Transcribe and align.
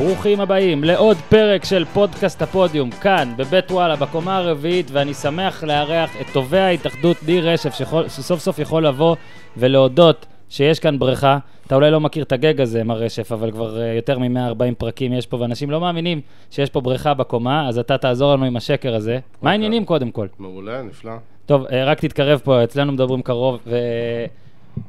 ברוכים 0.00 0.40
הבאים 0.40 0.84
לעוד 0.84 1.16
פרק 1.16 1.64
של 1.64 1.84
פודקאסט 1.84 2.42
הפודיום, 2.42 2.90
כאן 2.90 3.32
בבית 3.36 3.70
וואלה, 3.70 3.96
בקומה 3.96 4.36
הרביעית, 4.36 4.90
ואני 4.92 5.14
שמח 5.14 5.64
לארח 5.64 6.16
את 6.20 6.26
תובע 6.32 6.62
ההתאחדות 6.62 7.16
ניר 7.26 7.50
רשף, 7.50 7.74
שחול, 7.74 8.08
שסוף 8.08 8.40
סוף 8.40 8.58
יכול 8.58 8.86
לבוא 8.86 9.16
ולהודות 9.56 10.26
שיש 10.48 10.80
כאן 10.80 10.98
בריכה. 10.98 11.38
אתה 11.66 11.74
אולי 11.74 11.90
לא 11.90 12.00
מכיר 12.00 12.24
את 12.24 12.32
הגג 12.32 12.60
הזה, 12.60 12.84
מר 12.84 12.96
רשף, 12.98 13.32
אבל 13.32 13.50
כבר 13.50 13.76
uh, 13.76 13.96
יותר 13.96 14.18
מ-140 14.18 14.74
פרקים 14.78 15.12
יש 15.12 15.26
פה, 15.26 15.36
ואנשים 15.40 15.70
לא 15.70 15.80
מאמינים 15.80 16.20
שיש 16.50 16.70
פה 16.70 16.80
בריכה 16.80 17.14
בקומה, 17.14 17.68
אז 17.68 17.78
אתה 17.78 17.98
תעזור 17.98 18.34
לנו 18.34 18.44
עם 18.44 18.56
השקר 18.56 18.94
הזה. 18.94 19.18
מה 19.42 19.50
העניינים 19.50 19.84
קודם 19.84 20.10
כל? 20.10 20.26
מעולה, 20.38 20.82
נפלא. 20.82 21.12
טוב, 21.46 21.66
uh, 21.66 21.70
רק 21.86 22.00
תתקרב 22.00 22.40
פה, 22.44 22.64
אצלנו 22.64 22.92
מדברים 22.92 23.22
קרוב, 23.22 23.58
ו... 23.66 23.76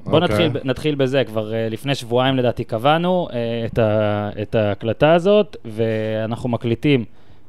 בוא 0.06 0.20
okay. 0.20 0.22
אוקיי. 0.24 0.48
נתחיל, 0.48 0.62
נתחיל 0.64 0.96
בזה, 0.96 1.24
כבר 1.24 1.52
uh, 1.52 1.74
לפני 1.74 1.96
שבועיים 1.96 2.38
לדעתי 2.38 2.64
קבענו 2.64 3.28
uh, 3.30 3.34
את, 3.66 3.80
ה, 3.80 4.30
את 4.42 4.56
ההקלטה 4.56 5.14
הזאת, 5.14 5.58
ואנחנו 5.66 6.50
מקליטים 6.50 7.06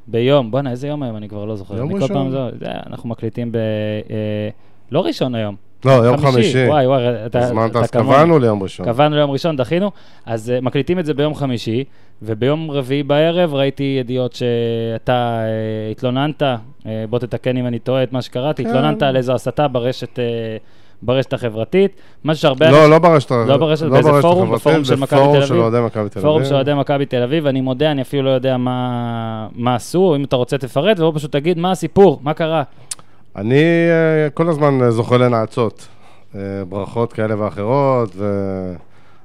ביום, 0.07 0.51
בואנה, 0.51 0.71
איזה 0.71 0.87
יום 0.87 1.03
היום? 1.03 1.17
אני 1.17 1.29
כבר 1.29 1.45
לא 1.45 1.55
זוכר. 1.55 1.77
יום 1.77 1.93
ראשון. 1.93 2.07
פעם 2.07 2.29
זה, 2.29 2.37
זה, 2.59 2.65
אנחנו 2.87 3.09
מקליטים 3.09 3.51
ב... 3.51 3.57
Uh, 4.07 4.11
לא 4.91 5.05
ראשון 5.05 5.35
היום. 5.35 5.55
לא, 5.85 5.91
יום 5.91 6.17
חמישי. 6.17 6.67
וואי, 6.67 6.87
וואי, 6.87 7.25
אתה, 7.25 7.39
הזמנת, 7.39 7.71
אתה 7.71 7.79
אז 7.79 7.91
כמוני. 7.91 8.09
קבענו 8.09 8.39
ליום 8.39 8.63
ראשון. 8.63 8.85
קבענו 8.85 9.15
ליום 9.15 9.31
ראשון, 9.31 9.57
דחינו, 9.57 9.91
אז 10.25 10.53
uh, 10.57 10.61
מקליטים 10.61 10.99
את 10.99 11.05
זה 11.05 11.13
ביום 11.13 11.35
חמישי, 11.35 11.83
וביום 12.21 12.71
רביעי 12.71 13.03
בערב 13.03 13.53
ראיתי 13.53 13.97
ידיעות 13.99 14.33
שאתה 14.33 15.41
uh, 15.41 15.91
התלוננת, 15.91 16.41
uh, 16.41 16.85
בוא 17.09 17.19
תתקן 17.19 17.57
אם 17.57 17.67
אני 17.67 17.79
טועה 17.79 18.03
את 18.03 18.13
מה 18.13 18.21
שקראתי, 18.21 18.63
כן. 18.63 18.69
התלוננת 18.69 19.01
על 19.03 19.17
איזו 19.17 19.33
הסתה 19.33 19.67
ברשת, 19.67 20.19
uh, 20.19 20.19
ברשת 21.05 21.33
החברתית, 21.33 21.91
משהו 22.25 22.41
שהרבה... 22.41 22.71
לא, 22.71 22.77
אנשים- 22.77 22.91
לא 22.91 22.99
ברשת 22.99 23.31
לא 23.31 23.57
ברשת, 23.57 23.85
באיזה 23.85 24.11
פורום? 24.21 24.51
בפורום 24.51 24.83
של 24.83 24.95
מכבי 24.95 25.19
תל 25.19 25.27
אביב? 25.29 25.45
של 25.45 25.59
אוהדי 25.59 25.77
מכבי 25.85 26.09
תל 26.09 26.19
אביב. 26.19 26.29
פורום 26.29 26.45
של 26.45 26.55
אוהדי 26.55 26.73
מכבי 26.73 27.05
תל 27.05 27.23
אביב, 27.23 27.47
אני 27.47 27.61
מודה, 27.61 27.91
אני 27.91 28.01
אפילו 28.01 28.23
לא 28.23 28.29
יודע 28.29 28.57
מה, 28.57 29.47
מה 29.55 29.75
עשו, 29.75 30.15
אם 30.15 30.23
אתה 30.23 30.35
רוצה 30.35 30.57
תפרט, 30.57 30.99
ובוא 30.99 31.11
פשוט 31.15 31.31
תגיד 31.31 31.57
מה 31.57 31.71
הסיפור, 31.71 32.19
מה 32.23 32.33
קרה. 32.33 32.63
אני 33.35 33.55
אה, 34.25 34.29
כל 34.29 34.49
הזמן 34.49 34.81
אה, 34.81 34.91
זוכה 34.91 35.17
לנאצות. 35.17 35.87
אה, 36.35 36.39
ברכות 36.69 37.13
כאלה 37.13 37.41
ואחרות, 37.43 38.15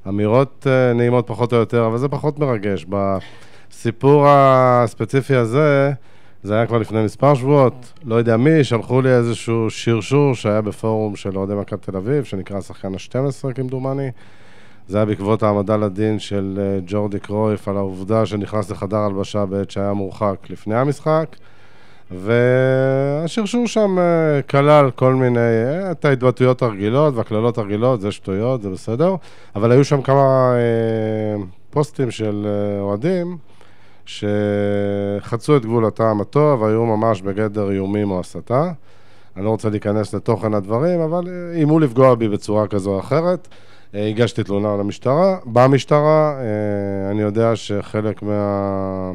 ואמירות 0.06 0.66
נעימות 0.94 1.26
פחות 1.26 1.52
או 1.52 1.58
יותר, 1.58 1.86
אבל 1.86 1.98
זה 1.98 2.08
פחות 2.08 2.38
מרגש. 2.38 2.86
בסיפור 3.70 4.26
הספציפי 4.28 5.34
הזה, 5.34 5.92
זה 6.42 6.54
היה 6.54 6.66
כבר 6.66 6.78
לפני 6.78 7.04
מספר 7.04 7.34
שבועות, 7.34 7.92
לא 8.04 8.14
יודע 8.14 8.36
מי, 8.36 8.64
שלחו 8.64 9.00
לי 9.00 9.10
איזשהו 9.10 9.70
שרשור 9.70 10.34
שהיה 10.34 10.60
בפורום 10.60 11.16
של 11.16 11.38
אוהדי 11.38 11.54
מכבי 11.54 11.80
תל 11.80 11.96
אביב, 11.96 12.24
שנקרא 12.24 12.58
השחקן 12.58 12.94
ה-12 12.94 13.52
כמדומני. 13.54 14.10
זה 14.88 14.96
היה 14.96 15.06
בעקבות 15.06 15.42
העמדה 15.42 15.76
לדין 15.76 16.18
של 16.18 16.58
אה, 16.60 16.80
ג'ורדי 16.86 17.18
קרויף 17.18 17.68
על 17.68 17.76
העובדה 17.76 18.26
שנכנס 18.26 18.70
לחדר 18.70 18.96
הלבשה 18.96 19.46
בעת 19.46 19.70
שהיה 19.70 19.92
מורחק 19.92 20.36
לפני 20.50 20.76
המשחק. 20.76 21.36
והשרשור 22.10 23.66
שם 23.66 23.98
אה, 23.98 24.42
כלל 24.42 24.90
כל 24.90 25.14
מיני, 25.14 25.40
אה, 25.40 25.90
את 25.90 26.04
ההתבטאויות 26.04 26.62
הרגילות 26.62 27.14
והקללות 27.14 27.58
הרגילות, 27.58 28.00
זה 28.00 28.12
שטויות, 28.12 28.62
זה 28.62 28.70
בסדר, 28.70 29.14
אבל 29.56 29.72
היו 29.72 29.84
שם 29.84 30.02
כמה 30.02 30.52
פוסטים 31.70 32.10
של 32.10 32.46
אוהדים 32.80 33.36
שחצו 34.08 35.56
את 35.56 35.64
גבול 35.64 35.86
הטעם 35.86 36.20
הטוב, 36.20 36.64
היו 36.64 36.86
ממש 36.86 37.22
בגדר 37.22 37.70
איומים 37.70 38.10
או 38.10 38.20
הסתה. 38.20 38.72
אני 39.36 39.44
לא 39.44 39.50
רוצה 39.50 39.68
להיכנס 39.68 40.14
לתוכן 40.14 40.54
הדברים, 40.54 41.00
אבל 41.00 41.28
אה, 41.28 41.56
איימו 41.56 41.78
לפגוע 41.78 42.14
בי 42.14 42.28
בצורה 42.28 42.66
כזו 42.66 42.94
או 42.94 43.00
אחרת. 43.00 43.48
אה, 43.94 44.08
הגשתי 44.08 44.44
תלונה 44.44 44.76
למשטרה. 44.76 45.36
במשטרה, 45.46 46.40
אה, 46.40 47.10
אני 47.10 47.22
יודע 47.22 47.56
שחלק 47.56 48.22
מה... 48.22 49.12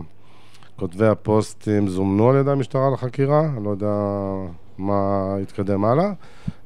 כותבי 0.75 1.07
הפוסטים 1.07 1.87
זומנו 1.87 2.29
על 2.29 2.35
ידי 2.35 2.51
המשטרה 2.51 2.89
לחקירה, 2.89 3.41
אני 3.57 3.65
לא 3.65 3.69
יודע 3.69 3.93
מה 4.77 5.35
התקדם 5.41 5.85
הלאה. 5.85 6.11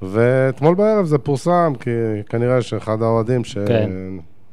ואתמול 0.02 0.76
בערב 0.76 1.06
זה 1.06 1.18
פורסם, 1.18 1.74
כי 1.80 1.90
כנראה 2.30 2.62
שאחד 2.62 3.02
האוהדים 3.02 3.44
ש... 3.44 3.58
כן. 3.58 3.90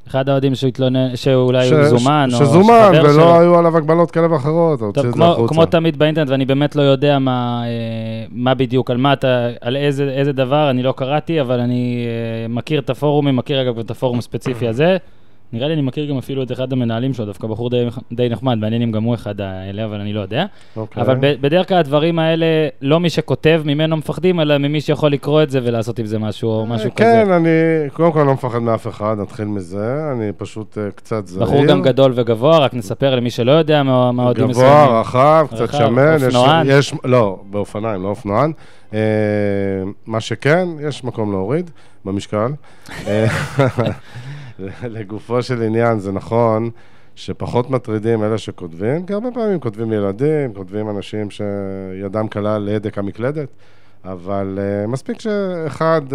אחד 0.08 0.28
האוהדים 0.28 0.54
שהתלונן, 0.54 1.16
שאולי 1.16 1.68
ש- 1.68 1.72
הוא 1.72 1.84
זומן, 1.98 2.28
ש- 2.30 2.34
או 2.34 2.46
שזומן, 2.46 2.90
ולא 2.92 3.12
שלו. 3.12 3.40
היו 3.40 3.58
עליו 3.58 3.76
הגבלות 3.76 4.10
כאלה 4.10 4.32
ואחרות, 4.32 4.80
הוציא 4.80 5.02
טוב, 5.02 5.06
את 5.06 5.12
זה 5.12 5.16
כמו, 5.16 5.32
החוצה. 5.32 5.54
כמו 5.54 5.66
תמיד 5.66 5.98
באינטרנט, 5.98 6.30
ואני 6.30 6.44
באמת 6.44 6.76
לא 6.76 6.82
יודע 6.82 7.18
מה, 7.18 7.62
אה, 7.64 7.68
מה 8.30 8.54
בדיוק, 8.54 8.90
על 8.90 8.96
מה 8.96 9.12
אתה, 9.12 9.28
על 9.60 9.76
איזה, 9.76 10.04
איזה 10.10 10.32
דבר, 10.32 10.70
אני 10.70 10.82
לא 10.82 10.94
קראתי, 10.96 11.40
אבל 11.40 11.60
אני 11.60 12.04
אה, 12.06 12.48
מכיר 12.48 12.80
את 12.80 12.90
הפורומים, 12.90 13.36
מכיר 13.36 13.62
אגב 13.62 13.78
את 13.78 13.90
הפורום 13.90 14.18
הספציפי 14.18 14.68
הזה. 14.68 14.96
נראה 15.54 15.68
לי 15.68 15.74
אני 15.74 15.82
מכיר 15.82 16.04
גם 16.06 16.18
אפילו 16.18 16.42
את 16.42 16.52
אחד 16.52 16.72
המנהלים 16.72 17.14
שלו, 17.14 17.24
דווקא 17.26 17.46
בחור 17.46 17.70
די, 17.70 17.84
די 18.12 18.28
נחמד, 18.28 18.58
מעניין 18.58 18.82
אם 18.82 18.92
גם 18.92 19.02
הוא 19.02 19.14
אחד 19.14 19.40
האלה, 19.40 19.84
אבל 19.84 20.00
אני 20.00 20.12
לא 20.12 20.20
יודע. 20.20 20.44
אוקיי. 20.76 21.02
אבל 21.02 21.14
ב- 21.20 21.34
בדרך 21.40 21.68
כלל 21.68 21.78
הדברים 21.78 22.18
האלה, 22.18 22.46
לא 22.82 23.00
מי 23.00 23.10
שכותב 23.10 23.62
ממנו 23.64 23.96
מפחדים, 23.96 24.40
אלא 24.40 24.58
ממי 24.58 24.80
שיכול 24.80 25.12
לקרוא 25.12 25.42
את 25.42 25.50
זה 25.50 25.60
ולעשות 25.62 25.98
עם 25.98 26.06
זה 26.06 26.18
משהו, 26.18 26.50
או 26.50 26.66
משהו 26.66 26.90
כזה. 26.94 27.04
כן, 27.24 27.30
אני 27.32 27.48
קודם 27.92 28.12
כל 28.12 28.22
לא 28.22 28.32
מפחד 28.34 28.58
מאף 28.58 28.86
אחד, 28.88 29.16
נתחיל 29.18 29.44
מזה, 29.44 30.10
אני 30.12 30.32
פשוט 30.36 30.78
אה, 30.78 30.90
קצת 30.90 31.26
זהיר. 31.26 31.42
בחור 31.46 31.66
גם 31.66 31.82
גדול 31.82 32.12
וגבוה, 32.14 32.58
רק 32.58 32.74
נספר 32.74 33.14
למי 33.16 33.30
שלא 33.30 33.52
יודע 33.52 33.82
מה 33.82 34.22
אוהדים 34.22 34.48
גבוה, 34.48 34.50
מסוימים. 34.74 35.00
רחב, 35.00 35.46
קצת 35.50 35.60
רחב, 35.60 35.78
שמן. 35.78 36.16
יש- 36.16 36.22
אופנוען. 36.24 36.66
יש, 36.70 36.94
לא, 37.04 37.38
באופניים, 37.50 38.02
לא 38.02 38.08
אופנוען. 38.08 38.52
אה, 38.94 38.98
מה 40.06 40.20
שכן, 40.20 40.68
יש 40.88 41.04
מקום 41.04 41.32
להוריד 41.32 41.70
במשקל. 42.04 42.46
לגופו 44.82 45.42
של 45.42 45.62
עניין, 45.62 45.98
זה 45.98 46.12
נכון 46.12 46.70
שפחות 47.14 47.70
מטרידים 47.70 48.24
אלה 48.24 48.38
שכותבים, 48.38 49.06
כי 49.06 49.12
הרבה 49.12 49.28
פעמים 49.34 49.60
כותבים 49.60 49.92
ילדים, 49.92 50.54
כותבים 50.54 50.90
אנשים 50.90 51.28
שידם 51.30 52.28
קלה 52.28 52.56
על 52.56 52.68
הדק 52.68 52.98
המקלדת, 52.98 53.48
אבל 54.04 54.58
uh, 54.58 54.90
מספיק 54.90 55.20
שאחד 55.20 56.00
uh, 56.10 56.14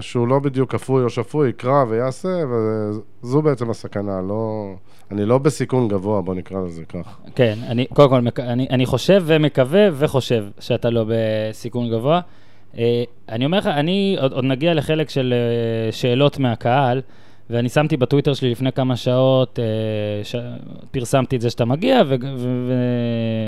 שהוא 0.00 0.28
לא 0.28 0.38
בדיוק 0.38 0.72
כפוי 0.72 1.04
או 1.04 1.10
שפוי 1.10 1.48
יקרא 1.48 1.84
ויעשה, 1.88 2.28
וזו 2.28 3.42
בעצם 3.42 3.70
הסכנה, 3.70 4.20
לא... 4.28 4.72
אני 5.10 5.24
לא 5.24 5.38
בסיכון 5.38 5.88
גבוה, 5.88 6.22
בוא 6.22 6.34
נקרא 6.34 6.60
לזה 6.60 6.84
כך. 6.84 7.18
כן, 7.34 7.58
אני, 7.68 7.86
קודם 7.86 8.08
כל, 8.08 8.42
אני, 8.42 8.66
אני 8.70 8.86
חושב 8.86 9.22
ומקווה 9.26 9.88
וחושב 9.92 10.44
שאתה 10.60 10.90
לא 10.90 11.04
בסיכון 11.08 11.90
גבוה. 11.90 12.20
אה, 12.78 13.04
אני 13.28 13.44
אומר 13.44 13.58
לך, 13.58 13.66
אני 13.66 14.16
עוד, 14.20 14.32
עוד 14.32 14.44
נגיע 14.44 14.74
לחלק 14.74 15.10
של 15.10 15.34
שאלות 15.90 16.38
מהקהל, 16.38 17.00
ואני 17.52 17.68
שמתי 17.68 17.96
בטוויטר 17.96 18.34
שלי 18.34 18.50
לפני 18.50 18.72
כמה 18.72 18.96
שעות, 18.96 19.58
אה, 19.58 19.64
ש... 20.24 20.34
פרסמתי 20.90 21.36
את 21.36 21.40
זה 21.40 21.50
שאתה 21.50 21.64
מגיע, 21.64 22.02
ו... 22.06 22.14
ו... 22.36 22.72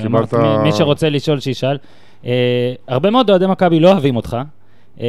קיבלת- 0.03 0.35
מי- 0.63 0.73
שרוצה 0.73 1.09
לשאול, 1.09 1.41
שישאל. 1.41 1.77
אה, 2.27 2.73
הרבה 2.89 3.11
מאוד 3.11 3.31
אוהדי 3.31 3.47
מכבי 3.47 3.81
לא 3.81 3.93
אוהבים 3.93 4.17
אותך. 4.17 4.37
אה, 5.01 5.07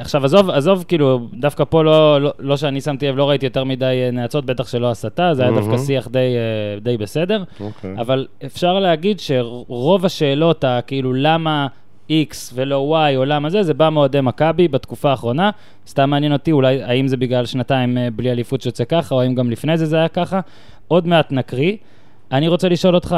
עכשיו, 0.00 0.24
עזוב, 0.24 0.50
עזוב, 0.50 0.84
כאילו, 0.88 1.20
דווקא 1.32 1.64
פה 1.64 1.84
לא, 1.84 2.20
לא, 2.20 2.32
לא 2.38 2.56
שאני 2.56 2.80
שמתי 2.80 3.08
לב, 3.08 3.16
לא 3.16 3.28
ראיתי 3.28 3.46
יותר 3.46 3.64
מדי 3.64 4.02
אה, 4.06 4.10
נאצות, 4.10 4.44
בטח 4.44 4.68
שלא 4.68 4.90
הסתה, 4.90 5.34
זה 5.34 5.42
היה 5.42 5.52
דווקא. 5.52 5.78
שיח 5.78 6.08
די, 6.08 6.18
אה, 6.18 6.80
די 6.80 6.96
בסדר. 6.96 7.42
אוקיי. 7.60 7.94
אבל 7.98 8.26
אפשר 8.46 8.78
להגיד 8.78 9.20
שרוב 9.20 10.04
השאלות, 10.04 10.64
כאילו 10.86 11.12
למה 11.12 11.66
X 12.10 12.52
ולא 12.54 12.96
Y 13.12 13.16
או 13.16 13.24
למה 13.24 13.50
זה, 13.50 13.62
זה 13.62 13.74
בא 13.74 13.88
מאוהדי 13.88 14.20
מכבי 14.20 14.68
בתקופה 14.68 15.10
האחרונה. 15.10 15.50
סתם 15.86 16.10
מעניין 16.10 16.32
אותי, 16.32 16.52
אולי 16.52 16.82
האם 16.82 17.08
זה 17.08 17.16
בגלל 17.16 17.46
שנתיים 17.46 17.98
אה, 17.98 18.08
בלי 18.10 18.30
אליפות 18.30 18.60
שיוצא 18.60 18.84
ככה, 18.84 19.14
או 19.14 19.20
האם 19.20 19.34
גם 19.34 19.50
לפני 19.50 19.78
זה 19.78 19.86
זה 19.86 19.96
היה 19.96 20.08
ככה. 20.08 20.40
עוד 20.88 21.06
מעט 21.06 21.32
נקריא. 21.32 21.76
אני 22.32 22.48
רוצה 22.48 22.68
לשאול 22.68 22.94
אותך, 22.94 23.16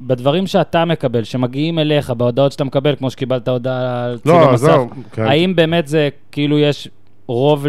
בדברים 0.00 0.46
שאתה 0.46 0.84
מקבל, 0.84 1.24
שמגיעים 1.24 1.78
אליך, 1.78 2.10
בהודעות 2.10 2.52
שאתה 2.52 2.64
מקבל, 2.64 2.96
כמו 2.96 3.10
שקיבלת 3.10 3.48
הודעה 3.48 4.04
על 4.04 4.18
ציג 4.18 4.32
לא, 4.32 4.56
זהו, 4.56 4.88
כן. 5.12 5.22
האם 5.22 5.56
באמת 5.56 5.88
זה, 5.88 6.08
כאילו 6.32 6.58
יש 6.58 6.88
רוב 7.26 7.66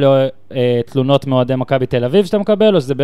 לתלונות 0.51 1.27
מאוהדי 1.27 1.55
מכבי 1.55 1.85
תל 1.85 2.03
אביב 2.03 2.25
שאתה 2.25 2.38
מקבל, 2.38 2.75
או 2.75 2.81
שזה, 2.81 2.95
ב, 2.95 3.01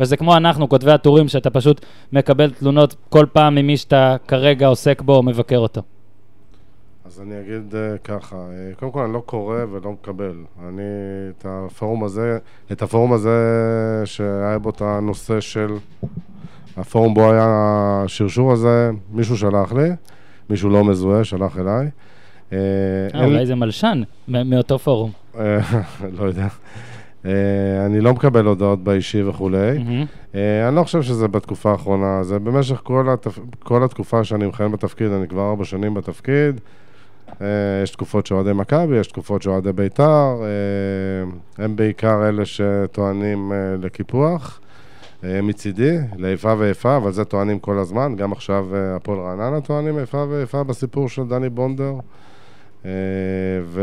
או 0.00 0.04
שזה 0.04 0.16
כמו 0.16 0.36
אנחנו, 0.36 0.68
כותבי 0.68 0.92
הטורים, 0.92 1.28
שאתה 1.28 1.50
פשוט 1.50 1.84
מקבל 2.12 2.50
תלונות 2.50 2.94
כל 3.08 3.26
פעם 3.32 3.54
ממי 3.54 3.76
שאתה 3.76 4.16
כרגע 4.28 4.66
עוסק 4.66 5.02
בו 5.02 5.16
או 5.16 5.22
מבקר 5.22 5.58
אותו? 5.58 5.82
אז 7.06 7.20
אני 7.20 7.40
אגיד 7.40 7.72
uh, 7.74 7.98
ככה, 8.04 8.36
uh, 8.36 8.78
קודם 8.80 8.92
כל 8.92 9.00
אני 9.02 9.12
לא 9.12 9.22
קורא 9.26 9.56
ולא 9.72 9.92
מקבל. 9.92 10.34
אני 10.68 10.82
את 11.38 11.46
הפורום 11.48 12.04
הזה, 12.04 12.38
את 12.72 12.82
הפורום 12.82 13.12
הזה 13.12 13.32
שהיה 14.04 14.58
בו 14.58 14.70
את 14.70 14.80
הנושא 14.82 15.40
של, 15.40 15.68
הפורום 16.76 17.14
בו 17.14 17.32
היה 17.32 17.44
השרשור 18.04 18.52
הזה, 18.52 18.90
מישהו 19.12 19.36
שלח 19.36 19.72
לי, 19.72 19.90
מישהו 20.50 20.70
לא 20.70 20.84
מזוהה, 20.84 21.24
שלח 21.24 21.58
אליי. 21.58 21.86
אה, 22.52 22.58
אה, 23.14 23.20
אין- 23.20 23.24
אולי 23.32 23.46
זה 23.46 23.54
מלשן 23.54 24.02
מאותו 24.28 24.78
פורום. 24.78 25.10
אה, 25.38 25.58
לא 26.18 26.24
יודע. 26.24 26.46
אה, 27.26 27.30
אני 27.86 28.00
לא 28.00 28.12
מקבל 28.14 28.46
הודעות 28.46 28.84
באישי 28.84 29.22
וכולי. 29.22 29.78
מהמם. 29.78 30.04
אה, 30.34 30.68
אני 30.68 30.76
לא 30.76 30.82
חושב 30.82 31.02
שזה 31.02 31.28
בתקופה 31.28 31.70
האחרונה, 31.70 32.22
זה 32.22 32.38
במשך 32.38 32.80
כל, 32.82 33.08
התפ... 33.10 33.38
כל 33.58 33.84
התקופה 33.84 34.24
שאני 34.24 34.46
מכהן 34.46 34.72
בתפקיד, 34.72 35.10
אני 35.10 35.28
כבר 35.28 35.50
ארבע 35.50 35.64
שנים 35.64 35.94
בתפקיד. 35.94 36.60
אה, 37.42 37.46
יש 37.82 37.90
תקופות 37.90 38.26
שאוהדי 38.26 38.52
מכבי, 38.52 38.96
יש 38.96 39.06
תקופות 39.06 39.42
שאוהדי 39.42 39.72
בית"ר, 39.72 40.36
אה, 40.42 41.64
הם 41.64 41.76
בעיקר 41.76 42.28
אלה 42.28 42.42
שטוענים 42.44 43.52
אה, 43.52 43.56
לקיפוח. 43.82 44.60
מצידי, 45.42 45.98
לאיפה 46.16 46.54
ואיפה, 46.58 46.96
אבל 46.96 47.12
זה 47.12 47.24
טוענים 47.24 47.58
כל 47.58 47.78
הזמן. 47.78 48.16
גם 48.16 48.32
עכשיו 48.32 48.66
הפועל 48.96 49.18
רעננה 49.18 49.60
טוענים 49.60 49.98
איפה 49.98 50.26
ואיפה 50.30 50.64
בסיפור 50.64 51.08
של 51.08 51.22
דני 51.28 51.48
בונדר. 51.48 51.94
ו... 53.64 53.80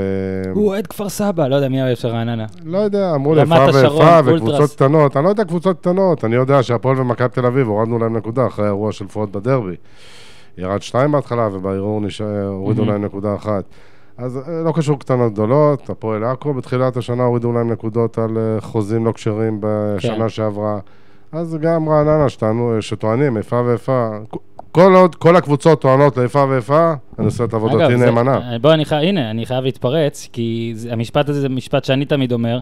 הוא 0.53 0.67
אוהד 0.67 0.87
כפר 0.87 1.09
סבא, 1.09 1.47
לא 1.47 1.55
יודע 1.55 1.69
מי 1.69 1.81
אוהב 1.81 1.95
של 1.95 2.07
רעננה. 2.07 2.45
לא 2.65 2.77
יודע, 2.77 3.15
אמרו 3.15 3.35
לי 3.35 3.41
איפה 3.41 3.67
ואיפה. 3.73 4.19
וקבוצות 4.25 4.71
קטנות. 4.71 5.17
אני 5.17 5.23
לא 5.25 5.29
יודע 5.29 5.43
קבוצות 5.43 5.79
קטנות, 5.79 6.25
אני 6.25 6.35
יודע 6.35 6.63
שהפועל 6.63 6.99
ומכבי 6.99 7.29
תל 7.29 7.45
אביב, 7.45 7.67
הורדנו 7.67 7.99
להם 7.99 8.17
נקודה 8.17 8.47
אחרי 8.47 8.65
האירוע 8.65 8.91
של 8.91 9.07
פרוד 9.07 9.31
בדרבי. 9.31 9.75
ירד 10.57 10.81
שתיים 10.81 11.11
בהתחלה, 11.11 11.49
ובערעור 11.53 12.01
הורידו 12.47 12.81
מהמם. 12.85 12.93
להם 12.93 13.05
נקודה 13.05 13.35
אחת. 13.35 13.63
אז 14.17 14.37
אה, 14.37 14.63
לא 14.65 14.71
קשור 14.75 14.99
קטנות 14.99 15.33
גדולות, 15.33 15.89
הפועל 15.89 16.23
עכו 16.23 16.53
בתחילת 16.53 16.97
השנה 16.97 17.23
הורידו 17.23 17.51
להם 17.51 17.71
נקודות 17.71 18.17
על 18.17 18.37
אה, 18.37 18.61
חוזים 18.61 19.05
לא 19.05 19.11
כשרים 19.11 19.57
בשנה 19.61 20.15
כן. 20.17 20.29
שעברה. 20.29 20.79
אז 21.31 21.57
גם 21.61 21.89
רעננה 21.89 22.29
שטענו, 22.29 22.77
שטוענים 22.81 23.37
איפה 23.37 23.61
ואיפה. 23.65 24.09
כל 24.71 24.93
עוד, 24.95 25.15
כל 25.15 25.35
הקבוצות 25.35 25.81
טוענות 25.81 26.17
לאיפה 26.17 26.45
ואיפה, 26.49 26.93
אני 27.19 27.25
עושה 27.25 27.43
את 27.43 27.53
עבודתי 27.53 27.95
נאמנה. 27.95 28.39
בוא, 28.61 28.73
אני 28.73 28.83
הנה, 28.91 29.31
אני 29.31 29.45
חייב 29.45 29.63
להתפרץ, 29.63 30.27
כי 30.33 30.71
זה- 30.75 30.93
המשפט 30.93 31.29
הזה 31.29 31.41
זה 31.41 31.49
משפט 31.49 31.83
שאני 31.83 32.05
תמיד 32.05 32.31
אומר. 32.31 32.59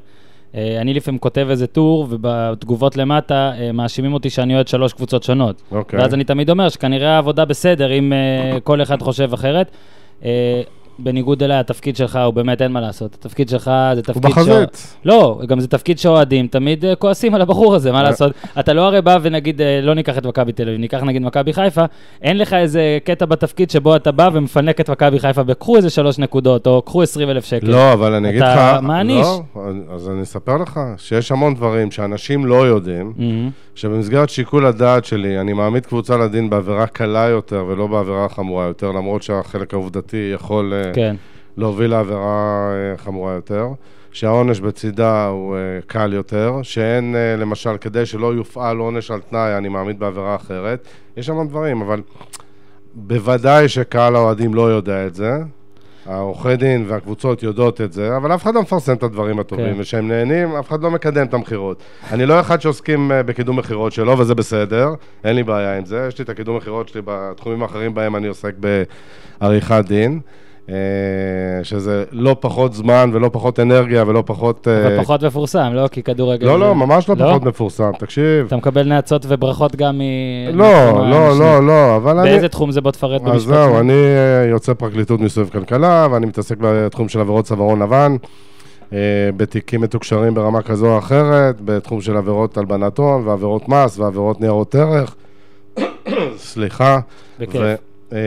אה, 0.56 0.82
אני 0.82 0.94
לפעמים 0.94 1.20
כותב 1.20 1.48
איזה 1.50 1.68
טור, 1.68 2.08
ובתגובות 2.10 2.98
למטה 2.98 3.52
אה, 3.58 3.72
מאשימים 3.72 4.14
אותי 4.14 4.30
שאני 4.30 4.56
אוהד 4.56 4.68
שלוש 4.68 4.94
קבוצות 4.94 5.24
שונות. 5.24 5.62
אוקיי. 5.72 6.00
ואז 6.00 6.14
אני 6.14 6.24
תמיד 6.24 6.50
אומר 6.50 6.70
שכנראה 6.70 7.16
העבודה 7.16 7.46
בסדר, 7.46 7.92
אם 7.92 8.14
אה, 8.14 8.60
כל 8.64 8.82
אחד 8.82 9.02
חושב 9.02 9.34
אחרת. 9.34 9.72
בניגוד 11.04 11.44
אליי, 11.44 11.58
התפקיד 11.58 11.96
שלך 11.96 12.20
הוא 12.26 12.34
באמת 12.34 12.62
אין 12.62 12.72
מה 12.72 12.82
לעשות. 12.82 13.14
התפקיד 13.14 13.50
שלך 13.50 13.64
זה 13.66 13.92
הוא 13.94 14.02
תפקיד... 14.02 14.24
בחזית. 14.24 14.98
לא, 15.06 15.42
גם 15.48 15.60
זה 15.60 15.68
תפקיד 15.68 16.00
שאוהדים 16.00 16.48
תמיד 16.48 16.86
אה, 16.86 16.96
כועסים 16.96 17.36
על 17.36 17.42
הבחור 17.42 17.76
הזה, 17.76 17.92
מה 17.92 17.98
אה. 17.98 18.04
לעשות? 18.04 18.32
אתה 18.60 18.74
לא 18.74 18.82
הרי 18.82 19.02
בא 19.02 19.18
ונגיד, 19.22 19.62
אה, 19.62 19.80
לא 19.82 19.94
ניקח 19.94 20.18
את 20.18 20.26
מכבי 20.26 20.52
תל 20.52 20.68
אביב, 20.68 20.80
ניקח 20.80 21.04
נגיד 21.04 21.22
מכבי 21.22 21.54
חיפה, 21.54 21.86
אין 22.22 22.38
לך 22.38 22.54
איזה 22.54 22.98
קטע 23.04 23.26
בתפקיד 23.26 23.70
שבו 23.70 23.96
אתה 23.96 24.12
בא 24.12 24.30
ומפנק 24.34 24.82
את 24.82 24.90
מכבי 24.90 25.20
חיפה 25.20 25.44
בקחו 25.44 25.78
איזה 25.78 25.90
שלוש 25.90 26.20
נקודות, 26.20 26.68
או 26.68 26.82
קחו 26.82 27.02
עשרים 27.02 27.30
אלף 27.30 27.46
שקל. 27.46 27.68
לא, 27.68 27.94
אבל 27.94 28.14
אני 28.14 28.30
אגיד 28.30 28.42
לך... 28.42 28.48
אתה 28.48 28.80
מעניש. 28.82 29.26
לא, 29.26 29.42
אז 29.94 30.10
אני 30.10 30.22
אספר 30.22 30.58
לך 30.58 30.80
שיש 30.98 31.32
המון 31.32 31.56
דברים 31.56 31.92
שאנשים 31.92 32.46
לא 32.46 32.68
יודעים, 32.68 33.14
מהמם. 33.18 33.50
שבמסגרת 33.76 34.30
שיקול 34.30 34.66
הדעת 34.66 35.06
שלי, 35.06 35.40
אני 35.40 35.54
מעמיד 35.54 35.86
קבוצה 35.86 36.18
לדין 36.18 36.50
בעבירה 36.50 36.88
קלה 36.88 37.28
יותר 37.28 37.66
ולא 37.68 37.88
בעבירה 37.88 38.30
חמורה 38.30 38.66
יותר, 38.66 38.92
למרות 38.92 39.24
שהחלק 39.24 39.74
העובדתי 39.74 40.32
יכול 40.34 40.74
כן, 40.94 41.16
להוביל 41.58 41.92
לעבירה 41.92 42.72
אה, 42.74 42.98
חמורה 42.98 43.34
יותר, 43.34 43.68
שהעונש 44.12 44.60
בצידה 44.60 45.28
הוא 45.28 45.56
אה, 45.56 45.60
קל 45.88 46.14
יותר, 46.14 46.54
שאין, 46.64 47.16
אה, 47.16 47.36
למשל, 47.36 47.78
כדי 47.82 48.06
שלא 48.06 48.34
יופעל 48.34 48.78
עונש 48.78 49.12
על 49.12 49.20
תנאי, 49.30 49.58
אני 49.58 49.70
מעמיד 49.70 50.00
בעבירה 50.00 50.36
אחרת. 50.36 50.88
יש 51.18 51.30
המון 51.30 51.48
דברים, 51.48 51.82
אבל 51.82 52.02
בוודאי 52.94 53.68
שקהל 53.68 54.16
האוהדים 54.16 54.54
לא 54.54 54.72
יודע 54.72 55.08
את 55.08 55.16
זה. 55.16 55.32
העורכי 56.06 56.56
דין 56.56 56.86
והקבוצות 56.88 57.44
יודעות 57.44 57.82
את 57.82 57.94
זה, 57.94 58.18
אבל 58.18 58.34
אף 58.34 58.44
אחד 58.44 58.56
לא 58.56 58.62
מפרסם 58.62 58.94
את 58.94 59.04
הדברים 59.04 59.40
הטובים, 59.40 59.74
כן. 59.74 59.80
וכשהם 59.80 60.08
נהנים, 60.08 60.56
אף 60.56 60.68
אחד 60.68 60.82
לא 60.82 60.92
מקדם 60.92 61.26
את 61.26 61.34
המכירות. 61.34 61.84
אני 62.12 62.26
לא 62.26 62.40
אחד 62.40 62.62
שעוסקים 62.62 63.12
בקידום 63.26 63.60
מכירות 63.60 63.94
שלו, 63.94 64.18
וזה 64.20 64.36
בסדר, 64.36 64.94
אין 65.24 65.36
לי 65.36 65.44
בעיה 65.44 65.78
עם 65.78 65.86
זה. 65.86 66.06
יש 66.08 66.18
לי 66.18 66.24
את 66.24 66.30
הקידום 66.30 66.58
מכירות 66.58 66.90
שלי 66.90 67.02
בתחומים 67.06 67.64
האחרים 67.64 67.94
בהם 67.94 68.16
אני 68.16 68.28
עוסק 68.28 68.54
בעריכת 69.40 69.84
דין, 69.88 70.20
שזה 71.64 72.04
לא 72.12 72.36
פחות 72.40 72.74
זמן 72.74 73.10
ולא 73.14 73.30
פחות 73.34 73.60
אנרגיה 73.60 74.04
ולא 74.08 74.24
פחות... 74.26 74.68
אה, 74.68 74.88
אבל 74.88 75.04
פחות 75.04 75.24
מפורסם, 75.24 75.72
לא? 75.74 75.88
כי 75.88 76.04
כדורגל... 76.04 76.48
לא, 76.48 76.60
לא, 76.60 76.76
ממש 76.76 77.10
לא 77.10 77.16
פחות 77.16 77.44
מפורסם, 77.44 77.92
תקשיב. 78.00 78.46
אתה 78.46 78.56
מקבל 78.56 78.84
נאצות 78.84 79.26
וברכות 79.28 79.76
גם 79.76 79.98
מ... 79.98 80.02
לא, 80.58 81.10
לא. 81.10 81.40
לא, 81.40 81.68
לא, 81.68 81.96
אבל 81.96 82.20
אני... 82.20 82.30
באיזה 82.30 82.48
תחום 82.48 82.72
זה 82.72 82.82
בוא 82.82 82.92
תפרט 82.92 83.22
במשפט? 83.22 83.36
אז 83.36 83.44
זהו, 83.44 83.80
אני 83.80 83.94
אה, 83.94 84.50
יוצא 84.50 84.74
פרקליטות 84.74 85.20
מסביב 85.20 85.50
כלכלה, 85.50 86.08
ואני 86.12 86.26
מתעסק 86.26 86.58
בתחום 86.62 87.10
של 87.10 87.20
עבירות 87.20 87.46
צווארון 87.46 87.82
לבן, 87.82 88.16
אה, 88.94 88.98
בתיקים 89.38 89.82
מתוקשרים 89.82 90.34
ברמה 90.34 90.62
כזו 90.62 90.94
או 90.94 90.98
אחרת, 90.98 91.62
בתחום 91.62 92.02
של 92.02 92.18
עבירות 92.18 92.58
הלבנת 92.58 92.98
הון 92.98 93.28
ועבירות 93.28 93.70
מס 93.70 94.00
ועבירות 94.00 94.42
ניירות 94.42 94.76
ערך. 94.76 95.16
סליחה. 96.38 97.00
בכיף. 97.40 97.89
אה, 98.14 98.18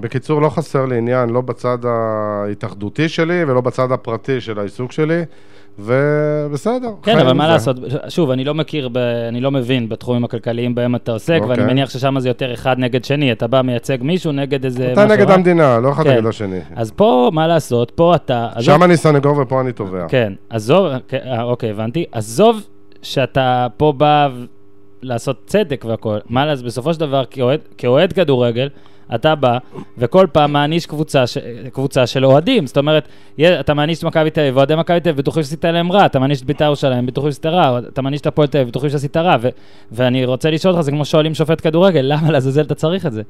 בקיצור, 0.00 0.40
לא 0.42 0.48
חסר 0.48 0.86
לי 0.86 0.98
עניין, 0.98 1.28
לא 1.30 1.40
בצד 1.40 1.78
ההתאחדותי 1.84 3.08
שלי 3.08 3.44
ולא 3.44 3.60
בצד 3.60 3.92
הפרטי 3.92 4.40
של 4.40 4.58
העיסוק 4.58 4.92
שלי, 4.92 5.22
ובסדר. 5.78 6.90
כן, 7.02 7.18
אבל 7.18 7.32
מה 7.32 7.44
זה. 7.46 7.52
לעשות, 7.52 7.76
שוב, 8.08 8.30
אני 8.30 8.44
לא 8.44 8.54
מכיר, 8.54 8.88
ב... 8.88 8.96
אני 9.28 9.40
לא 9.40 9.50
מבין 9.50 9.88
בתחומים 9.88 10.24
הכלכליים 10.24 10.74
בהם 10.74 10.94
אתה 10.94 11.12
עוסק, 11.12 11.38
ואני 11.42 11.50
אוקיי. 11.50 11.64
מניח 11.66 11.90
ששם 11.90 12.20
זה 12.20 12.28
יותר 12.28 12.54
אחד 12.54 12.78
נגד 12.78 13.04
שני, 13.04 13.32
אתה 13.32 13.46
בא 13.46 13.62
מייצג 13.62 13.98
מישהו 14.00 14.32
נגד 14.32 14.64
איזה... 14.64 14.92
אתה 14.92 15.04
נגד 15.04 15.28
רע. 15.28 15.34
המדינה, 15.34 15.78
לא 15.78 15.92
אחד 15.92 16.04
כן. 16.04 16.10
נגד 16.12 16.26
השני. 16.26 16.58
אז 16.76 16.90
פה, 16.90 17.30
מה 17.32 17.46
לעשות, 17.46 17.90
פה 17.90 18.14
אתה... 18.14 18.48
עזוב- 18.54 18.74
שם 18.76 18.82
אני 18.82 18.96
סנגור 18.96 19.38
ופה 19.38 19.60
אני 19.60 19.72
תובע. 19.72 20.06
כן, 20.08 20.32
עזוב, 20.50 20.86
אה, 21.12 21.42
אוקיי, 21.42 21.70
הבנתי. 21.70 22.04
עזוב 22.12 22.60
שאתה 23.02 23.66
פה 23.76 23.92
בא 23.96 24.28
ו- 24.34 24.44
לעשות 25.02 25.42
צדק 25.46 25.84
והכול. 25.88 26.18
מה 26.28 26.46
לעשות, 26.46 26.64
בסופו 26.64 26.94
של 26.94 27.00
דבר, 27.00 27.24
כאוהד 27.78 28.12
כדורגל, 28.12 28.68
אתה 29.14 29.34
בא 29.34 29.58
וכל 29.98 30.26
פעם 30.32 30.52
מעניש 30.52 30.86
קבוצה, 30.86 31.26
ש... 31.26 31.38
קבוצה 31.72 32.06
של 32.06 32.24
אוהדים. 32.24 32.66
זאת 32.66 32.78
אומרת, 32.78 33.08
אתה 33.60 33.74
מעניש 33.74 33.98
את 33.98 34.04
מכבי 34.04 34.30
תל 34.30 34.40
אביב, 34.40 34.56
ואוהדי 34.56 34.76
מכבי 34.76 35.00
תל 35.00 35.08
אביב 35.08 35.20
בטוחים 35.20 35.42
שעשית 35.42 35.64
להם 35.64 35.92
רע, 35.92 36.06
אתה 36.06 36.18
מעניש 36.18 36.40
את 36.40 36.46
בית"ר 36.46 36.64
ירושלים, 36.64 37.06
בטוחים 37.06 37.30
שעשית 37.30 37.46
רע, 37.46 37.78
אתה 37.78 38.02
מעניש 38.02 38.20
את 38.20 38.26
הפועל 38.26 38.48
תל 38.48 38.58
אביב, 38.58 38.68
בטוחים 38.68 38.90
שעשית 38.90 39.16
רע. 39.16 39.36
ו... 39.40 39.48
ואני 39.92 40.24
רוצה 40.24 40.50
לשאול 40.50 40.74
אותך, 40.74 40.84
זה 40.84 40.90
כמו 40.90 41.04
שואלים 41.04 41.34
שופט 41.34 41.60
כדורגל, 41.62 42.00
למה 42.00 42.30
לעזאזל 42.30 42.62
אתה 42.62 42.74
צריך 42.74 43.06
את 43.06 43.12
זה? 43.12 43.22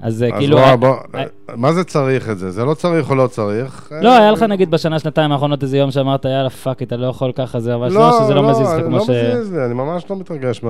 אז 0.00 0.22
אה, 0.22 0.28
אז 0.28 0.34
כאילו... 0.38 0.56
בוא, 0.56 0.64
אה, 0.64 0.76
בוא, 0.76 0.96
אה, 1.14 1.24
מה 1.56 1.72
זה 1.72 1.84
צריך 1.84 2.30
את 2.30 2.38
זה? 2.38 2.50
זה 2.50 2.64
לא 2.64 2.74
צריך 2.74 3.10
או 3.10 3.14
לא 3.14 3.26
צריך? 3.26 3.92
לא, 4.02 4.16
היה 4.16 4.30
לך 4.30 4.42
נגיד 4.42 4.70
בשנה, 4.70 4.98
שנתיים 4.98 5.32
האחרונות 5.32 5.62
איזה 5.62 5.78
יום 5.78 5.90
שאמרת, 5.90 6.24
יאללה, 6.24 6.50
fuck, 6.50 6.82
אתה 6.82 6.96
לא 6.96 7.06
יכול 7.06 7.32
ככה, 7.34 7.60
זה, 7.60 7.74
אבל 7.74 7.92
לא, 7.92 8.20
שזה 8.24 8.34
לא 8.34 8.50
מזיז 8.50 8.66
לך 8.66 8.72
אני 8.74 8.82
כמו 8.82 8.96
לא 8.96 9.04
ש... 9.04 9.10
מזיז 9.10 9.52
לי, 9.52 9.64
אני 9.64 9.74
ממש 9.74 10.04
לא 10.10 10.16
מתרגש 10.16 10.60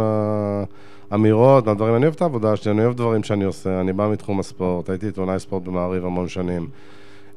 מהאמירות, 1.11 1.67
מהדברים. 1.67 1.95
אני 1.95 2.05
אוהב 2.05 2.15
את 2.15 2.23
העבודה 2.23 2.57
שלי, 2.57 2.73
אני 2.73 2.85
אוהב 2.85 2.97
דברים 2.97 3.23
שאני 3.23 3.45
עושה, 3.45 3.81
אני 3.81 3.93
בא 3.93 4.09
מתחום 4.13 4.41
הספורט, 4.41 4.91
הייתי 4.91 5.07
עיתונאי 5.07 5.39
ספורט 5.39 5.63
במעריב 5.63 6.05
המון 6.05 6.29
שנים. 6.29 6.69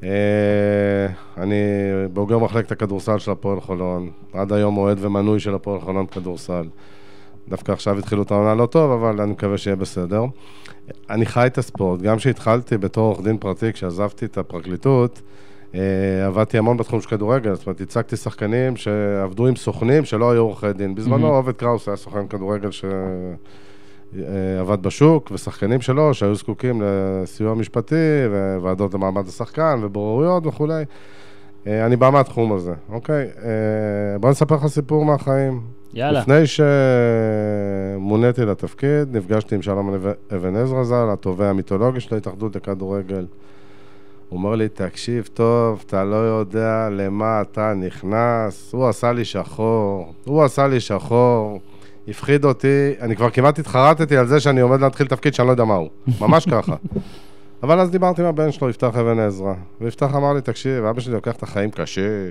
אה, 0.04 0.08
אני 1.36 1.62
בוגר 2.12 2.38
מחלקת 2.38 2.72
הכדורסל 2.72 3.18
של 3.18 3.30
הפועל 3.30 3.60
חולון, 3.60 4.10
עד 4.32 4.52
היום 4.52 4.76
אוהד 4.76 4.98
ומנוי 5.00 5.40
של 5.40 5.54
הפועל 5.54 5.80
חולון 5.80 6.06
כדורסל. 6.06 6.64
דווקא 7.48 7.72
עכשיו 7.72 7.98
התחילו 7.98 8.22
את 8.22 8.30
העונה 8.30 8.54
לא 8.54 8.66
טוב, 8.66 8.90
אבל 8.90 9.20
אני 9.20 9.32
מקווה 9.32 9.58
שיהיה 9.58 9.76
בסדר. 9.76 10.24
אני 11.10 11.26
חי 11.26 11.46
את 11.46 11.58
הספורט. 11.58 12.00
גם 12.00 12.16
כשהתחלתי 12.16 12.78
בתור 12.78 13.06
עורך 13.06 13.20
דין 13.24 13.38
פרטי, 13.38 13.72
כשעזבתי 13.72 14.24
את 14.24 14.38
הפרקליטות, 14.38 15.20
עבדתי 16.26 16.58
המון 16.58 16.76
בתחום 16.76 17.00
של 17.00 17.08
כדורגל, 17.08 17.54
זאת 17.54 17.66
אומרת, 17.66 17.80
הצגתי 17.80 18.16
שחקנים 18.16 18.76
שעבדו 18.76 19.46
עם 19.46 19.56
סוכנים 19.56 20.04
שלא 20.04 20.30
היו 20.30 20.40
עורכי 20.40 20.72
דין. 20.72 20.94
בזמנו 20.94 21.18
מהמם. 21.18 21.34
עובד 21.34 21.52
קראוס 21.52 21.88
היה 21.88 21.96
סוכן 21.96 22.26
כדורגל 22.26 22.70
שעבד 22.70 24.82
בשוק, 24.82 25.30
ושחקנים 25.34 25.80
שלו 25.80 26.14
שהיו 26.14 26.34
זקוקים 26.34 26.82
לסיוע 26.84 27.54
משפטי, 27.54 28.24
וועדות 28.60 28.94
למעמד 28.94 29.28
השחקן, 29.28 29.80
ובוררויות 29.82 30.46
וכולי. 30.46 30.84
אה, 31.66 31.86
אני 31.86 31.96
בא 31.96 32.10
מהתחום 32.10 32.52
הזה, 32.52 32.72
אוקיי? 32.88 33.26
אה, 33.44 34.18
בוא 34.20 34.30
נספר 34.30 34.54
לך 34.54 34.66
סיפור 34.66 35.04
מהחיים. 35.04 35.60
יאללה. 35.94 36.20
לפני 36.20 36.42
שמוניתי 37.96 38.44
לתפקיד, 38.44 39.16
נפגשתי 39.16 39.54
עם 39.54 39.62
שלום 39.62 39.94
אבן 40.34 40.56
עזרא 40.56 40.84
ז"ל, 40.84 41.08
התובע 41.12 41.48
המיתולוגי 41.48 42.00
של 42.00 42.14
ההתאחדות 42.14 42.56
לכדורגל. 42.56 43.26
הוא 44.32 44.38
אומר 44.38 44.54
לי, 44.54 44.68
תקשיב 44.68 45.28
טוב, 45.34 45.84
אתה 45.86 46.04
לא 46.04 46.16
יודע 46.16 46.88
למה 46.90 47.40
אתה 47.40 47.72
נכנס, 47.74 48.72
הוא 48.72 48.88
עשה 48.88 49.12
לי 49.12 49.24
שחור, 49.24 50.14
הוא 50.24 50.42
עשה 50.42 50.66
לי 50.66 50.80
שחור, 50.80 51.60
הפחיד 52.08 52.44
אותי, 52.44 52.92
אני 53.00 53.16
כבר 53.16 53.30
כמעט 53.30 53.58
התחרטתי 53.58 54.16
על 54.16 54.26
זה 54.26 54.40
שאני 54.40 54.60
עומד 54.60 54.80
להתחיל 54.80 55.06
תפקיד 55.06 55.34
שאני 55.34 55.46
לא 55.46 55.52
יודע 55.52 55.64
מהו, 55.64 55.88
ממש 56.20 56.46
ככה. 56.50 56.76
אבל 57.62 57.80
אז 57.80 57.90
דיברתי 57.90 58.22
עם 58.22 58.28
הבן 58.28 58.52
שלו, 58.52 58.70
יפתח 58.70 58.96
אבן 58.96 59.18
עזרא, 59.18 59.54
ויפתח 59.80 60.14
אמר 60.14 60.32
לי, 60.32 60.40
תקשיב, 60.40 60.84
אבא 60.84 61.00
שלי 61.00 61.14
לוקח 61.14 61.36
את 61.36 61.42
החיים 61.42 61.70
קשה, 61.70 62.28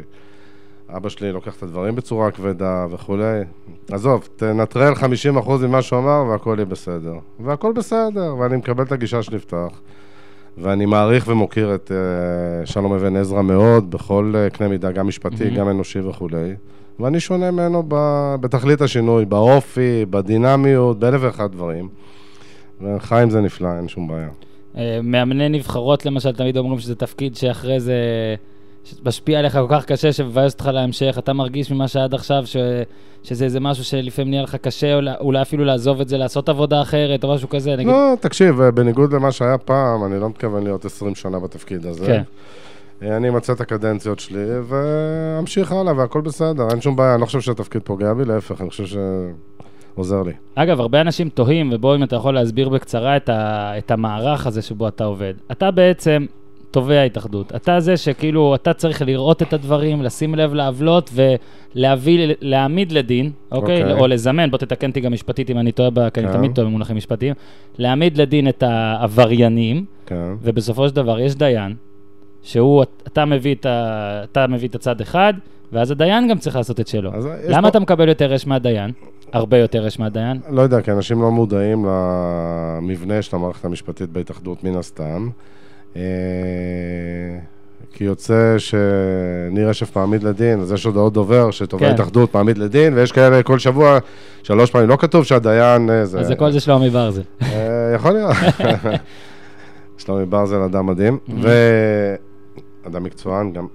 אבא 0.90 1.10
שלי 1.10 1.32
לוקח 1.32 1.58
את 1.58 1.64
הדברים 1.64 1.96
בצורה 1.96 2.32
כבדה 2.32 2.86
וכולי. 2.92 3.42
עזוב, 3.92 4.30
תנטרל 4.36 4.94
50% 4.94 5.52
ממה 5.68 5.82
שהוא 5.82 6.00
אמר 6.00 6.24
והכל 6.30 6.56
יהיה 6.58 6.66
בסדר. 6.66 7.14
והכל 7.40 7.74
בסדר, 7.74 8.36
ואני 8.40 8.58
מקבל 8.58 8.84
את 8.84 8.92
הגישה 8.92 9.24
של 9.24 9.36
יפתח. 9.36 9.82
ואני 10.58 10.86
מעריך 10.86 11.28
ומוקיר 11.28 11.76
את 11.76 11.92
uh, 11.92 12.66
שלום 12.66 12.94
אבן 12.94 13.16
עזרא 13.16 13.42
מאוד, 13.42 13.92
בכל 13.92 14.34
uh, 14.34 14.58
קנה 14.58 14.68
מידה, 14.68 14.92
גם 14.92 15.08
משפטי, 15.08 15.44
מהמם. 15.44 15.56
גם 15.56 15.70
אנושי 15.70 16.00
וכולי. 16.00 16.54
ואני 17.00 17.20
שונה 17.20 17.52
ממנו 17.52 17.84
ב, 17.88 17.96
בתכלית 18.42 18.82
השינוי, 18.82 19.26
באופי, 19.26 20.06
בדינמיות, 20.10 21.00
באלף 21.00 21.22
ואחד 21.24 21.52
דברים. 21.52 21.90
וחיים 22.82 23.30
זה 23.30 23.42
נפלא, 23.42 23.70
אין 23.78 23.88
שום 23.88 24.08
בעיה. 24.08 24.30
אה, 24.78 25.00
מאמני 25.04 25.50
נבחרות 25.50 26.06
למשל, 26.06 26.32
תמיד 26.32 26.58
אומרים 26.58 26.80
שזה 26.80 26.96
תפקיד 26.96 27.36
שאחרי 27.36 27.80
זה 27.80 27.96
שמשפיע 28.84 29.40
עליך 29.40 29.54
כל 29.54 29.68
כך 29.70 29.86
קשה, 29.86 30.14
שמבאס 30.14 30.54
אותך 30.54 30.66
להמשך, 30.74 31.16
אתה 31.20 31.34
מרגיש 31.34 31.72
ממה 31.72 31.88
שעד 31.88 32.14
עכשיו, 32.14 32.44
ש... 32.46 32.58
שזה 33.24 33.46
איזה 33.46 33.60
משהו 33.60 33.84
שלפעמים 33.84 34.32
נהיה 34.32 34.44
לך 34.44 34.56
קשה, 34.56 34.96
אולי, 34.96 35.12
אולי 35.20 35.42
אפילו 35.42 35.66
לעזוב 35.66 36.02
את 36.02 36.10
זה, 36.10 36.18
לעשות 36.18 36.50
עבודה 36.50 36.82
אחרת, 36.82 37.24
או 37.24 37.34
משהו 37.34 37.50
כזה, 37.50 37.76
נגיד... 37.76 37.88
לא, 37.88 38.14
תקשיב, 38.20 38.62
בניגוד 38.62 39.14
למה 39.14 39.32
שהיה 39.32 39.58
פעם, 39.58 40.06
אני 40.06 40.20
לא 40.20 40.30
מתכוון 40.30 40.64
להיות 40.64 40.86
20 40.86 41.16
שנה 41.16 41.40
בתפקיד 41.40 41.86
הזה. 41.86 42.06
כן. 42.06 42.22
אני 43.02 43.30
אמצא 43.30 43.54
את 43.54 43.62
הקדנציות 43.62 44.20
שלי 44.20 44.46
ואמשיך 44.68 45.72
הלאה 45.72 45.98
והכל 45.98 46.22
בסדר, 46.22 46.68
אין 46.72 46.82
שום 46.82 46.96
בעיה, 46.96 47.14
אני 47.14 47.22
לא 47.22 47.26
חושב 47.26 47.42
שהתפקיד 47.42 47.82
פוגע 47.82 48.14
בי, 48.14 48.26
להפך, 48.26 48.62
אני 48.62 48.70
חושב 48.70 48.86
שעוזר 49.96 50.24
לי. 50.24 50.34
אגב, 50.56 50.80
הרבה 50.80 51.02
אנשים 51.02 51.30
תוהים, 51.30 51.70
ובוא 51.74 51.96
אם 51.96 52.04
אתה 52.04 52.16
יכול 52.16 52.34
להסביר 52.34 52.70
בקצרה 52.70 53.18
את, 53.18 53.30
ה... 53.30 53.72
את 53.78 53.92
המערך 53.92 54.48
הזה 54.48 54.62
שבו 54.62 54.88
אתה 54.88 55.04
עובד. 55.04 55.34
אתה 55.52 55.72
בעצם 55.72 56.26
תובע 56.72 57.02
התאחדות. 57.02 57.56
אתה 57.56 57.80
זה 57.80 57.98
שכאילו, 57.98 58.56
אתה 58.56 58.74
צריך 58.74 59.02
לראות 59.02 59.42
את 59.42 59.54
הדברים, 59.54 60.02
לשים 60.02 60.36
לב 60.36 60.54
לעוולות 60.54 61.10
ולהביא, 61.76 62.34
להעמיד 62.42 62.92
לדין, 62.92 63.32
אוקיי? 63.52 63.82
אוקיי. 63.84 64.00
או 64.00 64.08
לזמן, 64.08 64.52
בוא 64.52 64.58
תתקן 64.58 64.90
אותי 64.90 65.00
גם 65.02 65.14
משפטית 65.14 65.50
אם 65.50 65.58
אני 65.58 65.72
טועה, 65.72 65.90
כי 66.14 66.20
אני 66.20 66.28
כן. 66.28 66.34
תמיד 66.34 66.52
טועה 66.56 66.68
במונחים 66.68 66.96
משפטיים. 66.96 67.34
להעמיד 67.78 68.18
לדין 68.18 68.50
את 68.50 68.64
העבריינים, 68.64 69.86
כן. 70.06 70.34
ובסופו 70.42 70.90
של 70.90 70.96
דבר 70.96 71.20
יש 71.20 71.36
דיין, 71.36 71.76
שהוא, 72.44 72.84
אתה 73.08 73.26
מביא 73.26 73.56
את, 73.56 73.66
ה, 73.66 74.22
אתה 74.32 74.48
מביא 74.48 74.68
את 74.68 74.76
הצד 74.76 75.02
אחד, 75.02 75.34
ואז 75.74 75.92
הדיין 75.92 76.28
גם 76.28 76.38
צריך 76.38 76.56
לעשות 76.56 76.80
את 76.80 76.88
שלו. 76.88 77.12
למה 77.50 77.62
פה- 77.62 77.68
אתה 77.68 77.80
מקבל 77.80 78.08
יותר 78.10 78.36
אש 78.36 78.48
מהדיין? 78.48 78.92
הרבה 79.34 79.58
יותר 79.58 79.88
אש 79.88 80.00
מהדיין? 80.00 80.40
לא 80.50 80.62
יודע, 80.62 80.82
כי 80.82 80.92
אנשים 80.92 81.22
לא 81.22 81.32
מודעים 81.32 81.86
למבנה 81.86 83.22
של 83.22 83.36
המערכת 83.36 83.66
המשפטית 83.66 84.10
בהתאחדות, 84.10 84.64
מן 84.64 84.76
הסתם. 84.76 85.30
אה, 85.96 86.02
כי 87.94 88.04
יוצא 88.04 88.56
שניר 88.58 89.70
רשף 89.70 89.98
מעמיד 89.98 90.24
לדין, 90.24 90.60
אז 90.60 90.72
יש 90.72 90.84
הודעות 90.86 91.14
דובר 91.14 91.52
שתובע 91.52 91.88
כן. 91.88 91.94
התאחדות 91.94 92.36
מעמיד 92.36 92.58
לדין, 92.58 92.94
ויש 92.94 93.12
כאלה 93.12 93.44
כל 93.44 93.60
שבוע, 93.60 93.98
שלוש 94.44 94.72
פעמים, 94.72 94.90
לא 94.90 94.96
כתוב 95.00 95.24
שהדיין... 95.24 95.90
אה, 95.90 96.06
זה... 96.06 96.20
אז 96.20 96.28
זה 96.28 96.36
כל 96.36 96.52
זה 96.52 96.60
שלומי 96.60 96.90
ברזל. 96.90 97.22
אה, 97.42 97.48
יכול 97.96 98.12
להיות. 98.12 98.34
שלומי 99.98 100.26
ברזל 100.26 100.62
אדם 100.62 100.86
מדהים, 100.86 101.20
Mhm. 101.28 101.32
ואדם 102.86 103.04
מקצוען 103.04 103.52
גם. 103.54 103.68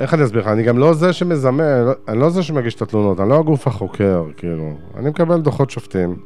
איך 0.00 0.14
אני 0.14 0.24
אסביר 0.24 0.40
לך? 0.42 0.46
אני 0.48 0.62
גם 0.62 0.78
לא 0.78 0.94
זה 0.94 1.12
שמזמן, 1.12 1.84
לא- 1.84 1.92
אני 2.08 2.18
לא 2.18 2.30
זה 2.30 2.42
שמגיש 2.42 2.74
את 2.74 2.82
התלונות, 2.82 3.20
אני 3.20 3.28
לא 3.28 3.38
הגוף 3.38 3.66
החוקר, 3.66 4.24
כאילו. 4.36 4.72
אני 4.96 5.10
מקבל 5.10 5.40
דוחות 5.40 5.70
שופטים, 5.70 6.16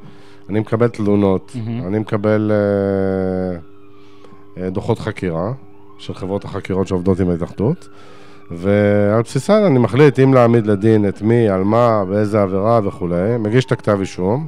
אני 0.51 0.61
מקבל 0.61 0.89
תלונות, 0.89 1.53
Mhm. 1.55 1.87
אני 1.87 1.99
מקבל 1.99 2.53
אה, 2.55 3.59
אה, 4.63 4.71
דוחות 4.71 4.99
חקירה 4.99 5.53
של 5.99 6.15
חברות 6.15 6.45
החקירות 6.45 6.87
שעובדות 6.89 7.21
עם 7.21 7.31
ההתאחדות, 7.31 7.89
ועל 8.51 9.23
בסיסן 9.23 9.63
אני 9.67 9.79
מחליט 9.79 10.19
אם 10.19 10.35
להעמיד 10.35 10.67
לדין 10.67 11.09
את 11.09 11.23
מי, 11.23 11.49
על 11.49 11.65
מה, 11.65 12.05
באיזה 12.09 12.43
עבירה 12.43 12.81
וכולי, 12.85 13.37
מגיש 13.39 13.65
את 13.65 13.73
הכתב 13.73 13.97
אישום, 14.01 14.47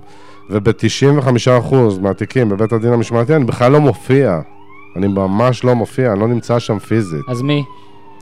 וב-95% 0.50 1.74
מהתיקים 2.00 2.48
בבית 2.48 2.72
הדין 2.72 2.92
המשמעתי 2.92 3.36
אני 3.36 3.44
בכלל 3.44 3.72
לא 3.72 3.80
מופיע. 3.80 4.40
אני 4.96 5.06
ממש 5.08 5.64
לא 5.64 5.74
מופיע, 5.74 6.12
אני 6.12 6.20
לא 6.20 6.28
נמצא 6.28 6.58
שם 6.58 6.78
פיזית. 6.78 7.20
אז 7.28 7.42
מי? 7.42 7.64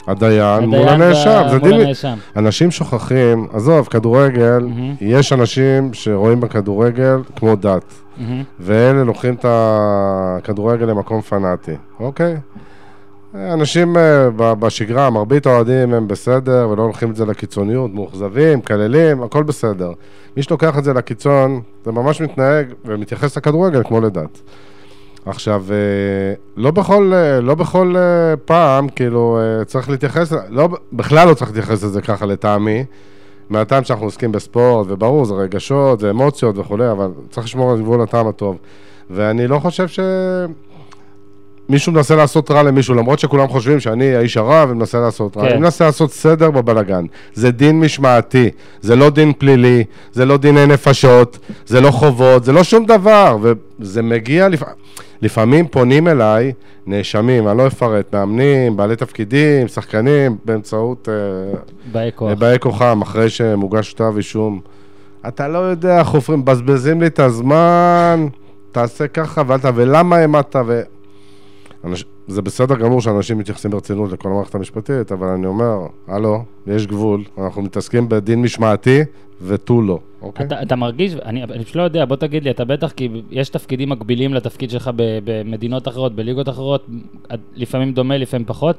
הדיין 0.09 0.65
מול 0.65 0.89
הנאשם, 0.89 1.43
זה 1.51 1.59
מול. 1.59 1.73
הנאשם. 1.73 2.15
אנשים 2.37 2.71
שוכחים, 2.71 3.47
עזוב, 3.53 3.87
כדורגל. 3.87 4.67
יש 5.01 5.33
אנשים 5.33 5.91
שרואים 5.95 6.41
בכדורגל 6.41 7.17
כמו 7.37 7.57
דת. 7.57 7.95
ואלה 8.61 9.05
לוקחים 9.05 9.35
את 9.35 9.45
הכדורגל 9.49 10.87
למקום 10.87 11.21
פנאטי, 11.21 11.75
אוקיי? 12.01 12.37
אנשים 13.35 13.97
אה, 13.97 14.31
ב- 14.37 14.53
בשגרה, 14.53 15.11
מרבית 15.11 15.47
האוהדים 15.47 15.95
הם 15.95 16.09
בסדר, 16.09 16.69
ולא 16.71 16.83
הולכים 16.83 17.11
את 17.11 17.17
זה 17.17 17.27
לקיצוניות, 17.27 17.95
מאוכזבים, 17.95 18.59
מקללים, 18.59 19.23
הכל 19.23 19.43
בסדר. 19.43 19.93
מי 20.37 20.43
שלוקח 20.43 20.79
את 20.79 20.85
זה 20.85 20.93
לקיצון, 20.93 21.61
זה 21.85 21.93
ממש 21.93 22.21
מתנהג 22.21 22.67
ומתייחס 22.85 23.37
לכדורגל 23.37 23.83
כמו 23.85 24.01
לדת. 24.01 24.41
עכשיו, 25.29 25.65
אה, 25.71 26.35
לא 26.57 26.71
בכל, 26.71 27.13
אה, 27.15 27.41
לא 27.41 27.55
בכל 27.55 27.95
אה, 27.97 28.37
פעם, 28.37 28.89
כאילו, 28.89 29.39
צריך 29.67 29.91
להתייחס, 29.91 30.33
לא, 30.51 30.69
בכלל 30.93 31.29
לא 31.29 31.35
צריך 31.35 31.51
להתייחס 31.51 31.85
לזה 31.85 32.01
ככה 32.01 32.27
לטעמי, 32.27 32.85
מהטעם 33.51 33.85
שאנחנו 33.85 34.05
עוסקים 34.07 34.33
בספורט, 34.33 34.87
וברור, 34.91 35.25
זה 35.25 35.35
רגשות, 35.35 36.01
זה 36.01 36.11
אמוציות 36.11 36.59
וכולי, 36.59 36.91
אבל 36.91 37.09
צריך 37.31 37.47
לשמור 37.47 37.73
על 37.73 37.81
גבול 37.81 38.03
הטעם 38.03 38.29
הטוב. 38.29 38.59
ואני 39.11 39.47
לא 39.47 39.59
חושב 39.59 39.87
שמישהו 41.69 41.93
מנסה 41.93 42.17
לעשות 42.17 42.51
רע 42.51 42.63
למישהו, 42.63 42.95
למרות 42.95 43.19
שכולם 43.19 43.49
חושבים 43.49 43.81
שאני 43.81 44.15
האיש 44.15 44.37
הרע 44.37 44.67
ומנסה 44.69 45.01
לעשות 45.01 45.37
רע. 45.37 45.43
כן. 45.43 45.49
אני 45.49 45.61
מנסה 45.61 45.85
לעשות 45.85 46.13
סדר 46.13 46.51
בבלגן. 46.51 47.05
זה 47.35 47.51
דין 47.51 47.81
משמעתי, 47.81 48.51
זה 48.81 48.97
לא 48.97 49.11
דין 49.11 49.33
פלילי, 49.39 49.85
זה 50.13 50.25
לא 50.25 50.37
דיני 50.37 50.67
נפשות, 50.67 51.39
זה 51.67 51.81
לא 51.81 51.91
חובות, 51.91 52.45
זה 52.45 52.53
לא 52.53 52.65
שום 52.65 52.87
דבר, 52.87 53.37
וזה 53.43 54.03
מגיע, 54.03 54.49
לפ... 54.49 54.63
לפעמים 55.23 55.69
פונים 55.69 56.09
אליי 56.09 56.53
נאשמים, 56.87 57.49
אני 57.49 57.59
לא 57.59 57.67
אפרט, 57.67 58.15
מאמנים, 58.15 58.77
בעלי 58.77 58.97
תפקידים, 58.97 59.69
שחקנים, 59.69 60.37
באמצעות... 60.45 61.09
אה, 61.09 61.59
באי 61.93 62.11
כוח. 62.15 62.39
באי 62.39 62.59
כוחם, 62.59 63.03
אחרי 63.03 63.31
שמוגש 63.31 63.95
כתב 63.95 64.13
אישום. 64.17 64.61
אתה 65.29 65.49
לא 65.49 65.59
יודע, 65.59 66.05
חופרים, 66.05 66.39
מבזבזים 66.39 67.01
לי 67.01 67.07
את 67.07 67.19
הזמן, 67.19 68.27
תעשה 68.73 69.09
ככה, 69.09 69.43
ואתה, 69.47 69.71
ולמה 69.75 70.17
העמדת, 70.17 70.57
ו... 70.67 70.81
אנש... 71.85 72.05
זה 72.29 72.43
בסדר 72.43 72.77
גמור 72.77 73.01
שאנשים 73.01 73.39
מתייחסים 73.39 73.71
ברצינות 73.71 74.13
לכל 74.13 74.29
המערכת 74.29 74.55
המשפטית, 74.55 75.13
אבל 75.13 75.27
אני 75.27 75.47
אומר, 75.47 75.87
הלו, 76.09 76.45
יש 76.67 76.87
גבול, 76.87 77.25
אנחנו 77.39 77.63
מתעסקים 77.63 78.09
בדין 78.09 78.43
משמעתי 78.43 79.01
ותו 79.43 79.83
לא, 79.83 79.99
אוקיי? 80.23 80.47
אתה, 80.47 80.63
אתה 80.63 80.77
מרגיש, 80.77 81.15
אני, 81.15 81.45
אני 81.45 81.65
פשוט 81.65 81.77
לא 81.77 81.83
יודע, 81.83 82.05
בוא 82.05 82.17
תגיד 82.17 82.45
לי, 82.45 82.51
אתה 82.51 82.65
בטח, 82.65 82.93
כי 82.93 83.09
יש 83.31 83.49
תפקידים 83.49 83.89
מקבילים 83.89 84.35
לתפקיד 84.35 84.71
שלך 84.71 84.91
במדינות 85.25 85.89
אחרות, 85.89 86.15
בליגות 86.15 86.49
אחרות, 86.49 86.87
לפעמים 87.57 87.93
דומה, 87.93 88.19
לפעמים 88.19 88.47
פחות. 88.47 88.77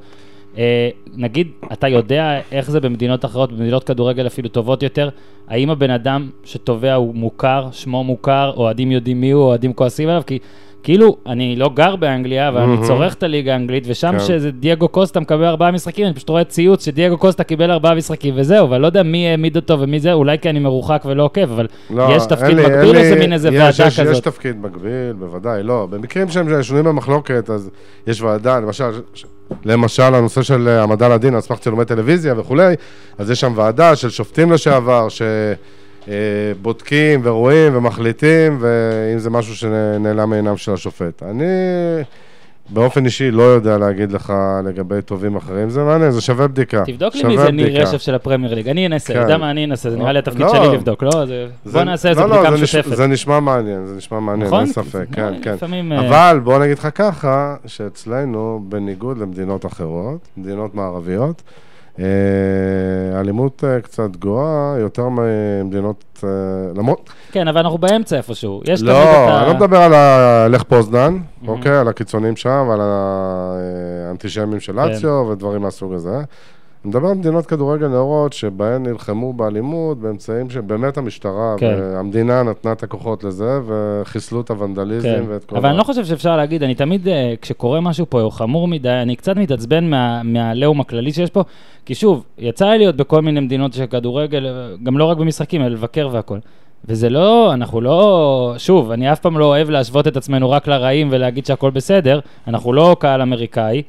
אה, 0.58 0.90
נגיד, 1.16 1.48
אתה 1.74 1.88
יודע 1.88 2.40
איך 2.52 2.72
זה 2.72 2.80
במדינות 2.80 3.26
אחרות, 3.26 3.52
במדינות 3.52 3.84
כדורגל 3.84 4.28
אפילו 4.28 4.50
טובות 4.50 4.84
יותר, 4.84 5.10
האם 5.48 5.70
הבן 5.70 5.90
אדם 5.90 6.30
שתובע 6.44 6.94
הוא 6.94 7.16
מוכר, 7.16 7.68
שמו 7.72 8.04
מוכר, 8.04 8.54
אוהדים 8.58 8.92
יודעים 8.92 9.22
מי 9.22 9.32
הוא, 9.32 9.44
אוהדים 9.44 9.74
כועסים 9.74 10.10
עליו, 10.10 10.22
כי 10.28 10.40
כאילו, 10.84 11.18
אני 11.28 11.56
לא 11.56 11.70
גר 11.74 11.96
באנגליה, 11.96 12.50
אבל 12.50 12.62
אני. 12.62 12.88
צורך 12.88 13.14
את 13.14 13.24
הליגה 13.24 13.54
האנגלית, 13.54 13.84
ושם 13.88 14.12
כן. 14.12 14.20
שזה 14.20 14.52
דייגו 14.52 14.88
קוסטה 14.88 15.20
מקבל 15.20 15.46
ארבעה 15.46 15.72
משחקים, 15.72 16.06
אני 16.06 16.14
פשוט 16.14 16.30
רואה 16.30 16.44
ציוץ 16.44 16.86
שדייגו 16.86 17.18
קוסטה 17.18 17.44
קיבל 17.44 17.72
ארבעה 17.72 17.96
משחקים 17.96 18.34
וזהו, 18.38 18.66
אבל 18.68 18.78
לא 18.78 18.86
יודע 18.88 19.04
מי 19.04 19.28
העמיד 19.28 19.56
אותו 19.56 19.80
ומי 19.80 20.00
זה, 20.00 20.14
אולי 20.14 20.40
כי 20.40 20.50
אני 20.50 20.60
מרוחק 20.60 21.02
ולא 21.06 21.24
עוקב, 21.24 21.42
אבל 21.42 21.68
לא, 21.90 22.08
יש 22.16 22.26
תפקיד 22.26 22.58
מקביל 22.60 22.98
או 22.98 23.04
זה 23.04 23.16
מין 23.20 23.34
איזה 23.34 23.50
ועדה 23.54 23.86
כזאת? 23.88 24.06
יש 24.12 24.20
תפקיד 24.20 24.58
מקביל, 24.62 25.14
בוודאי, 25.20 25.64
לא. 25.64 25.88
במקרים 25.90 26.30
שהם 26.30 26.64
שנויים 26.64 26.86
במחלוקת, 26.86 27.50
אז 27.50 27.70
יש 28.08 28.22
ועדה, 28.22 28.60
למשל, 28.60 28.92
ש- 29.14 29.26
למשל 29.66 30.04
הנושא 30.16 30.42
של 30.42 30.68
העמדה 30.68 31.08
לדין 31.08 31.36
על 31.36 31.42
סמך 31.42 31.60
צילומי 31.60 31.86
טלוויזיה 31.86 32.34
וכולי, 32.38 32.74
אז 33.18 33.32
יש 33.32 33.40
שם 33.40 33.54
ועדה 33.56 33.96
של 33.96 34.10
שופטים 34.10 34.52
לשעבר, 34.52 35.08
שבודקים 36.10 37.22
ורואים 37.24 37.78
ומחליטים, 37.78 38.58
ואם 38.60 39.20
זה 39.20 39.30
משהו 39.30 39.56
שנעלם 39.56 40.30
מעיניו 40.30 40.58
של 40.58 40.74
השופט. 40.74 41.24
אני... 41.24 41.46
באופן 42.74 43.06
אישי 43.06 43.32
לא 43.32 43.44
יודע 43.44 43.78
להגיד 43.78 44.12
לך 44.12 44.34
לגבי 44.66 45.02
טובים 45.02 45.36
אחרים, 45.36 45.70
זה 45.70 45.84
מעניין, 45.84 46.12
זה 46.12 46.22
שווה 46.22 46.48
בדיקה. 46.48 46.84
תבדוק 46.86 47.16
לי 47.16 47.24
מי 47.24 47.38
זה 47.38 47.52
ניר. 47.52 47.82
רשף 47.82 47.98
של 47.98 48.16
הפרמייר 48.16 48.54
ליג, 48.56 48.70
אני 48.70 48.86
אנסה, 48.88 49.14
כן. 49.14 49.20
אתה 49.20 49.26
יודע 49.26 49.38
מה, 49.38 49.52
אני 49.52 49.66
אנסה, 49.66 49.90
זה 49.90 49.98
נראה 49.98 50.12
לי 50.12 50.20
התפקיד 50.20 50.42
לא. 50.42 50.50
שלי 50.56 50.74
לבדוק, 50.76 51.04
לא? 51.04 51.12
בוא 51.66 51.84
נעשה 51.84 52.10
איזה 52.10 52.22
לא, 52.22 52.30
לא, 52.30 52.36
בדיקה 52.42 52.52
משותפת. 52.64 52.96
זה 52.96 53.08
נשמע 53.08 53.40
מעניין, 53.40 53.86
זה 53.86 53.96
נשמע 53.96 54.20
מעניין, 54.20 54.48
נכון? 54.48 54.60
אין 54.60 54.68
ספק, 54.68 54.94
זה- 54.94 55.06
כן, 55.12 55.34
כן. 55.42 55.56
אה, 55.92 56.08
אבל 56.30 56.40
בוא 56.40 56.60
נגיד 56.60 56.78
לך 56.78 56.88
ככה, 56.96 57.56
שאצלנו, 57.66 58.64
בניגוד 58.70 59.18
למדינות 59.18 59.66
אחרות, 59.66 60.28
מדינות 60.38 60.76
מערביות, 60.76 61.42
אה, 62.00 62.06
האלימות 63.18 63.64
אה, 63.64 63.82
קצת 63.82 64.16
גואה 64.16 64.76
יותר 64.80 65.08
ממדינות, 65.10 66.04
אה, 66.24 66.30
למרות, 66.76 67.10
כן, 67.32 67.48
אבל 67.48 67.60
אנחנו 67.62 67.78
באמצע 67.78 68.18
איפשהו. 68.18 68.62
יש 68.66 68.80
תמיד 68.80 68.92
לא, 68.92 69.02
את 69.04 69.08
אני 69.30 69.48
לא 69.48 69.52
ה... 69.52 69.54
מדבר 69.54 69.78
על 69.78 69.94
ה- 69.94 70.48
לך 70.50 70.64
פוזנן, 70.64 71.18
אוקיי, 71.48 71.78
על 71.78 71.88
הקיצונים 71.88 72.36
שם, 72.36 72.66
ועל 72.70 72.80
האנטישמים 72.82 74.60
של 74.60 74.74
כן. 74.74 74.78
לאציו 74.80 75.28
ודברים 75.32 75.62
מהסוג 75.62 75.94
הזה. 75.94 76.22
אני 76.86 76.90
מדבר 76.90 77.08
על 77.08 77.14
מדינות 77.14 77.46
כדורגל 77.46 77.88
נאורות 77.88 78.34
שבהן 78.34 78.84
נלחמו 78.88 79.34
באלימות 79.34 79.98
באמצעים 79.98 80.50
שבאמת 80.50 80.98
המשטרה 80.98 81.56
כן. 81.58 81.76
והמדינה 81.80 82.44
נתנה 82.44 82.72
את 82.72 82.84
הכוחות 82.84 83.24
לזה 83.24 83.60
וחיסלו 83.66 84.42
את 84.42 84.50
הוונדליזם 84.52 85.08
כן. 85.10 85.24
ואת 85.28 85.46
כל 85.46 85.56
אבל 85.58 85.66
אני 85.70 85.76
ה- 85.76 85.80
לא 85.80 85.84
חושב 85.84 86.06
שאפשר 86.06 86.38
להגיד, 86.38 86.64
אני 86.64 86.76
תמיד, 86.76 87.08
אה, 87.08 87.34
כשקורה 87.42 87.82
משהו 87.82 88.06
פה 88.10 88.22
הוא 88.22 88.32
חמור 88.32 88.68
מדי, 88.68 88.90
אני 88.90 89.16
קצת 89.16 89.38
מתעצבן 89.38 89.90
מה- 89.90 90.24
מהעליהום 90.24 90.80
הכללי 90.82 91.12
שיש 91.14 91.30
פה, 91.30 91.44
כי 91.86 91.96
שוב, 91.96 92.24
יצא 92.38 92.66
לי 92.66 92.78
להיות 92.78 92.96
בכל 92.96 93.22
מיני 93.22 93.40
מדינות 93.40 93.74
של 93.74 93.86
כדורגל, 93.86 94.46
אה, 94.48 94.52
גם 94.84 94.98
לא 94.98 95.04
רק 95.06 95.18
במשחקים, 95.18 95.62
אלא 95.62 95.70
לבקר 95.70 96.10
והכל. 96.12 96.38
וזה 96.86 97.10
לא, 97.10 97.54
אנחנו 97.54 97.82
לא, 97.82 98.54
שוב, 98.58 98.92
אני 98.92 99.12
אף 99.12 99.20
פעם 99.20 99.38
לא 99.38 99.46
אוהב 99.46 99.70
להשוות 99.70 100.08
את 100.08 100.18
עצמנו 100.18 100.50
רק 100.50 100.68
לרעים 100.68 101.08
ולהגיד 101.12 101.46
שהכל 101.46 101.70
בסדר, 101.70 102.20
אנחנו 102.48 102.74
לא 102.74 102.96
קהל 103.00 103.22
אמריקאי, 103.22 103.82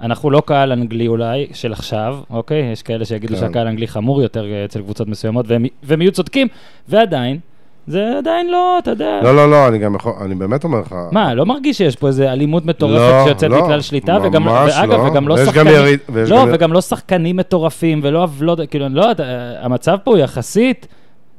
אנחנו 0.00 0.30
לא 0.30 0.42
קהל 0.46 0.72
אנגלי 0.72 1.08
אולי, 1.08 1.46
של 1.52 1.72
עכשיו, 1.72 2.18
אוקיי? 2.30 2.72
יש 2.72 2.82
כאלה 2.82 3.04
שיגידו 3.04 3.34
כן. 3.34 3.40
שהקהל 3.40 3.66
האנגלי 3.66 3.86
חמור 3.88 4.22
יותר 4.22 4.44
אה, 4.44 4.64
אצל 4.64 4.80
קבוצות 4.80 5.08
מסוימות, 5.08 5.44
והם, 5.48 5.64
והם 5.82 6.02
יהיו 6.02 6.12
צודקים, 6.12 6.48
ועדיין, 6.88 7.38
זה 7.86 8.14
עדיין 8.18 8.50
לא, 8.50 8.78
אתה 8.78 8.90
יודע... 8.90 9.20
לא, 9.22 9.36
לא, 9.36 9.50
לא, 9.50 9.68
אני 9.68 9.78
גם 9.78 9.94
יכול, 9.94 10.12
אני 10.24 10.34
באמת 10.34 10.64
אומר 10.64 10.80
לך... 10.80 10.94
מה, 11.12 11.34
לא 11.34 11.46
מרגיש 11.46 11.78
שיש 11.78 11.96
פה 11.96 12.06
איזה 12.06 12.32
אלימות 12.32 12.66
מטורפת 12.66 12.98
לא, 13.12 13.24
שיוצאת 13.26 13.50
לא, 13.50 13.62
מכלל 13.64 13.80
שליטה, 13.80 14.18
וגם, 14.22 14.42
ממש 14.44 14.72
ואגב, 14.76 14.92
לא. 14.92 14.98
וגם 15.10 15.28
לא 15.28 15.36
שחקנים, 15.44 15.72
יריד- 15.74 16.00
לא, 16.28 16.36
גם- 16.42 16.48
וגם 16.52 16.72
לא 16.72 16.80
שחקנים 16.80 17.36
מטורפים, 17.36 18.00
ולא 18.02 18.22
עוולות, 18.22 18.60
כאילו, 18.70 18.88
לא 18.88 19.04
יודע, 19.04 19.24
המצב 19.60 19.96
פה 20.04 20.10
הוא 20.10 20.18
יחסית 20.18 20.86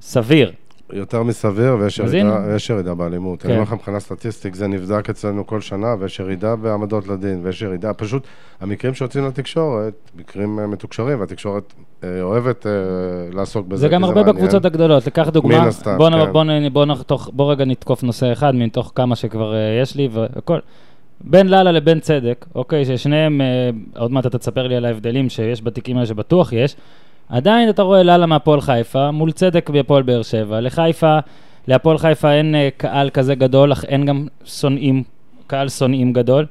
סביר. 0.01 0.51
יותר 0.93 1.23
מסביר, 1.23 1.77
ויש 1.79 1.99
ירידה, 1.99 2.19
הנה. 2.19 2.55
יש 2.55 2.69
ירידה 2.69 2.93
באלימות. 2.93 3.41
כן. 3.41 3.47
אני 3.47 3.57
אומר 3.57 3.63
לך 3.67 3.73
מבחינה 3.73 3.99
סטטיסטית, 3.99 4.55
זה 4.55 4.67
נבדק 4.67 5.09
אצלנו 5.09 5.47
כל 5.47 5.61
שנה, 5.61 5.95
ויש 5.99 6.19
ירידה 6.19 6.55
בעמדות 6.55 7.07
לדין, 7.07 7.39
ויש 7.43 7.61
ירידה, 7.61 7.93
פשוט 7.93 8.27
המקרים 8.61 8.93
שיוצאים 8.93 9.25
לתקשורת, 9.25 10.11
מקרים 10.15 10.59
אה, 10.59 10.67
מתוקשרים, 10.67 11.19
והתקשורת 11.19 11.73
אה, 12.03 12.21
אוהבת 12.21 12.67
אה, 12.67 12.71
לעסוק 13.33 13.67
בזה, 13.67 13.81
זה 13.81 13.87
גם 13.87 14.03
הרבה 14.03 14.21
מעניין. 14.21 14.35
בקבוצות 14.35 14.65
הגדולות. 14.65 15.07
לקח 15.07 15.29
דוגמה, 15.29 15.61
מן 15.61 15.67
הסתם, 15.67 15.97
בוא, 15.97 16.09
כן. 16.09 16.31
בוא, 16.31 16.43
נ- 16.43 16.73
בוא, 16.73 16.85
נחתוך, 16.85 17.29
בוא 17.33 17.51
רגע 17.51 17.65
נתקוף 17.65 18.03
נושא 18.03 18.31
אחד 18.31 18.55
מתוך 18.55 18.91
כמה 18.95 19.15
שכבר 19.15 19.53
uh, 19.53 19.83
יש 19.83 19.95
לי 19.95 20.09
והכל. 20.11 20.59
בין 21.21 21.47
לאללה 21.47 21.71
לבין 21.71 21.99
צדק, 21.99 22.45
אוקיי, 22.55 22.85
ששניהם, 22.85 23.41
uh, 23.41 23.99
עוד 23.99 24.11
מעט 24.11 24.25
אתה 24.25 24.37
תספר 24.37 24.67
לי 24.67 24.75
על 24.75 24.85
ההבדלים 24.85 25.29
שיש 25.29 25.63
בתיקים 25.63 25.95
האלה 25.95 26.05
שבטוח 26.05 26.53
יש, 26.53 26.75
עדיין 27.29 27.69
אתה 27.69 27.81
רואה 27.81 28.03
לאללה 28.03 28.25
מהפועל 28.25 28.61
חיפה 28.61 29.11
מול 29.11 29.31
צדק 29.31 29.69
בהפועל 29.69 30.03
באר 30.03 30.21
שבע. 30.21 30.61
לחיפה, 30.61 31.17
להפועל 31.67 31.97
חיפה 31.97 32.31
אין 32.31 32.55
uh, 32.55 32.79
קהל 32.79 33.09
כזה 33.09 33.35
גדול, 33.35 33.71
אך 33.71 33.85
אין 33.85 34.05
גם 34.05 34.27
שונאים, 34.45 35.03
קהל 35.47 35.69
שונאים 35.69 36.13
גדול. 36.13 36.45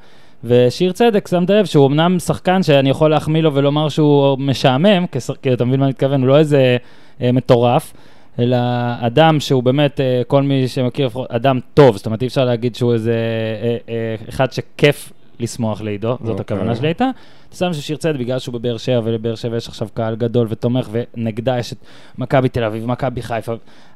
ושיר 0.44 0.92
צדק, 0.92 1.28
שמת 1.28 1.50
לב 1.50 1.64
שהוא 1.64 1.86
אמנם 1.86 2.18
שחקן 2.18 2.62
שאני 2.62 2.90
יכול 2.90 3.10
להחמיא 3.10 3.42
לו 3.42 3.54
ולומר 3.54 3.88
שהוא 3.88 4.38
משעמם, 4.38 5.06
כי 5.42 5.52
אתה 5.52 5.64
מבין 5.64 5.80
מה 5.80 5.86
אני 5.86 5.90
מתכוון, 5.90 6.20
הוא 6.20 6.28
לא 6.28 6.38
איזה 6.38 6.76
אה, 7.20 7.32
מטורף, 7.32 7.92
אלא 8.38 8.56
אדם 9.00 9.40
שהוא 9.40 9.62
באמת, 9.62 10.00
אה, 10.00 10.22
כל 10.26 10.42
מי 10.42 10.68
שמכיר, 10.68 11.08
אדם 11.28 11.58
טוב, 11.74 11.96
זאת 11.96 12.06
אומרת 12.06 12.22
אי 12.22 12.26
אפשר 12.26 12.44
להגיד 12.44 12.74
שהוא 12.74 12.92
איזה 12.92 13.14
אה, 13.62 13.76
אה, 13.88 14.14
אחד 14.28 14.52
שכיף 14.52 15.12
לשמוח 15.40 15.80
לידו, 15.80 16.18
זאת 16.20 16.28
אוקיי. 16.28 16.56
הכוונה 16.56 16.76
שלי 16.76 16.88
הייתה. 16.88 17.10
אתה 17.48 17.56
שם 17.56 17.72
ששיר 17.72 17.96
צדק, 17.96 18.18
בגלל 18.18 18.38
שהוא 18.38 18.52
בבאר 18.52 18.76
שבע, 18.76 19.00
ולבאר 19.04 19.34
שבע 19.34 19.56
יש 19.56 19.68
עכשיו 19.68 19.88
קהל 19.94 20.16
גדול 20.16 20.46
ותומך, 20.50 20.88
ונגדה 20.92 21.58
יש 21.58 21.72
את 21.72 21.78
מכבי 22.18 22.48
תל 22.48 22.64
אביב, 22.64 22.86
מכבי 22.86 23.22
חיפה, 23.22 23.52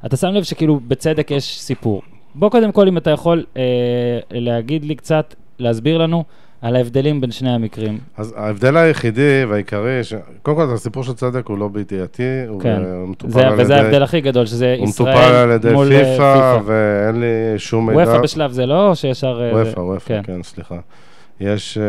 אתה 0.06 0.16
שם 0.16 0.28
לב 0.28 0.42
שכאילו 0.42 0.80
בצדק 0.88 1.30
יש 1.30 1.60
סיפור. 1.60 2.02
בוא 2.34 2.50
קודם 2.50 2.72
כל, 2.72 2.88
אם 2.88 2.96
אתה 2.96 3.10
יכול 3.10 3.44
אה, 3.56 3.62
להגיד 4.30 4.84
לי 4.84 4.94
קצת, 4.94 5.34
להסביר 5.58 5.98
לנו 5.98 6.24
על 6.62 6.76
ההבדלים 6.76 7.20
בין 7.20 7.30
שני 7.30 7.50
המקרים. 7.50 7.98
אז 8.16 8.34
ההבדל 8.36 8.76
היחידי 8.76 9.44
והעיקרי, 9.48 10.04
ש... 10.04 10.14
קודם 10.42 10.56
כל, 10.56 10.74
הסיפור 10.74 11.04
של 11.04 11.12
צדק 11.12 11.46
הוא 11.46 11.58
לא 11.58 11.68
בידיעתי, 11.68 12.22
הוא 12.48 12.60
כן. 12.60 12.82
הוא 12.84 13.08
מטופל 13.08 13.32
זה, 13.32 13.46
על 13.46 13.52
וזה 13.52 13.62
ידי... 13.62 13.74
ההבדל 13.74 14.02
הכי 14.02 14.20
גדול, 14.20 14.46
שזה 14.46 14.76
הוא 14.78 14.88
ישראל 14.88 15.14
מטופל 15.14 15.34
על 15.34 15.50
ידי 15.50 15.72
מול 15.72 15.92
אה, 15.92 16.04
פיפ"א, 16.04 16.58
ואין 16.64 17.20
לי 17.20 17.58
שום 17.58 17.90
מידע. 17.90 18.00
וופא 18.00 18.22
בשלב 18.22 18.52
זה 18.52 18.66
לא, 18.66 18.88
או 18.88 18.96
שישר... 18.96 19.40
אה, 19.42 19.64
וופא, 19.64 19.80
וופא, 19.80 20.20
כן, 20.22 20.42
סליחה. 20.42 20.76
יש, 21.40 21.78
אה, 21.78 21.84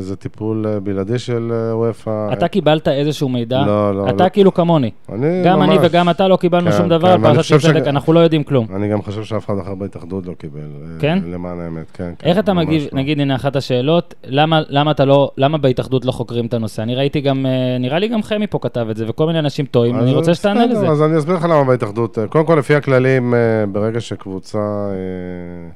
זה 0.00 0.16
טיפול 0.16 0.66
אה, 0.66 0.80
בלעדי 0.80 1.18
של 1.18 1.52
אה, 1.54 1.76
וופא. 1.76 2.32
אתה 2.32 2.48
קיבלת 2.48 2.88
איזשהו 2.88 3.28
מידע? 3.28 3.62
לא, 3.66 3.94
לא, 3.94 4.08
אתה 4.08 4.24
לא. 4.24 4.28
כאילו 4.28 4.54
כמוני. 4.54 4.90
אני 5.12 5.42
גם 5.44 5.62
אני 5.62 5.78
ממש- 5.78 5.86
וגם 5.90 6.10
אתה 6.10 6.28
לא 6.28 6.36
קיבלנו 6.36 6.70
כן, 6.70 6.76
שום 6.76 6.88
דבר 6.88 7.06
כן, 7.08 7.12
על 7.14 7.20
ואני 7.24 7.34
פרשת 7.34 7.56
צדק, 7.60 7.84
ש- 7.84 7.88
אנחנו 7.88 8.12
לא 8.12 8.20
יודעים 8.20 8.42
כלום. 8.44 8.66
אני 8.76 8.88
גם 8.88 9.02
חושב 9.02 9.22
שאף 9.24 9.46
אחד 9.46 9.54
אחר 9.62 9.74
בהתאחדות 9.74 10.26
לא 10.26 10.32
קיבל. 10.38 10.58
אה, 10.60 11.00
כן? 11.00 11.18
למען 11.26 11.60
האמת, 11.60 11.90
כן. 11.94 12.10
כן, 12.18 12.28
איך 12.28 12.38
אתה 12.38 12.54
מגיב, 12.54 12.82
לא. 12.92 12.98
נגיד, 12.98 13.20
הנה 13.20 13.34
אחת 13.34 13.56
השאלות, 13.56 14.14
למה, 14.26 14.60
למה 14.68 14.90
אתה 14.90 15.04
לא, 15.04 15.30
למה 15.38 15.58
בהתאחדות 15.58 16.04
לא 16.04 16.12
חוקרים 16.12 16.46
את 16.46 16.54
הנושא? 16.54 16.82
אני 16.82 16.94
ראיתי 16.94 17.20
גם, 17.20 17.46
אה, 17.46 17.50
נראה 17.80 17.98
לי 17.98 18.08
גם 18.08 18.22
חמי 18.22 18.46
פה 18.46 18.58
כתב 18.62 18.86
את 18.90 18.96
זה, 18.96 19.04
וכל 19.08 19.26
מיני 19.26 19.38
אנשים 19.38 19.66
טועים, 19.66 19.96
אני 19.98 20.12
רוצה 20.14 20.34
שתענה 20.34 20.66
לזה. 20.66 20.88
אז 20.88 21.02
אני 21.02 21.18
אסביר 21.18 21.34
לך 21.34 21.44
למה 21.44 21.64
בהתאחדות. 21.64 22.18
קודם 22.28 22.46
כל, 22.46 22.54
לפי 22.58 22.74
הכללים, 22.74 23.34
אה, 23.34 23.38
ברגע 23.72 24.00
שקבוצה, 24.00 24.58
אה, 24.58 25.70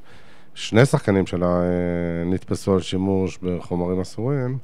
שני 0.55 0.85
שחקנים 0.85 1.25
שלה 1.25 1.47
אה, 1.47 2.25
נתפסו 2.25 2.73
על 2.73 2.81
שימוש 2.81 3.39
בחומרים 3.43 3.99
אסורים 3.99 4.57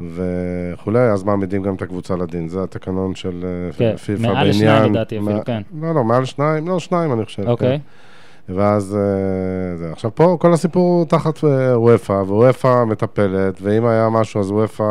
וכולי, 0.00 1.10
אז 1.10 1.22
מעמידים 1.22 1.62
גם 1.62 1.74
את 1.74 1.82
הקבוצה 1.82 2.16
לדין. 2.16 2.48
זה 2.48 2.62
התקנון 2.62 3.14
של 3.14 3.44
אה, 3.44 3.72
כן, 3.72 3.96
פיפ"א 3.96 4.22
מעל 4.22 4.34
בעניין... 4.34 4.52
שניים 4.52 4.92
לדעתי 4.92 5.18
אפילו, 5.18 5.44
כן. 5.44 5.62
לא, 5.80 5.94
לא, 5.94 6.04
מעל 6.04 6.24
שניים, 6.24 6.68
לא, 6.68 6.78
שניים 6.78 7.12
אני 7.12 7.24
חושב. 7.24 7.48
אוקיי. 7.48 7.78
כן. 7.78 8.54
ואז 8.54 8.96
אה, 8.96 9.76
זה. 9.76 9.92
עכשיו 9.92 10.14
פה 10.14 10.36
כל 10.40 10.52
הסיפור 10.52 10.82
הוא 10.82 11.04
תחת 11.04 11.38
וופא, 11.74 12.12
וופא 12.12 12.84
מטפלת, 12.84 13.58
ואם 13.62 13.86
היה 13.86 14.08
משהו 14.08 14.40
אז 14.40 14.50
וופא 14.50 14.84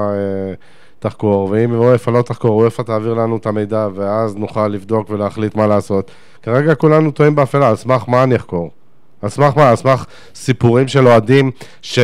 תחקור, 1.00 1.50
ואם 1.52 1.80
וופא 1.80 2.12
לא 2.12 2.22
תחקור, 2.22 2.58
וופא 2.58 2.82
תעביר 2.82 3.14
לנו 3.14 3.38
את 3.38 3.46
המידע, 3.46 3.88
ואז 3.96 4.36
נוכל 4.36 4.68
לבדוק 4.68 5.10
ולהחליט 5.10 5.56
מה 5.56 5.68
לעשות. 5.68 6.12
כרגע 6.42 6.76
כולנו 6.76 7.12
טועים 7.12 7.36
באפלה, 7.36 7.70
על 7.70 7.76
סמך 7.76 8.04
מה 8.08 8.24
אני 8.24 8.36
אחקור? 8.36 8.70
על 9.22 9.30
סמך 9.30 9.58
מה? 9.58 9.70
על 9.70 9.76
סמך 9.76 10.06
סיפורים 10.36 10.88
של 10.88 11.08
אוהדים, 11.08 11.52
ש... 11.82 12.00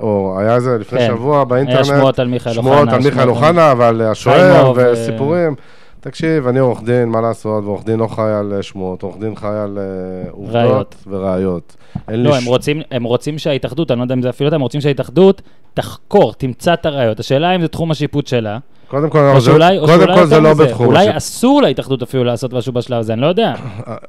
או 0.00 0.36
היה 0.40 0.54
איזה 0.54 0.78
לפני 0.78 0.98
כן. 0.98 1.06
שבוע 1.06 1.44
באינטרנט. 1.44 1.76
היה 1.76 1.84
שמועות 1.84 2.18
על 2.18 2.26
מיכאל 2.28 2.52
אוחנה. 2.58 2.62
שמועות 2.72 2.88
על 2.88 3.00
מיכאל 3.00 3.28
אוחנה 3.28 3.74
ועל 3.78 4.02
השוער 4.02 4.72
וסיפורים. 4.76 5.54
תקשיב, 6.00 6.46
אני 6.46 6.58
עורך 6.58 6.82
דין, 6.82 7.08
מה 7.08 7.20
לעשות, 7.20 7.64
ועורך 7.64 7.84
דין 7.84 7.98
לא 7.98 8.06
חי 8.06 8.22
על 8.40 8.52
אה, 8.56 8.62
שמועות, 8.62 9.02
עורך 9.02 9.16
דין 9.20 9.36
חי 9.36 9.46
על 9.46 9.78
אה, 9.78 10.30
עובדות 10.30 10.54
ראיות. 10.56 10.94
וראיות. 11.06 11.76
לא, 12.08 12.34
הם 12.36 12.40
ש- 12.42 12.46
רוצים, 12.46 12.82
הם 12.90 13.04
רוצים 13.04 13.38
שההתאחדות, 13.38 13.90
אני 13.90 13.98
לא 13.98 14.04
יודע 14.04 14.14
אם 14.14 14.22
זה 14.22 14.28
אפילו 14.30 14.50
הם 14.54 14.60
רוצים 14.60 14.80
שההתאחדות 14.80 15.42
תחקור, 15.74 16.32
תמצא 16.34 16.74
את 16.74 16.86
הראיות. 16.86 17.20
השאלה 17.20 17.54
אם 17.54 17.60
זה 17.60 17.68
תחום 17.68 17.90
השיפוט 17.90 18.26
שלה, 18.26 18.58
קודם 18.88 19.10
כל, 19.10 19.18
או 19.18 19.40
זה- 19.40 19.46
שאולי, 19.46 19.78
או 19.78 19.86
קודם 19.86 20.00
שאולי 20.00 20.14
כל 20.14 20.26
זה 20.26 20.40
לא 20.40 20.54
בתחום 20.54 20.86
אולי 20.86 20.98
השיפוט. 20.98 21.16
אסור 21.16 21.62
להתאחדות 21.62 22.02
אפילו 22.02 22.24
לעשות 22.24 22.52
משהו 22.52 22.72
בשלב 22.72 22.98
הזה, 22.98 23.12
אני 23.12 23.20
לא 23.20 23.26
יודע. 23.26 23.54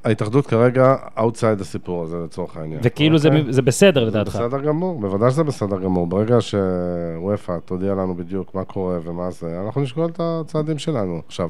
ההתאחדות 0.05 0.47
כרגע 0.47 0.95
outside 1.17 1.61
הסיפור 1.61 2.03
הזה 2.03 2.17
לצורך 2.25 2.57
העניין. 2.57 2.79
וכאילו 2.83 3.17
זה, 3.17 3.27
אוקיי? 3.27 3.43
זה 3.53 3.61
בסדר 3.61 3.99
זה 4.05 4.11
לדעתך. 4.11 4.35
בסדר 4.35 4.59
גמור, 4.59 4.99
בוודאי 4.99 5.31
שזה 5.31 5.43
בסדר 5.43 5.79
גמור. 5.79 6.07
ברגע 6.07 6.37
שוופא 6.39 7.57
תודיע 7.65 7.91
לנו 7.93 8.15
בדיוק 8.15 8.55
מה 8.55 8.63
קורה 8.63 8.97
ומה 9.03 9.31
זה, 9.31 9.61
אנחנו 9.65 9.81
נשקול 9.81 10.05
את 10.05 10.19
הצעדים 10.23 10.77
שלנו. 10.77 11.21
עכשיו, 11.27 11.49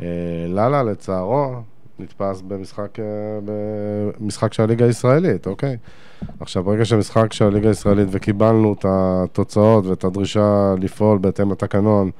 אה, 0.00 0.06
לאללה, 0.48 0.82
לצערו, 0.82 1.52
נתפס 1.98 2.40
במשחק, 2.48 2.98
אה, 3.00 3.04
במשחק 4.20 4.52
של 4.52 4.62
הליגה 4.62 4.84
הישראלית, 4.86 5.46
אוקיי? 5.46 5.76
עכשיו, 6.40 6.62
ברגע 6.62 6.84
שמשחק 6.84 7.32
של 7.32 7.44
הליגה 7.44 7.68
הישראלית 7.68 8.08
וקיבלנו 8.10 8.72
את 8.78 8.84
התוצאות 8.88 9.86
ואת 9.86 10.04
הדרישה 10.04 10.74
לפעול 10.80 11.18
בהתאם 11.18 11.52
לתקנון, 11.52 12.10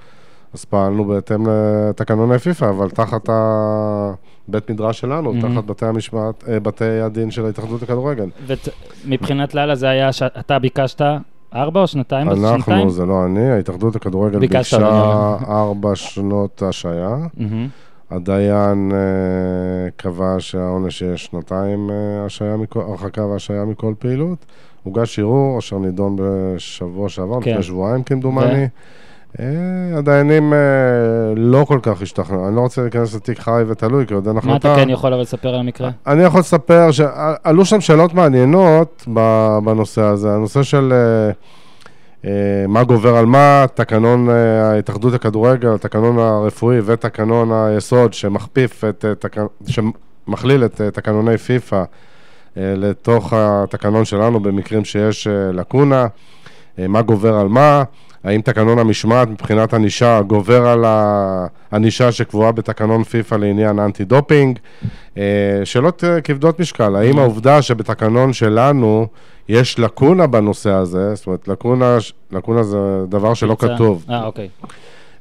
אז 0.55 0.65
פעלנו 0.65 1.05
בהתאם 1.05 1.47
לתקנוני 1.49 2.39
פיפ"א, 2.39 2.69
אבל 2.71 2.91
תחת 2.91 3.29
הבית 3.29 4.71
מדרש 4.71 5.01
שלנו, 5.01 5.33
Mhm. 5.33 5.43
תחת 5.43 5.65
בתי 5.65 5.87
המשמעת, 5.87 6.45
אה, 6.49 6.61
בתי 6.61 6.85
הדין 7.01 7.31
של 7.31 7.47
ההתאחדות 7.47 7.83
לכדורגל. 7.83 8.29
ומבחינת 9.07 9.55
לאללה 9.55 9.75
זה 9.75 9.89
היה 9.89 10.13
שאתה 10.13 10.59
ביקשת 10.59 11.01
ארבע 11.55 11.81
או 11.81 11.87
שנתיים? 11.87 12.27
שנתיים? 12.35 12.45
אנחנו, 12.55 12.91
זה 12.91 13.07
לא 13.07 13.25
אני, 13.25 13.51
ההתאחדות 13.51 13.97
לכדורגל 13.97 14.39
ביקשה 14.39 14.77
אדוני. 14.77 15.47
ארבע 15.49 15.91
שנות 15.95 16.63
השעיה. 16.63 17.17
הדיין 18.11 18.93
אה, 18.95 18.99
קבע 19.97 20.37
שהעונש 20.39 21.03
יהיה 21.03 21.17
שנתיים 21.17 21.91
אה, 21.91 22.27
הרחקה 22.75 23.25
והשעיה 23.25 23.65
מכל 23.65 23.95
פעילות. 23.99 24.47
הוגש 24.83 25.19
ערעור 25.19 25.59
אשר 25.59 25.79
נידון 25.79 26.17
בשבוע 26.19 27.09
שעבר, 27.09 27.41
כן. 27.41 27.51
לפני 27.51 27.63
שבועיים 27.63 28.03
כמדומני. 28.03 28.67
אה, 29.41 29.99
הדיינים 29.99 30.53
אה, 30.53 30.59
לא 31.37 31.65
כל 31.65 31.79
כך 31.83 32.03
השתכנעו, 32.03 32.49
אני 32.49 32.57
לא 32.57 32.61
רוצה 32.61 32.83
להיכנס 32.83 33.15
לתיק 33.15 33.39
חי 33.39 33.63
ותלוי, 33.69 34.07
כי 34.07 34.15
עוד 34.15 34.27
אין 34.27 34.35
מה 34.35 34.39
החלטה. 34.39 34.75
אתה 34.75 34.83
כן 34.83 34.91
יכול 34.91 35.13
אבל 35.13 35.23
לספר 35.23 35.49
על 35.49 35.61
המקרה? 35.61 35.91
אני 36.07 36.23
יכול 36.23 36.41
לספר 36.41 36.91
שעלו 36.91 37.65
שם 37.65 37.81
שאלות 37.81 38.15
מעניינות 38.15 39.05
בנושא 39.65 40.03
הזה. 40.03 40.35
הנושא 40.35 40.63
של 40.63 40.93
אה, 40.93 41.31
אה, 42.25 42.67
מה 42.69 42.85
גובר 42.85 43.17
על 43.17 43.27
מה, 43.27 43.65
תקנון 43.75 44.31
אה, 44.31 44.71
ההתאחדות 44.71 45.13
לכדורגל, 45.13 45.75
התקנון 45.75 46.19
הרפואי 46.19 46.79
ותקנון 46.85 47.53
היסוד 47.53 48.13
שמכפיף 48.13 48.85
את, 48.85 49.05
אה. 49.39 49.43
שמכליל 49.67 50.65
את 50.65 50.81
אה, 50.81 50.91
תקנוני 50.91 51.39
פיפ"א 51.39 51.85
אה, 52.57 52.75
לתוך 52.77 53.33
התקנון 53.37 54.05
שלנו 54.05 54.41
במקרים 54.41 54.85
שיש 54.85 55.27
אה, 55.27 55.53
לקונה, 55.53 56.07
אה, 56.79 56.89
מה 56.89 57.03
גובר 57.03 57.35
על 57.35 57.49
מה. 57.49 57.83
האם 58.25 58.41
תקנון 58.41 58.79
המשמעת 58.79 59.29
מבחינת 59.29 59.75
ענישה 59.75 60.23
גובר 60.23 60.67
על 60.67 60.85
הענישה 60.85 62.13
שקבועה 62.13 62.53
בתקנון 62.53 63.05
פיפ"א 63.05 63.37
לעניין 63.37 63.79
אנטי 63.79 64.05
דופינג? 64.05 64.59
אה, 65.19 65.23
שאלות 65.65 66.05
אה, 66.05 66.21
כבדות 66.21 66.61
משקל, 66.61 66.97
האם 66.97 67.19
העובדה 67.19 67.63
שבתקנון 67.63 68.33
שלנו 68.33 69.07
יש 69.49 69.79
לקונה 69.79 70.27
בנושא 70.27 70.71
הזה, 70.71 71.15
זאת 71.15 71.27
אומרת 71.27 71.49
לקונה, 71.49 71.99
לקונה 72.33 72.63
זה 72.63 72.79
דבר 73.09 73.35
שלא 73.35 73.57
כתוב, 73.59 74.05
אה, 74.11 74.25
אוקיי. 74.25 74.49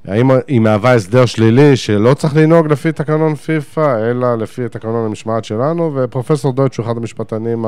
האם 0.07 0.31
היא 0.47 0.59
מהווה 0.59 0.93
הסדר 0.93 1.25
שלילי 1.25 1.75
שלא 1.75 2.13
צריך 2.13 2.35
לנהוג 2.35 2.71
לפי 2.71 2.91
תקנון 2.91 3.35
פיפ"א, 3.35 4.09
אלא 4.11 4.35
לפי 4.35 4.69
תקנון 4.69 5.05
המשמעת 5.05 5.45
שלנו, 5.45 5.91
ופרופסור 5.95 6.53
דויטש 6.53 6.77
הוא 6.77 6.85
אחד 6.85 6.97
המשפטנים 6.97 7.65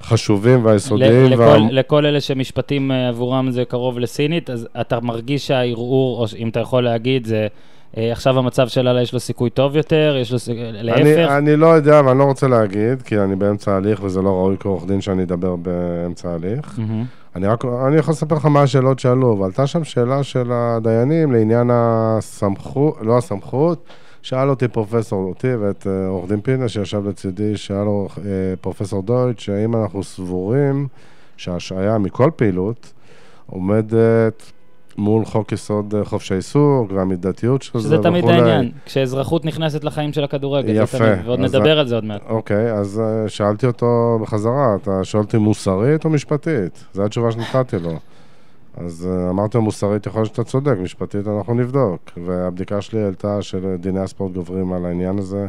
החשובים 0.00 0.64
והיסודיים. 0.64 1.32
לכל, 1.32 1.40
וה... 1.42 1.58
לכל 1.70 2.06
אלה 2.06 2.20
שמשפטים 2.20 2.90
אה, 2.90 3.08
עבורם 3.08 3.50
זה 3.50 3.64
קרוב 3.64 3.98
לסינית, 3.98 4.50
אז 4.50 4.68
אתה 4.80 5.00
מרגיש 5.00 5.46
שהערעור, 5.46 6.20
או 6.20 6.26
אם 6.38 6.48
אתה 6.48 6.60
יכול 6.60 6.84
להגיד, 6.84 7.26
זה... 7.26 7.46
אה, 7.96 8.12
עכשיו 8.12 8.38
המצב 8.38 8.68
של 8.68 8.88
אללה 8.88 9.02
יש 9.02 9.12
לו 9.12 9.20
סיכוי 9.20 9.50
טוב 9.50 9.76
יותר, 9.76 10.16
יש 10.20 10.32
לו 10.32 10.38
סיכוי, 10.38 10.72
להפך? 10.72 11.00
אני, 11.00 11.38
אני 11.38 11.56
לא 11.56 11.66
יודע 11.66 12.00
ואני 12.06 12.18
לא 12.18 12.24
רוצה 12.24 12.48
להגיד, 12.48 13.02
כי 13.02 13.18
אני 13.18 13.36
באמצע 13.36 13.72
ההליך 13.72 14.02
וזה 14.02 14.22
לא 14.22 14.28
ראוי 14.28 14.56
כעורך 14.60 14.86
דין 14.86 15.00
שאני 15.00 15.22
אדבר 15.22 15.56
באמצע 15.56 16.30
ההליך. 16.30 16.78
Mm-hmm. 16.78 17.36
אני 17.36 17.46
רק, 17.46 17.64
אני 17.64 17.96
יכול 17.96 18.12
לספר 18.12 18.34
לך 18.34 18.46
מה 18.46 18.62
השאלות 18.62 18.98
שעלו, 18.98 19.38
ועלתה 19.38 19.66
שם 19.66 19.84
שאלה 19.84 20.22
של 20.22 20.52
הדיינים 20.52 21.32
לעניין 21.32 21.70
הסמכות, 21.72 22.96
לא 23.00 23.18
הסמכות, 23.18 23.84
שאל 24.22 24.50
אותי 24.50 24.68
פרופסור, 24.68 25.28
אותי 25.28 25.54
ואת 25.54 25.86
אה, 25.86 26.06
עורך 26.06 26.28
דין 26.28 26.40
פינה 26.40 26.68
שישב 26.68 27.08
לצידי, 27.08 27.56
שאל 27.56 27.86
אה, 27.86 28.54
פרופסור 28.60 29.02
דויטש, 29.02 29.48
האם 29.48 29.76
אנחנו 29.76 30.02
סבורים 30.02 30.88
שהשעיה 31.36 31.98
מכל 31.98 32.30
פעילות 32.36 32.92
עומדת 33.46 34.52
מול 34.98 35.24
חוק 35.24 35.52
יסוד 35.52 35.94
אה, 35.94 36.04
חופש 36.04 36.32
העיסוק 36.32 36.92
והמידתיות 36.92 37.62
של 37.62 37.78
זה 37.78 37.78
וכולי. 37.78 37.96
שזה 37.96 38.02
תמיד 38.02 38.24
העניין, 38.24 38.70
כשאזרחות 38.86 39.44
נכנסת 39.44 39.84
לחיים 39.84 40.12
של 40.12 40.24
הכדורגל. 40.24 40.82
יפה. 40.82 40.98
תמיד, 40.98 41.26
ועוד 41.26 41.40
נדבר 41.40 41.78
על 41.78 41.86
זה 41.86 41.94
עוד 41.94 42.04
מעט. 42.04 42.20
אוקיי, 42.28 42.72
אז 42.72 43.00
אה, 43.00 43.28
שאלתי 43.28 43.66
אותו 43.66 44.18
בחזרה, 44.22 44.76
אתה 44.82 45.04
שואל 45.04 45.22
אותי 45.22 45.38
מוסרית 45.38 46.04
או 46.04 46.10
משפטית? 46.10 46.84
זו 46.92 47.04
התשובה 47.04 47.32
שנתתי 47.32 47.76
לו. 47.78 47.98
אז 48.76 49.08
אה, 49.10 49.30
אמרתי 49.30 49.58
לו, 49.58 49.62
מוסרית 49.62 50.06
יכול 50.06 50.20
להיות 50.20 50.34
שאתה 50.34 50.44
צודק, 50.44 50.74
משפטית 50.82 51.28
אנחנו 51.28 51.54
נבדוק. 51.54 52.10
והבדיקה 52.26 52.80
שלי 52.80 53.02
העלתה 53.02 53.42
שדיני 53.42 54.00
הספורט 54.00 54.32
גוברים 54.32 54.72
על 54.72 54.86
העניין 54.86 55.18
הזה. 55.18 55.48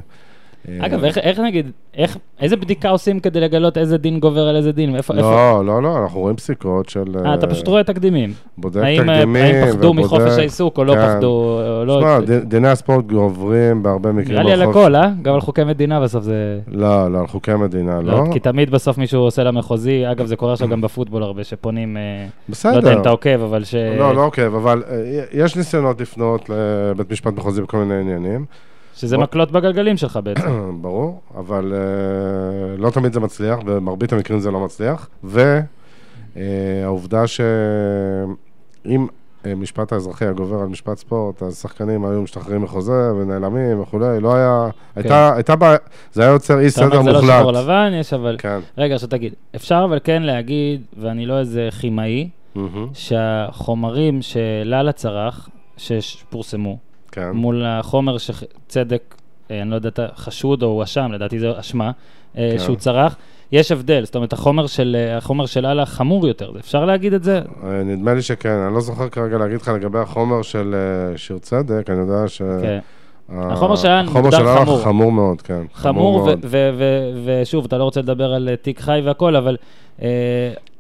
אגב, 0.80 1.04
איך, 1.04 1.18
איך 1.18 1.40
נגיד, 1.40 1.72
איך, 1.98 2.18
איזה 2.40 2.56
בדיקה 2.56 2.90
עושים 2.90 3.20
כדי 3.20 3.40
לגלות 3.40 3.78
איזה 3.78 3.98
דין 3.98 4.20
גובר 4.20 4.48
על 4.48 4.56
איזה 4.56 4.72
דין? 4.72 4.96
איפה, 4.96 5.14
לא, 5.14 5.20
איפה? 5.20 5.62
לא, 5.64 5.84
לא, 5.84 5.98
אנחנו 5.98 6.20
רואים 6.20 6.36
פסיקות 6.36 6.90
של... 6.90 7.04
אה, 7.26 7.34
אתה 7.34 7.48
פשוט 7.48 7.68
רואה 7.68 7.84
תקדימים. 7.84 8.34
בודק 8.58 8.82
האם, 8.84 9.10
אה, 9.10 9.16
תקדימים 9.16 9.44
האם 9.44 9.68
פחדו 9.68 9.88
ובודק... 9.88 10.06
מחופש 10.06 10.38
העיסוק 10.38 10.78
או 10.78 10.84
לא 10.84 10.94
כן. 10.94 11.08
פחדו, 11.08 11.60
או 11.80 11.86
לא... 11.86 12.00
שמע, 12.00 12.20
ד, 12.20 12.32
דיני 12.32 12.68
הספורט 12.68 13.06
גוברים 13.06 13.84
בהרבה 13.84 14.12
מקרים. 14.12 14.34
נראה 14.34 14.44
לי 14.44 14.52
על 14.52 14.62
הכל, 14.70 14.96
אה? 14.96 15.10
גם 15.22 15.34
על 15.34 15.42
חוקי 15.42 15.64
מדינה 15.64 16.02
בסוף 16.02 16.24
זה... 16.24 16.60
לא, 16.68 17.12
לא, 17.12 17.20
על 17.20 17.28
חוקי 17.28 17.56
מדינה, 17.56 18.02
לא. 18.02 18.24
כי 18.32 18.40
תמיד 18.40 18.70
בסוף 18.70 18.98
מישהו 18.98 19.22
עושה 19.22 19.44
למחוזי, 19.44 20.12
אגב, 20.12 20.26
זה 20.26 20.36
קורה 20.36 20.54
עכשיו 20.54 20.68
גם 20.68 20.82
בפוטבול 20.82 21.24
הרבה, 21.24 21.44
שפונים... 21.44 21.98
אה, 21.98 22.26
בסדר. 22.50 22.72
לא 22.72 22.78
יודע 22.78 22.94
אם 22.94 23.02
אתה 23.02 23.10
עוקב, 23.10 23.42
אבל 23.42 23.64
ש... 23.64 23.76
לא, 23.76 24.16
לא 24.16 24.26
עוקב, 24.26 24.56
אבל 24.56 24.84
יש 25.34 25.56
ניסיונות 25.56 26.02
לפנות 26.02 26.50
לבית 26.50 27.12
משפט 27.12 27.34
מחוזי 27.34 27.62
בכל 27.62 27.78
מיני 27.78 28.02
עניינים. 28.02 28.46
שזה 29.02 29.16
בוא... 29.16 29.24
מקלות 29.24 29.52
בגלגלים 29.52 29.98
שלך 29.98 30.20
בעצם. 30.24 30.78
ברור, 30.82 31.22
אבל 31.38 31.74
uh, 31.74 32.82
לא 32.82 32.90
תמיד 32.90 33.14
זה 33.14 33.20
מצליח, 33.20 33.60
במרבית 33.66 34.14
המקרים 34.14 34.40
זה 34.40 34.52
לא 34.52 34.60
מצליח. 34.60 35.10
והעובדה 36.36 37.24
uh, 37.24 37.28
שאם 37.28 39.08
uh, 39.44 39.48
משפט 39.56 39.94
האזרחי 39.94 40.26
הגובר 40.26 40.60
על 40.60 40.68
משפט 40.68 40.98
ספורט, 40.98 41.44
אז 41.44 41.62
שחקנים 41.62 42.06
היו 42.06 42.22
משתחררים 42.22 42.62
מחוזה 42.62 43.14
ונעלמים 43.14 43.82
וכולי, 43.82 44.20
לא 44.20 44.36
היה... 44.36 44.70
כן. 44.72 45.00
הייתה, 45.00 45.34
הייתה 45.36 45.56
בעיה, 45.56 45.78
זה 46.14 46.22
היה 46.22 46.32
יוצר 46.32 46.60
אי 46.60 46.70
סדר 46.70 46.86
מוחלט. 46.86 47.02
אתה 47.02 47.10
אומר, 47.10 47.22
זה 47.22 47.28
לא 47.28 47.40
שחור 47.40 47.52
לבן, 47.52 47.92
יש 47.94 48.14
אבל... 48.14 48.36
כן. 48.40 48.60
רגע, 48.78 48.96
עכשיו 48.96 49.10
תגיד, 49.10 49.34
אפשר 49.56 49.86
אבל 49.90 50.00
כן 50.04 50.24
להגיד, 50.24 50.82
ואני 50.98 51.26
לא 51.26 51.40
איזה 51.40 51.70
כימאי, 51.80 52.30
mm-hmm. 52.56 52.60
שהחומרים 52.94 54.22
שלאללה 54.22 54.92
צרח, 54.92 55.50
שפורסמו, 55.78 56.78
כן. 57.12 57.32
מול 57.32 57.66
החומר 57.66 58.18
שצדק, 58.18 59.16
אה, 59.52 59.62
אני 59.62 59.70
לא 59.70 59.76
יודע, 59.76 59.90
חשוד 60.16 60.64
או 60.64 60.68
הואשם, 60.68 61.12
לדעתי 61.12 61.40
זו 61.40 61.60
אשמה, 61.60 61.92
אה, 62.38 62.50
כן. 62.52 62.60
שהוא 62.60 62.76
צרח. 62.76 63.18
יש 63.52 63.72
הבדל, 63.72 64.06
זאת 64.06 64.16
אומרת, 64.16 64.34
החומר 64.34 64.68
של, 64.68 64.98
אה, 65.00 65.18
החומר 65.18 65.46
של 65.46 65.66
אללה 65.66 65.86
חמור 65.86 66.28
יותר, 66.28 66.52
אפשר 66.60 66.86
להגיד 66.86 67.14
את 67.14 67.24
זה? 67.24 67.42
נדמה 67.86 68.14
לי 68.14 68.22
שכן, 68.22 68.50
אני 68.50 68.74
לא 68.74 68.82
זוכר 68.82 69.10
כרגע 69.10 69.38
להגיד 69.38 69.62
לך 69.62 69.68
לגבי 69.68 70.00
החומר 70.00 70.42
של 70.42 70.76
שיר 71.16 71.38
צדק, 71.38 71.90
אני 71.90 72.00
יודע 72.00 72.28
ש... 72.28 72.42
כן. 72.62 72.80
החומר 73.34 73.76
שהיה 73.76 74.04
מוגדר 74.04 74.32
חמור. 74.32 74.52
החומר 74.52 74.66
שלה 74.66 74.84
חמור 74.84 75.12
מאוד, 75.12 75.42
כן. 75.42 75.62
חמור, 75.74 76.30
ושוב, 77.26 77.66
אתה 77.66 77.78
לא 77.78 77.84
רוצה 77.84 78.02
לדבר 78.02 78.34
על 78.34 78.50
תיק 78.62 78.80
חי 78.80 79.02
והכל, 79.04 79.36
אבל 79.36 79.58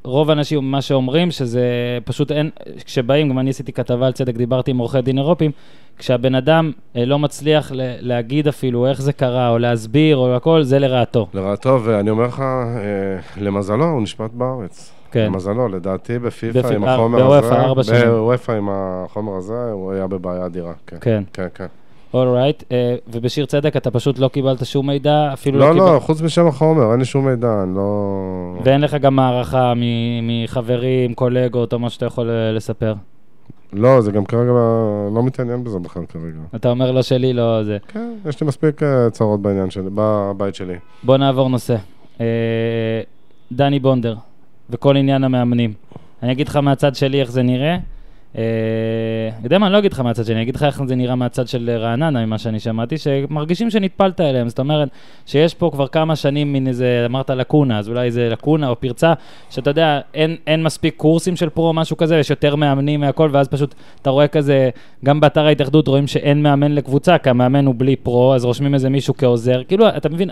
רוב 0.03 0.29
האנשים, 0.29 0.71
מה 0.71 0.81
שאומרים, 0.81 1.31
שזה 1.31 1.61
פשוט 2.05 2.31
אין, 2.31 2.49
כשבאים, 2.85 3.29
גם 3.29 3.39
אני 3.39 3.49
עשיתי 3.49 3.73
כתבה 3.73 4.05
על 4.07 4.13
צדק, 4.13 4.35
דיברתי 4.35 4.71
עם 4.71 4.77
עורכי 4.77 5.01
דין 5.01 5.17
אירופים, 5.17 5.51
כשהבן 5.97 6.35
אדם 6.35 6.71
אה, 6.95 7.05
לא 7.05 7.19
מצליח 7.19 7.71
ל- 7.71 7.95
להגיד 7.99 8.47
אפילו 8.47 8.87
איך 8.87 9.01
זה 9.01 9.13
קרה, 9.13 9.49
או 9.49 9.57
להסביר, 9.57 10.17
או 10.17 10.35
הכל, 10.35 10.63
זה 10.63 10.79
לרעתו. 10.79 11.27
לרעתו, 11.33 11.79
ואני 11.83 12.09
אומר 12.09 12.23
לך, 12.27 12.39
אה, 12.39 13.41
למזלו, 13.43 13.85
הוא 13.85 14.01
נשפט 14.01 14.31
בארץ. 14.33 14.91
כן. 15.11 15.25
למזלו, 15.25 15.67
לדעתי 15.67 16.19
בפיפ"א 16.19 16.61
בפ... 16.61 16.71
עם 16.71 16.83
החומר 16.83 17.33
הזה. 17.79 18.05
בוופ"א 18.05 18.51
עם 18.51 18.69
החומר 18.71 19.35
הזה, 19.37 19.71
הוא 19.71 19.91
היה 19.91 20.07
בבעיה 20.07 20.45
אדירה. 20.45 20.73
כן, 20.87 20.97
כן. 21.01 21.23
כן, 21.33 21.47
כן. 21.55 21.65
אולרייט, 22.13 22.61
right. 22.61 22.65
uh, 22.65 23.11
ובשיר 23.13 23.45
צדק 23.45 23.77
אתה 23.77 23.91
פשוט 23.91 24.19
לא 24.19 24.27
קיבלת 24.27 24.65
שום 24.65 24.87
מידע, 24.87 25.29
אפילו 25.33 25.59
לא, 25.59 25.67
לא 25.69 25.73
קיבלת... 25.73 25.93
לא, 25.93 25.99
חוץ 25.99 26.21
משם 26.21 26.47
החומר, 26.47 26.91
אין 26.91 26.99
לי 26.99 27.05
שום 27.05 27.27
מידע, 27.27 27.63
אני 27.63 27.75
לא... 27.75 28.59
ואין 28.63 28.81
לך 28.81 28.93
גם 28.95 29.19
הערכה 29.19 29.73
מחברים, 30.23 31.13
קולגות 31.13 31.73
או 31.73 31.79
מה 31.79 31.89
שאתה 31.89 32.05
יכול 32.05 32.29
אה, 32.29 32.51
לספר? 32.51 32.93
לא, 33.73 34.01
זה 34.01 34.11
גם 34.11 34.25
כרגע 34.25 34.51
לא 35.15 35.21
מתעניין 35.23 35.63
בזה 35.63 35.79
בכלל 35.79 36.05
כרגע. 36.05 36.39
אתה 36.55 36.69
אומר 36.69 36.91
לא 36.91 37.01
שלי, 37.01 37.33
לא 37.33 37.63
זה. 37.63 37.77
כן, 37.87 38.13
יש 38.25 38.41
לי 38.41 38.47
מספיק 38.47 38.83
אה, 38.83 39.09
צרות 39.09 39.41
בעניין 39.41 39.69
שלי, 39.69 39.89
בבית 39.93 40.55
שלי. 40.55 40.75
בוא 41.03 41.17
נעבור 41.17 41.49
נושא. 41.49 41.75
דני 43.51 43.79
בונדר, 43.79 44.15
וכל 44.69 44.97
עניין 44.97 45.23
המאמנים. 45.23 45.73
אני 46.23 46.31
אגיד 46.31 46.47
לך 46.47 46.55
מהצד 46.55 46.95
שלי 46.95 47.21
איך 47.21 47.31
זה 47.31 47.43
נראה. 47.43 47.77
אה, 48.37 48.43
יודע 49.43 49.57
מה, 49.57 49.65
אני 49.65 49.73
לא 49.73 49.77
אגיד 49.77 49.93
לך 49.93 49.99
מהצד 49.99 50.25
שני, 50.25 50.35
אני 50.35 50.41
אגיד 50.41 50.55
לך 50.55 50.63
איך 50.63 50.83
זה 50.87 50.95
נראה 50.95 51.15
מהצד 51.15 51.47
של 51.47 51.69
רעננה, 51.69 52.25
ממה 52.25 52.37
שאני 52.37 52.59
שמעתי, 52.59 52.97
שמרגישים 52.97 53.69
שנטפלת 53.69 54.21
אליהם. 54.21 54.49
זאת 54.49 54.59
אומרת, 54.59 54.89
שיש 55.25 55.53
פה 55.53 55.69
כבר 55.73 55.87
כמה 55.87 56.15
שנים 56.15 56.53
מין 56.53 56.67
איזה, 56.67 57.03
אמרת 57.05 57.29
לקונה, 57.29 57.79
אז 57.79 57.89
אולי 57.89 58.05
איזה 58.05 58.29
לקונה 58.29 58.69
או 58.69 58.79
פרצה, 58.79 59.13
שאתה 59.49 59.69
יודע, 59.69 59.99
אין, 60.13 60.35
אין 60.47 60.63
מספיק 60.63 60.93
קורסים 60.97 61.35
של 61.35 61.49
פרו 61.49 61.67
או 61.67 61.73
משהו 61.73 61.97
כזה, 61.97 62.17
יש 62.17 62.29
יותר 62.29 62.55
מאמנים 62.55 62.99
מהכל, 62.99 63.29
ואז 63.31 63.47
פשוט 63.47 63.75
אתה 64.01 64.09
רואה 64.09 64.27
כזה, 64.27 64.69
גם 65.05 65.19
באתר 65.19 65.45
ההתאחדות 65.45 65.87
רואים 65.87 66.07
שאין 66.07 66.43
מאמן 66.43 66.71
לקבוצה, 66.71 67.17
כי 67.17 67.29
המאמן 67.29 67.65
הוא 67.65 67.75
בלי 67.77 67.95
פרו, 67.95 68.33
אז 68.33 68.45
רושמים 68.45 68.73
איזה 68.73 68.89
מישהו 68.89 69.13
כעוזר. 69.17 69.63
כאילו, 69.63 69.87
אתה 69.87 70.09
מבין, 70.09 70.29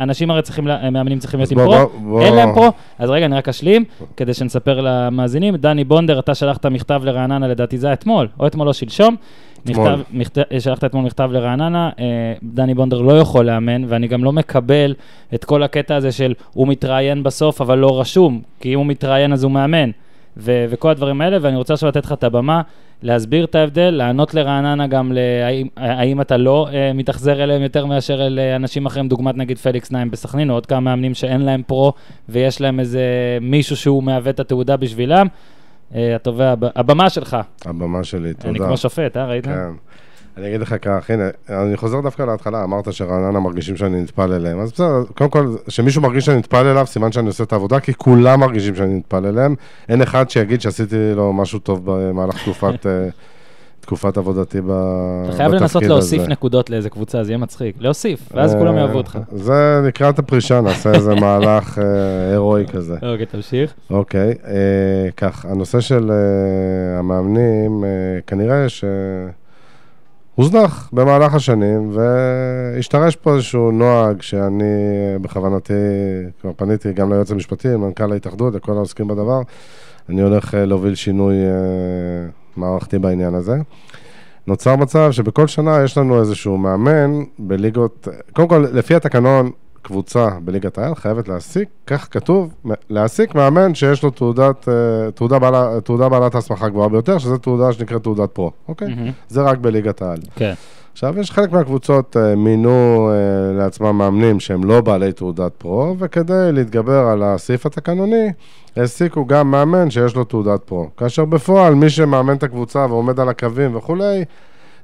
אנשים 0.00 0.30
הרי 0.30 0.42
צריכים, 0.42 0.64
מאמנים 0.92 1.18
צריכים 1.18 1.40
להיות 1.40 1.50
עם 1.52 1.58
פרו, 1.58 2.20
אין 2.20 2.34
להם 2.34 2.54
פרו, 2.54 2.72
אז 2.98 3.10
רגע, 3.10 3.26
אני 3.26 3.36
רק 3.36 3.48
אשלים, 3.48 3.84
כדי 4.16 4.34
שנספר 4.34 4.80
למאזינים. 4.80 5.56
דני 5.56 5.84
בונדר, 5.84 6.18
אתה 6.18 6.34
שלחת 6.34 6.66
מכתב 6.66 7.00
לרעננה, 7.04 7.48
לדעתי 7.48 7.78
זה 7.78 7.92
אתמול, 7.92 8.28
או 8.40 8.46
אתמול 8.46 8.68
או 8.68 8.74
שלשום. 8.74 9.16
מכתב, 9.66 10.00
מכתב, 10.12 10.42
שלחת 10.58 10.84
אתמול 10.84 11.04
מכתב 11.04 11.28
לרעננה, 11.32 11.90
אה, 11.98 12.04
דני 12.42 12.74
בונדר 12.74 13.00
לא 13.00 13.18
יכול 13.18 13.46
לאמן, 13.46 13.84
ואני 13.88 14.08
גם 14.08 14.24
לא 14.24 14.32
מקבל 14.32 14.94
את 15.34 15.44
כל 15.44 15.62
הקטע 15.62 15.96
הזה 15.96 16.12
של 16.12 16.34
הוא 16.52 16.68
מתראיין 16.68 17.22
בסוף, 17.22 17.60
אבל 17.60 17.78
לא 17.78 18.00
רשום, 18.00 18.40
כי 18.60 18.74
אם 18.74 18.78
הוא 18.78 18.86
מתראיין 18.86 19.32
אז 19.32 19.44
הוא 19.44 19.52
מאמן. 19.52 19.90
ו- 20.36 20.64
וכל 20.70 20.90
הדברים 20.90 21.20
האלה, 21.20 21.38
ואני 21.40 21.56
רוצה 21.56 21.74
עכשיו 21.74 21.88
לתת 21.88 22.04
לך 22.04 22.12
את 22.12 22.24
הבמה, 22.24 22.62
להסביר 23.02 23.44
את 23.44 23.54
ההבדל, 23.54 23.90
לענות 23.90 24.34
לרעננה 24.34 24.86
גם 24.86 25.12
להאם 25.14 25.66
האם 25.76 26.20
אתה 26.20 26.36
לא 26.36 26.68
uh, 26.70 26.74
מתאכזר 26.96 27.44
אליהם 27.44 27.62
יותר 27.62 27.86
מאשר 27.86 28.26
אל 28.26 28.38
uh, 28.38 28.56
אנשים 28.56 28.86
אחרים, 28.86 29.08
דוגמת 29.08 29.36
נגיד 29.36 29.58
פליקס 29.58 29.92
נעים 29.92 30.10
בסכנין, 30.10 30.50
או 30.50 30.54
עוד 30.54 30.66
כמה 30.66 30.80
מאמנים 30.80 31.14
שאין 31.14 31.40
להם 31.40 31.62
פרו, 31.66 31.92
ויש 32.28 32.60
להם 32.60 32.80
איזה 32.80 33.02
מישהו 33.40 33.76
שהוא 33.76 34.02
מהווה 34.02 34.30
את 34.30 34.40
התעודה 34.40 34.76
בשבילם. 34.76 35.26
Uh, 35.92 35.96
התובע, 36.16 36.54
הבמה 36.76 37.10
שלך. 37.10 37.36
הבמה 37.64 38.04
שלי, 38.04 38.34
תודה. 38.34 38.48
אני 38.48 38.58
כמו 38.58 38.76
שופט, 38.76 39.16
אה? 39.16 39.26
ראית? 39.26 39.44
כן. 39.44 39.52
אני 40.36 40.48
אגיד 40.48 40.60
לך 40.60 40.74
כך, 40.82 41.10
הנה, 41.10 41.24
אני 41.48 41.76
חוזר 41.76 42.00
דווקא 42.00 42.22
להתחלה, 42.22 42.64
אמרת 42.64 42.92
שרעננה 42.92 43.40
מרגישים 43.40 43.76
שאני 43.76 44.00
נטפל 44.00 44.32
אליהם. 44.32 44.60
אז 44.60 44.72
בסדר, 44.72 45.04
קודם 45.14 45.30
כל, 45.30 45.54
שמישהו 45.68 46.02
מרגיש 46.02 46.24
שאני 46.24 46.38
נטפל 46.38 46.66
אליו, 46.66 46.86
סימן 46.86 47.12
שאני 47.12 47.26
עושה 47.26 47.44
את 47.44 47.52
העבודה, 47.52 47.80
כי 47.80 47.94
כולם 47.94 48.40
מרגישים 48.40 48.74
שאני 48.74 48.94
נטפל 48.94 49.26
אליהם. 49.26 49.54
אין 49.88 50.02
אחד 50.02 50.30
שיגיד 50.30 50.60
שעשיתי 50.60 50.96
לו 51.14 51.32
משהו 51.32 51.58
טוב 51.58 51.80
במהלך 51.84 52.42
תקופת... 52.42 52.86
אה, 52.86 53.08
תקופת 53.80 54.16
עבודתי 54.16 54.58
בתפקיד 54.60 54.70
הזה. 54.70 55.28
אתה 55.28 55.36
חייב 55.36 55.52
לנסות 55.52 55.82
להוסיף 55.82 56.22
נקודות 56.28 56.70
לאיזה 56.70 56.90
קבוצה, 56.90 57.24
זה 57.24 57.30
יהיה 57.30 57.38
מצחיק. 57.38 57.76
להוסיף, 57.78 58.28
ואז 58.34 58.54
כולם 58.54 58.76
יאהבו 58.76 58.98
אותך. 58.98 59.18
זה 59.32 59.80
לקראת 59.86 60.18
הפרישה, 60.18 60.60
נעשה 60.60 60.92
איזה 60.92 61.14
מהלך 61.20 61.78
אה, 61.78 62.30
הירואי 62.30 62.66
כזה. 62.66 62.94
אוקיי, 62.94 63.26
תמשיך. 63.26 63.74
אוקיי, 63.90 64.34
אה, 64.46 65.10
כך, 65.16 65.44
הנושא 65.44 65.80
של 65.80 66.10
המאמנים, 66.98 67.84
כנראה 68.26 68.68
ש... 68.68 68.84
הוזנח 70.34 70.90
במהלך 70.92 71.34
השנים, 71.34 71.90
והשתרש 71.92 73.16
פה 73.16 73.34
איזשהו 73.34 73.70
נוהג 73.70 74.22
שאני 74.22 74.64
בכוונתי, 75.20 75.72
כבר 76.40 76.50
פניתי 76.56 76.92
גם 76.92 77.12
ליועץ 77.12 77.30
המשפטי, 77.30 77.68
למנכ"ל 77.68 78.12
ההתאחדות, 78.12 78.54
לכל 78.54 78.72
העוסקים 78.72 79.08
בדבר. 79.08 79.40
אני 80.08 80.22
הולך 80.22 80.54
אה, 80.54 80.64
להוביל 80.64 80.94
שינוי 80.94 81.34
אה, 81.34 82.28
מערכתי 82.56 82.98
בעניין 82.98 83.34
הזה. 83.34 83.56
נוצר 84.46 84.76
מצב 84.76 85.12
שבכל 85.12 85.46
שנה 85.46 85.82
יש 85.84 85.98
לנו 85.98 86.20
איזשהו 86.20 86.58
מאמן 86.58 87.22
בליגות, 87.38 88.08
קודם 88.32 88.48
כל, 88.48 88.66
לפי 88.72 88.94
התקנון, 88.94 89.50
קבוצה 89.84 90.28
בליגת 90.44 90.78
העל 90.78 90.94
חייבת 90.94 91.28
להעסיק, 91.28 91.68
כך 91.86 92.08
כתוב, 92.10 92.54
להעסיק 92.90 93.34
מאמן 93.34 93.74
שיש 93.74 94.02
לו 94.02 94.10
תעודת, 94.10 94.68
אה, 94.68 95.10
תעודה, 95.10 95.38
בעלה, 95.38 95.80
תעודה 95.80 96.08
בעלת 96.08 96.34
הסמכה 96.34 96.68
גבוהה 96.68 96.88
ביותר, 96.88 97.18
שזו 97.18 97.38
תעודה 97.38 97.72
שנקראת 97.72 98.02
תעודת 98.02 98.30
פרו, 98.30 98.50
אוקיי? 98.68 98.88
מהמם. 98.88 99.10
זה 99.28 99.42
רק 99.42 99.58
בליגת 99.58 100.02
העל. 100.02 100.18
כן. 100.36 100.54
עכשיו, 100.92 101.20
יש 101.20 101.30
חלק 101.30 101.52
מהקבוצות 101.52 102.16
אה, 102.16 102.36
מינו 102.36 103.10
אה, 103.12 103.58
לעצמם 103.58 103.98
מאמנים 103.98 104.40
שהם 104.40 104.64
לא 104.64 104.80
בעלי 104.80 105.12
תעודת 105.12 105.52
פרו, 105.58 105.96
וכדי 105.98 106.52
להתגבר 106.52 107.06
על 107.06 107.22
הסעיף 107.22 107.66
התקנוני, 107.66 108.32
העסיקו 108.76 109.26
גם 109.26 109.50
מאמן 109.50 109.90
שיש 109.90 110.16
לו 110.16 110.24
תעודת 110.24 110.60
פרו. 110.64 110.88
כאשר 110.96 111.24
בפועל, 111.24 111.74
מי 111.74 111.90
שמאמן 111.90 112.36
את 112.36 112.42
הקבוצה 112.42 112.86
ועומד 112.88 113.20
על 113.20 113.28
הקווים 113.28 113.76
וכולי, 113.76 114.24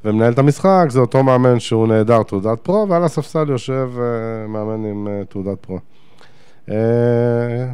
ומנהל 0.05 0.33
את 0.33 0.39
המשחק, 0.39 0.87
זה 0.89 1.01
אותו 1.01 1.23
מאמן 1.23 1.59
שהוא 1.61 1.87
נעדר 1.87 2.23
תעודת 2.23 2.61
פרו, 2.61 2.87
ועל 2.89 3.05
הספסל 3.05 3.51
יושב 3.51 3.91
אה, 3.99 4.47
מאמן 4.49 4.85
עם 4.85 5.09
אה, 5.09 5.25
תעודת 5.29 5.59
פרו. 5.59 5.79
אה, 6.71 6.75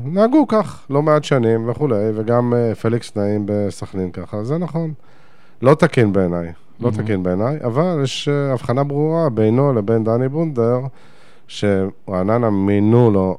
נהגו 0.05 0.47
כך 0.49 0.87
לא 0.91 1.03
מעט 1.03 1.25
שנים 1.25 1.69
וכולי, 1.69 2.11
וגם 2.15 2.53
פליקס 2.81 3.17
נעים 3.17 3.43
בסכנין 3.47 4.11
ככה, 4.11 4.45
זה 4.45 4.59
נכון. 4.59 4.93
לא 5.63 5.75
תקין 5.75 6.13
בעיניי, 6.13 6.47
לא 6.81 6.91
מהמם. 6.91 7.03
תקין 7.03 7.23
בעיניי, 7.23 7.57
אבל 7.65 8.01
יש 8.03 8.29
הבחנה 8.29 8.85
ברורה 8.85 9.29
בינו 9.31 9.73
לבין 9.73 10.05
דני 10.05 10.29
בונדר, 10.29 10.81
שרעננה 11.49 12.51
מינו 12.51 13.11
לו, 13.11 13.37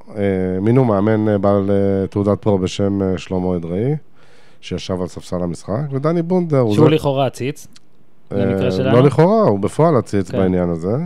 מינו 0.62 0.86
מאמן 0.86 1.42
בעל 1.42 1.70
תעודת 2.10 2.42
פרו 2.42 2.58
בשם 2.58 3.18
שלמה 3.18 3.56
אדרעי, 3.56 3.96
שישב 4.62 5.02
על 5.02 5.08
ספסל 5.08 5.44
המשחק, 5.44 5.82
ודני 5.92 6.22
בונדר 6.22 6.60
הוא 6.60 6.74
שהוא 6.74 6.90
לכאורה 6.90 7.26
עציץ. 7.26 7.68
אה, 8.32 8.38
למקרה 8.38 8.72
שלנו? 8.72 8.98
לא 8.98 9.04
לכאורה, 9.04 9.42
הוא 9.42 9.60
בפועל 9.60 9.96
עציץ 9.98 10.32
כן. 10.32 10.38
בעניין 10.38 10.70
הזה. 10.70 10.98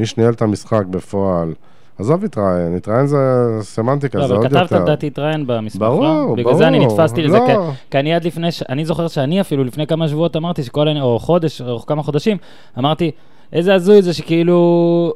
מי 0.00 0.06
שניהל 0.06 0.32
את 0.32 0.42
המשחק 0.42 0.86
בפועל, 0.90 1.52
עזוב 1.98 2.24
התראיין, 2.24 2.76
התראיין 2.76 3.06
זה 3.06 3.18
סמנטיקה, 3.60 4.18
לא, 4.18 4.26
זה 4.26 4.34
אבל 4.34 4.42
עוד 4.42 4.52
יותר. 4.52 4.66
כתבת 4.66 4.80
לדעתי 4.80 5.06
התראיין 5.06 5.46
במסמך, 5.46 5.80
ברור, 5.82 6.02
לא? 6.04 6.22
ברור. 6.24 6.36
בגלל 6.36 6.54
זה 6.54 6.68
אני 6.68 6.86
נתפסתי 6.86 7.22
לזה, 7.22 7.38
לא. 7.38 7.46
כי- 7.46 7.52
כי 7.90 7.98
אני 7.98 8.14
עד 8.14 8.24
לפני, 8.24 8.52
ש- 8.52 8.62
אני 8.68 8.84
זוכר 8.84 9.08
שאני 9.08 9.40
אפילו 9.40 9.64
לפני 9.64 9.86
כמה 9.86 10.08
שבועות 10.08 10.36
אמרתי 10.36 10.62
שכל, 10.62 10.88
או 11.00 11.18
חודש, 11.18 11.62
או 11.62 11.86
כמה 11.86 12.02
חודשים, 12.02 12.36
אמרתי, 12.78 13.10
איזה 13.52 13.74
הזוי 13.74 14.02
זה 14.02 14.12
שכאילו, 14.12 15.12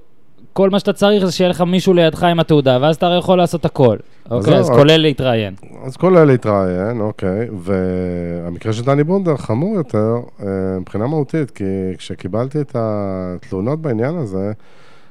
כל 0.54 0.70
מה 0.70 0.78
שאתה 0.78 0.92
צריך 0.92 1.24
זה 1.24 1.32
שיהיה 1.32 1.50
לך 1.50 1.60
מישהו 1.60 1.94
לידך 1.94 2.22
עם 2.22 2.40
התעודה, 2.40 2.78
ואז 2.80 2.96
אתה 2.96 3.06
הרי 3.06 3.18
יכול 3.18 3.38
לעשות 3.38 3.64
הכל. 3.64 3.96
אוקיי, 4.30 4.52
זהו, 4.52 4.60
אז 4.60 4.68
כולל 4.68 4.96
להתראיין. 4.96 5.54
אז 5.84 5.96
כל 5.96 6.16
אלה 6.16 6.32
התראיין, 6.32 7.00
אוקיי, 7.00 7.48
והמקרה 7.58 8.72
של 8.72 8.84
דני 8.84 9.04
בונדר 9.04 9.36
חמור 9.36 9.74
יותר 9.74 10.14
אה, 10.40 10.46
מבחינה 10.80 11.06
מהותית, 11.06 11.50
כי 11.50 11.64
כשקיבלתי 11.98 12.60
את 12.60 12.76
התלונות 12.78 13.80
בעניין 13.80 14.14
הזה, 14.16 14.52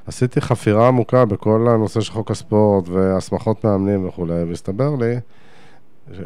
עשיתי 0.06 0.40
חפירה 0.40 0.88
עמוקה 0.88 1.24
בכל 1.24 1.66
הנושא 1.70 2.00
של 2.00 2.12
חוק 2.12 2.30
הספורט 2.30 2.88
והסמכות 2.88 3.64
מאמנים 3.64 4.08
וכולי, 4.08 4.42
והסתבר 4.48 4.94
לי, 5.00 5.14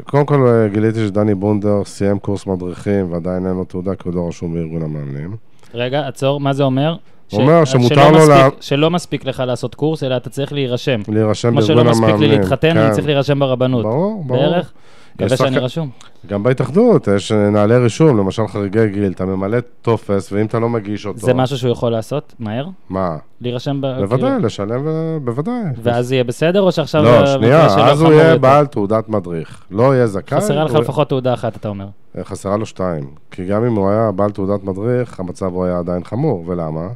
קודם 0.03 0.25
כל 0.25 0.47
אה, 0.47 0.67
גיליתי 0.67 1.07
שדני 1.07 1.35
בונדר 1.35 1.83
סיים 1.85 2.19
קורס 2.19 2.47
מדריכים 2.47 3.11
ועדיין 3.11 3.47
אין 3.47 3.55
לו 3.55 3.63
תעודה 3.63 3.95
כי 3.95 4.09
הוא 4.09 4.15
לא 4.15 4.27
רשום 4.27 4.53
בארגון 4.53 4.81
המאמנים. 4.81 5.35
רגע, 5.73 6.07
עצור, 6.07 6.39
מה 6.39 6.53
זה 6.53 6.63
אומר? 6.63 6.95
הוא 7.31 7.41
אומר 7.41 7.65
שמותר 7.65 7.95
שלא 7.95 8.11
לו 8.19 8.27
לה- 8.29 8.49
שלא 8.61 8.89
מספיק 8.91 9.25
לך 9.25 9.43
לעשות 9.47 9.75
קורס, 9.75 10.03
אלא 10.03 10.17
אתה 10.17 10.29
צריך 10.29 10.53
להירשם. 10.53 11.01
להירשם 11.07 11.49
כמו 11.51 11.59
בארגון 11.61 11.75
שלא 11.75 11.81
המאמנים. 11.81 12.13
מספיק 12.15 12.29
לי 12.29 12.37
להתחתן, 12.37 12.77
אני 12.77 12.87
כן. 12.87 12.93
צריך 12.93 13.07
להירשם 13.07 13.39
ברבנות. 13.39 13.83
ברור, 13.85 14.23
ברור. 14.27 14.39
בערך? 14.41 14.71
מקווה 15.15 15.37
שאני 15.37 15.51
שחק- 15.55 15.61
רשום. 15.63 15.89
גם 16.27 16.43
בהתאחדות 16.43 17.07
יש 17.15 17.31
נהלי 17.31 17.77
רישום, 17.77 18.17
למשל 18.17 18.47
חריגי 18.47 18.87
גיל, 18.89 19.11
אתה 19.11 19.25
ממלא 19.25 19.57
טופס, 19.81 20.31
ואם 20.31 20.45
אתה 20.45 20.59
לא 20.59 20.69
מגיש 20.69 21.05
אותו... 21.05 21.19
זה 21.19 21.33
משהו 21.33 21.57
שהוא 21.57 21.71
יכול 21.71 21.91
לעשות 21.91 22.33
מהר? 22.39 22.65
מה? 22.89 23.17
להירשם 23.41 23.81
ב... 23.81 23.85
בוודאי, 23.99 24.29
כאילו- 24.31 24.45
לשלם, 24.45 24.81
ו- 24.85 25.17
בוודאי. 25.23 25.53
ואז 25.83 26.11
יהיה 26.11 26.23
בסדר, 26.23 26.61
או 26.61 26.71
שעכשיו... 26.71 27.03
לא, 27.03 27.25
שנייה, 27.25 27.65
אז 27.65 28.01
הוא 28.01 28.13
יהיה? 28.13 28.37
בעל 28.37 28.65
תעודת 28.65 29.09
מדריך. 29.09 29.63
לא 29.71 29.95
יהיה 29.95 30.07
זכאי. 30.07 30.37
חסרה 30.37 30.63
לך 30.63 30.73
לפחות 30.73 31.09
תעודה 31.09 31.33
אחת, 31.33 31.55
אתה 31.55 31.67
אומר. 31.69 31.85
חסרה 32.23 32.57
לו 32.57 32.65
שתיים. 32.65 33.03
כי 33.31 33.45
גם 33.45 33.65
אם 33.65 33.75
הוא 33.75 33.89
היה 33.89 34.11
בעל 34.11 34.31
תעודת 34.31 34.63
מדריך, 34.63 35.19
המצב 35.19 35.53
הוא 35.53 35.65
היה 35.65 35.79
עדיין 35.79 36.03
חמור. 36.03 36.43
ולמה? 36.47 36.87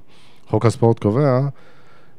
חוק 0.47 0.65
הספורט 0.65 0.99
קובע 0.99 1.39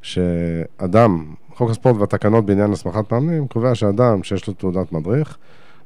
שאדם, 0.02 1.24
חוק 1.56 1.70
הספורט 1.70 1.96
והתקנות 1.96 2.46
בעניין 2.46 2.72
הסמכת 2.72 3.12
מאמנים, 3.12 3.48
קובע 3.48 3.74
שאדם 3.74 4.22
שיש 4.22 4.48
לו 4.48 4.54
תעודת 4.54 4.92
מדריך, 4.92 5.38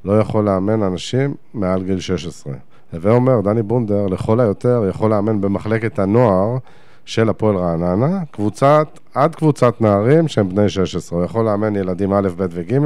לא 0.05 0.19
יכול 0.19 0.45
לאמן 0.45 0.83
אנשים 0.83 1.33
מעל 1.53 1.83
גיל 1.83 1.99
16. 1.99 2.53
הווה 2.93 3.11
אומר, 3.11 3.41
דני 3.41 3.63
בונדר, 3.63 4.07
לכל 4.07 4.39
היותר, 4.39 4.83
יכול 4.89 5.09
לאמן 5.09 5.41
במחלקת 5.41 5.99
הנוער 5.99 6.57
של 7.05 7.29
הפועל 7.29 7.55
רעננה, 7.55 8.19
קבוצת, 8.31 8.99
עד 9.13 9.35
קבוצת 9.35 9.81
נערים 9.81 10.27
שהם 10.27 10.49
בני 10.49 10.69
16. 10.69 11.19
הוא 11.19 11.25
יכול 11.25 11.45
לאמן 11.45 11.75
ילדים 11.75 12.13
א', 12.13 12.29
ב' 12.37 12.45
וג', 12.49 12.77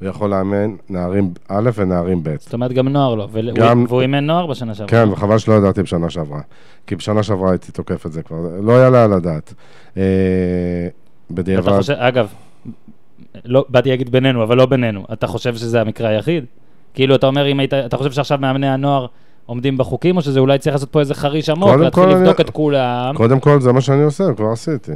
הוא 0.00 0.08
יכול 0.08 0.30
לאמן 0.30 0.74
נערים 0.88 1.30
א' 1.48 1.70
ונערים 1.74 2.22
ב'. 2.22 2.36
זאת 2.38 2.52
אומרת, 2.54 2.72
גם 2.72 2.88
נוער 2.88 3.14
לא. 3.14 3.28
ול- 3.32 3.52
גם- 3.54 3.84
והוא 3.88 4.00
אימן 4.02 4.26
נוער 4.26 4.46
בשנה 4.46 4.74
שעברה. 4.74 4.88
כן, 4.90 5.08
וחבל 5.12 5.38
שלא 5.38 5.54
ידעתי 5.54 5.82
בשנה 5.82 6.10
שעברה. 6.10 6.40
כי 6.86 6.96
בשנה 6.96 7.22
שעברה 7.22 7.50
הייתי 7.50 7.72
תוקף 7.72 8.06
את 8.06 8.12
זה 8.12 8.22
כבר, 8.22 8.36
לא 8.62 8.72
יעלה 8.72 9.04
על 9.04 9.12
הדעת. 9.12 9.54
אה, 9.96 10.02
אתה 11.26 11.34
בדיעבד, 11.34 11.76
חושב, 11.78 11.94
אגב, 11.98 12.26
לא, 13.44 13.64
באתי 13.68 13.88
להגיד 13.90 14.10
בינינו, 14.12 14.42
אבל 14.42 14.56
לא 14.56 14.66
בינינו. 14.66 15.04
אתה 15.12 15.26
חושב 15.26 15.54
שזה 15.56 15.80
המקרה 15.80 16.08
היחיד? 16.08 16.44
כאילו, 16.94 17.14
אתה 17.14 17.26
אומר, 17.26 17.46
אם 17.46 17.60
היית, 17.60 17.74
אתה 17.74 17.96
חושב 17.96 18.12
שעכשיו 18.12 18.38
מאמני 18.40 18.68
הנוער 18.68 19.06
עומדים 19.46 19.78
בחוקים, 19.78 20.16
או 20.16 20.22
שזה 20.22 20.40
אולי 20.40 20.58
צריך 20.58 20.74
לעשות 20.74 20.92
פה 20.92 21.00
איזה 21.00 21.14
חריש 21.14 21.48
עמוק, 21.48 21.68
להתחיל 21.70 21.90
כל 22.04 22.10
אני- 22.10 22.20
לבדוק 22.20 22.40
את 22.40 22.50
כולם? 22.50 23.14
קודם 23.16 23.40
כל 23.40 23.60
זה 23.60 23.72
מה 23.72 23.80
שאני 23.80 24.02
עושה, 24.02 24.24
כבר 24.36 24.46
עשיתי. 24.52 24.92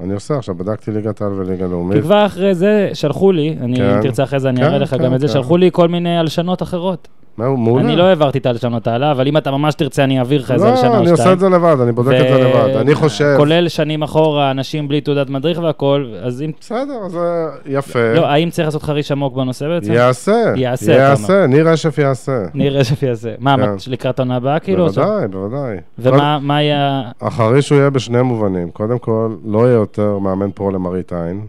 אני 0.00 0.14
עושה 0.14 0.36
עכשיו, 0.36 0.54
בדקתי 0.54 0.90
ליגת 0.90 1.22
העל 1.22 1.32
וליגה 1.32 1.64
כי 1.66 1.70
לאומית. 1.70 2.02
כבר 2.02 2.26
אחרי 2.26 2.54
זה 2.54 2.90
שלחו 2.94 3.32
לי, 3.32 3.56
אני, 3.60 3.76
כן. 3.76 3.90
אם 3.90 4.02
תרצה 4.02 4.22
אחרי 4.22 4.40
זה 4.40 4.48
אני 4.48 4.60
כן, 4.60 4.66
אראה 4.66 4.78
לך 4.78 4.90
כן, 4.90 5.04
גם 5.04 5.14
את 5.14 5.20
זה, 5.20 5.26
כן. 5.26 5.32
שלחו 5.32 5.56
לי 5.56 5.70
כל 5.72 5.88
מיני 5.88 6.18
הלשנות 6.18 6.62
אחרות. 6.62 7.08
מעולה. 7.38 7.84
אני 7.84 7.96
לא 7.96 8.02
העברתי 8.02 8.38
את 8.38 8.46
הלשנות 8.46 8.86
הלאה, 8.86 9.12
אבל 9.12 9.28
אם 9.28 9.36
אתה 9.36 9.50
ממש 9.50 9.74
תרצה, 9.74 10.04
אני 10.04 10.18
אעביר 10.18 10.40
לך 10.40 10.50
איזה 10.50 10.64
לא, 10.64 10.88
או 10.88 10.96
אני 10.96 11.10
עושה 11.10 11.16
שתיים. 11.16 11.34
את 11.34 11.40
זה 11.40 11.48
לבד, 11.48 11.76
אני 11.82 11.92
בודק 11.92 12.16
את 12.20 12.28
זה 12.28 12.38
לבד. 12.38 12.76
אני 12.76 12.94
חושב... 12.94 13.34
כולל 13.36 13.68
שנים 13.68 14.02
אחורה, 14.02 14.50
אנשים 14.50 14.88
בלי 14.88 15.00
תעודת 15.00 15.30
מדריך 15.30 15.58
והכל, 15.58 16.12
אז 16.22 16.42
אם... 16.42 16.50
בסדר, 16.60 16.98
אז 17.06 17.16
אה, 17.16 17.46
יפה. 17.66 18.12
לא, 18.14 18.26
האם 18.26 18.50
צריך 18.50 18.66
לעשות 18.66 18.82
חריש 18.82 19.12
עמוק 19.12 19.34
בנושא 19.34 19.68
בעצם? 19.68 19.92
יעשה. 19.92 20.52
יעשה, 20.56 20.92
יעשה, 20.92 21.46
ניר 21.46 21.68
רשף 21.68 21.98
יעשה. 21.98 22.42
נראה 22.54 22.84
שיעשה. 22.84 23.34
מה, 23.38 23.56
כן. 23.56 23.90
לקראת 23.90 24.18
העונה 24.18 24.36
הבאה 24.36 24.58
כאילו? 24.58 24.86
בוודאי, 24.86 25.28
בוודאי. 25.28 25.76
ומה 25.98 26.38
מה 26.42 26.56
היה... 26.56 27.02
החריש 27.20 27.70
הוא 27.70 27.78
יהיה 27.78 27.90
בשני 27.90 28.22
מובנים. 28.22 28.70
קודם 28.70 28.98
כל, 28.98 29.34
לא 29.44 29.58
יהיה 29.58 29.74
יותר 29.74 30.18
מאמן 30.18 30.50
פרו 30.50 30.70
למראית 30.70 31.12
עין. 31.12 31.46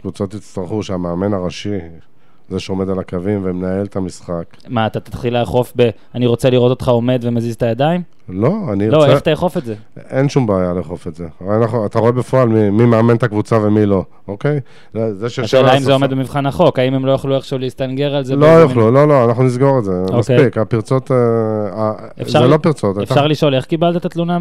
קבוצות 0.00 0.34
יצטרכו 0.34 0.82
שהמאמן 0.82 1.32
הראשי, 1.34 1.78
זה 2.48 2.60
שעומד 2.60 2.90
על 2.90 2.98
הקווים 2.98 3.40
ומנהל 3.42 3.86
את 3.86 3.96
המשחק. 3.96 4.44
מה, 4.68 4.86
אתה 4.86 5.00
תתחיל 5.00 5.38
לאכוף 5.40 5.72
ב... 5.76 5.90
אני 6.14 6.26
רוצה 6.26 6.50
לראות 6.50 6.70
אותך 6.70 6.88
עומד 6.88 7.20
ומזיז 7.22 7.54
את 7.54 7.62
הידיים? 7.62 8.02
לא, 8.28 8.52
אני 8.72 8.90
לא, 8.90 8.96
ארצה... 8.96 9.12
איך 9.12 9.20
תאכוף 9.20 9.56
את 9.56 9.64
זה? 9.64 9.74
אין 10.10 10.28
שום 10.28 10.46
בעיה 10.46 10.72
לאכוף 10.72 11.06
את 11.06 11.14
זה. 11.14 11.26
אנחנו, 11.50 11.86
אתה 11.86 11.98
רואה 11.98 12.12
בפועל 12.12 12.48
מי, 12.48 12.70
מי 12.70 12.84
מאמן 12.84 13.16
את 13.16 13.22
הקבוצה 13.22 13.58
ומי 13.62 13.86
לא, 13.86 14.04
אוקיי? 14.28 14.60
זה 14.94 15.28
שיושב 15.28 15.42
השאלה 15.42 15.76
אם 15.76 15.82
זה 15.82 15.92
עומד 15.92 16.10
במבחן 16.10 16.46
החוק, 16.46 16.78
האם 16.78 16.94
הם 16.94 17.06
לא 17.06 17.12
יוכלו 17.12 17.36
איכשהו 17.36 17.58
להסתנגר 17.58 18.14
על 18.14 18.24
זה? 18.24 18.36
לא 18.36 18.46
יוכלו, 18.46 18.90
לא, 18.90 19.08
לא, 19.08 19.24
אנחנו 19.24 19.42
נסגור 19.42 19.78
את 19.78 19.84
זה, 19.84 20.02
אוקיי. 20.12 20.18
מספיק. 20.18 20.58
הפרצות, 20.58 21.10
אה, 21.10 21.16
אה, 21.76 21.92
אפשר 22.22 22.38
זה 22.42 22.46
לא 22.46 22.56
פרצות. 22.56 22.98
אפשר 22.98 23.26
לשאול 23.26 23.54
איך 23.54 23.64
קיבלת 23.64 23.96
את 23.96 24.04
התלונה 24.04 24.38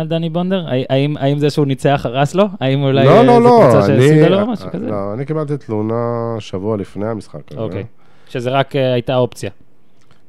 על 0.00 0.06
דני 0.06 0.30
בונדר? 0.30 0.66
הא- 0.68 0.84
האם 0.90 1.16
האם 1.16 1.38
זה 1.38 1.50
שהוא 1.50 1.66
ניצח 1.66 2.02
הרס 2.04 2.34
לו? 2.34 2.44
האם 2.60 2.82
אולי 2.82 3.04
לא, 3.04 3.10
אה, 3.10 3.22
לא, 3.22 3.32
זו 3.32 3.40
לא, 3.40 3.84
אני... 3.86 4.28
לו 4.28 4.40
או 4.40 4.46
משהו 4.46 4.70
כזה? 4.70 4.86
לא, 4.90 5.14
אני 5.14 5.24
קיבלתי 5.24 5.56
תלונה 5.56 6.34
שבוע 6.38 6.76
לפני 6.76 7.06
המשחק 7.08 7.43
הזה. 7.50 7.60
אוקיי. 7.60 7.84
שזה 8.28 8.50
רק 8.50 8.76
אה, 8.76 8.92
הייתה 8.92 9.16
אופציה. 9.16 9.50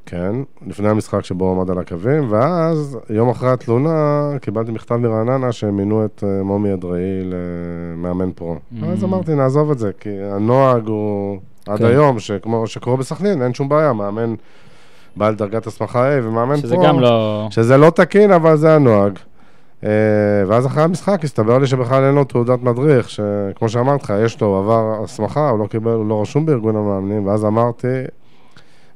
כן, 0.06 0.32
לפני 0.66 0.88
המשחק 0.88 1.24
שבו 1.24 1.50
עמד 1.50 1.70
על 1.70 1.78
הקווים, 1.78 2.32
ואז 2.32 2.98
יום 3.10 3.28
אחרי 3.28 3.50
התלונה 3.50 4.30
קיבלתי 4.40 4.72
מכתב 4.72 4.96
מרעננה 4.96 5.52
שהם 5.52 5.76
מינו 5.76 6.04
את 6.04 6.24
אה, 6.26 6.42
מומי 6.42 6.74
אדראי 6.74 7.22
למאמן 7.24 8.32
פרו. 8.32 8.54
Mm. 8.56 8.86
אז 8.86 9.04
אמרתי, 9.04 9.34
נעזוב 9.34 9.70
את 9.70 9.78
זה, 9.78 9.90
כי 10.00 10.10
הנוהג 10.22 10.86
הוא 10.86 11.38
עד 11.66 11.78
כן. 11.78 11.84
היום, 11.84 12.18
שכמו 12.18 12.66
שקורה 12.66 12.96
בסכנין, 12.96 13.42
אין 13.42 13.54
שום 13.54 13.68
בעיה, 13.68 13.92
מאמן 13.92 14.34
בעל 15.16 15.34
דרגת 15.34 15.66
הסמכה 15.66 16.18
A 16.18 16.24
ומאמן 16.24 16.56
שזה 16.56 16.74
פרו. 16.74 16.84
גם 16.84 17.00
לא... 17.00 17.46
שזה 17.50 17.76
לא 17.76 17.90
תקין, 17.90 18.32
אבל 18.32 18.56
זה 18.56 18.74
הנוהג. 18.74 19.18
אה, 19.84 19.90
ואז 20.46 20.66
אחרי 20.66 20.82
המשחק 20.82 21.24
הסתבר 21.24 21.58
לי 21.58 21.66
שבכלל 21.66 22.04
אין 22.04 22.14
לו 22.14 22.24
תעודת 22.24 22.62
מדריך, 22.62 23.10
שכמו 23.10 23.68
שאמרתי 23.68 24.04
לך, 24.04 24.12
יש 24.24 24.40
לו, 24.40 24.58
עבר 24.58 25.04
הסמכה, 25.04 25.48
הוא 25.48 25.58
לא 25.58 25.66
קיבל, 25.66 25.90
הוא 25.90 26.08
לא 26.08 26.22
רשום 26.22 26.46
בארגון 26.46 26.76
המאמנים, 26.76 27.26
ואז 27.26 27.44
אמרתי, 27.44 27.86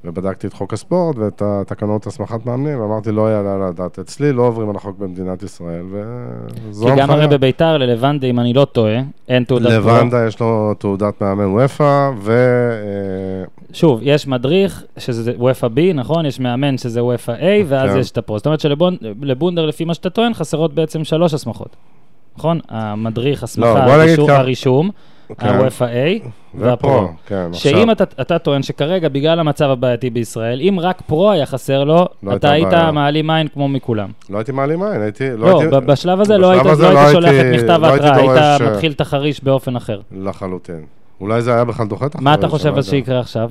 ובדקתי 0.05 0.47
את 0.47 0.53
חוק 0.53 0.73
הספורט 0.73 1.19
ואת 1.19 1.43
התקנות 1.45 2.07
הסמכת 2.07 2.47
מאמנים, 2.47 2.81
ואמרתי, 2.81 3.13
לא 3.13 3.31
יעלה 3.31 3.55
על 3.55 3.63
הדעת. 3.63 3.99
אצלי 3.99 4.33
לא 4.33 4.43
עוברים 4.43 4.71
על 4.71 4.77
החוק 4.77 4.99
במדינת 4.99 5.43
ישראל, 5.43 5.85
וזו 5.91 6.87
כי 6.87 6.93
גם 6.97 7.11
הרי 7.11 7.29
בביתר, 7.29 7.79
ללבנדה, 7.79 8.27
אם 8.27 8.41
אני 8.41 8.53
לא 8.53 8.65
טועה, 8.65 9.01
אין 9.29 9.45
תעודת 9.45 9.67
פרו. 9.67 9.91
לבנדה 9.91 10.27
יש 10.27 10.41
לו 10.41 10.75
תעודת 10.79 11.21
מאמן 11.21 11.45
וופא, 11.45 12.11
ו... 12.19 12.33
אה, 12.33 13.45
שוב, 13.73 14.01
יש 14.03 14.27
מדריך, 14.27 14.85
שזה 14.99 15.33
וופא 15.37 15.67
B, 15.67 15.95
נכון? 15.95 16.27
יש 16.27 16.41
מאמן 16.41 16.79
שזה 16.79 17.05
וופא 17.05 17.33
A, 17.33 17.65
ואז 17.67 17.91
כן. 17.91 17.99
יש 17.99 18.11
את 18.11 18.19
הפרו. 18.19 18.39
זאת 18.39 18.47
אומרת 18.47 18.61
שלבונדר, 18.61 19.67
לפי 19.67 19.85
מה 19.85 19.95
שאתה 19.95 20.11
טוען, 20.11 20.35
חסרות 20.35 20.75
בעצם 20.75 21.05
שלוש 21.05 21.35
הסמכות. 21.35 21.77
נכון? 22.37 22.61
המדריך, 22.69 23.43
הסמכה, 23.43 23.75
לא, 23.75 23.85
בוא 23.85 24.03
נגיד 24.03 24.19
הרישום. 24.19 24.31
הרישום, 24.31 24.91
כן. 25.38 25.47
ה-UEFA 25.49 26.23
A 26.25 26.29
והפרו. 26.55 27.09
כן. 27.27 27.49
שאם 27.53 27.90
אתה, 27.90 28.05
אתה 28.21 28.38
טוען 28.38 28.62
שכרגע, 28.62 29.09
בגלל 29.09 29.40
המצב 29.40 29.71
הבעייתי 29.71 30.11
בישראל, 30.11 30.61
אם 30.61 30.77
רק 30.81 31.03
פרו 31.07 31.31
היה 31.31 31.47
חסר 31.47 31.85
לו, 31.85 32.07
לא 32.23 32.37
אתה 32.37 32.51
היית. 32.51 32.69
מעלים 32.93 33.31
עין 33.31 33.49
כמו 33.49 33.69
מכולם. 33.69 34.09
לא 34.31 34.38
הייתי 34.38 34.53
מעלים 34.53 34.83
עין, 34.83 35.03
הייתי... 35.03 35.31
לא. 35.37 35.61
ב- 35.71 35.77
בשלב 35.77 36.21
הזה 36.21 36.38
לא 36.38 36.51
היית 36.51 36.64
לא 36.64 36.71
היית 36.71 36.95
לא 36.95 37.12
שולח 37.12 37.31
את 37.40 37.55
מכתב 37.55 37.79
לא 37.83 37.87
ההתראה, 37.87 38.16
היית 38.16 38.31
אה, 38.62 38.71
מתחיל 38.71 38.93
את 38.93 39.01
החריש 39.01 39.45
באופן 39.45 39.77
אחר. 39.77 40.01
לחלוטין. 40.12 40.85
אולי 41.21 41.43
זה 41.43 41.55
היה 41.55 41.64
בכלל 41.64 41.87
דוחה 41.87 42.07
את 42.07 42.16
מה 42.16 42.35
אתה 42.35 42.47
החריש, 42.47 42.62
חושב 42.62 42.75
לא 42.75 42.79
אז. 42.79 42.87
שיקרה 42.88 43.21
עכשיו? 43.21 43.51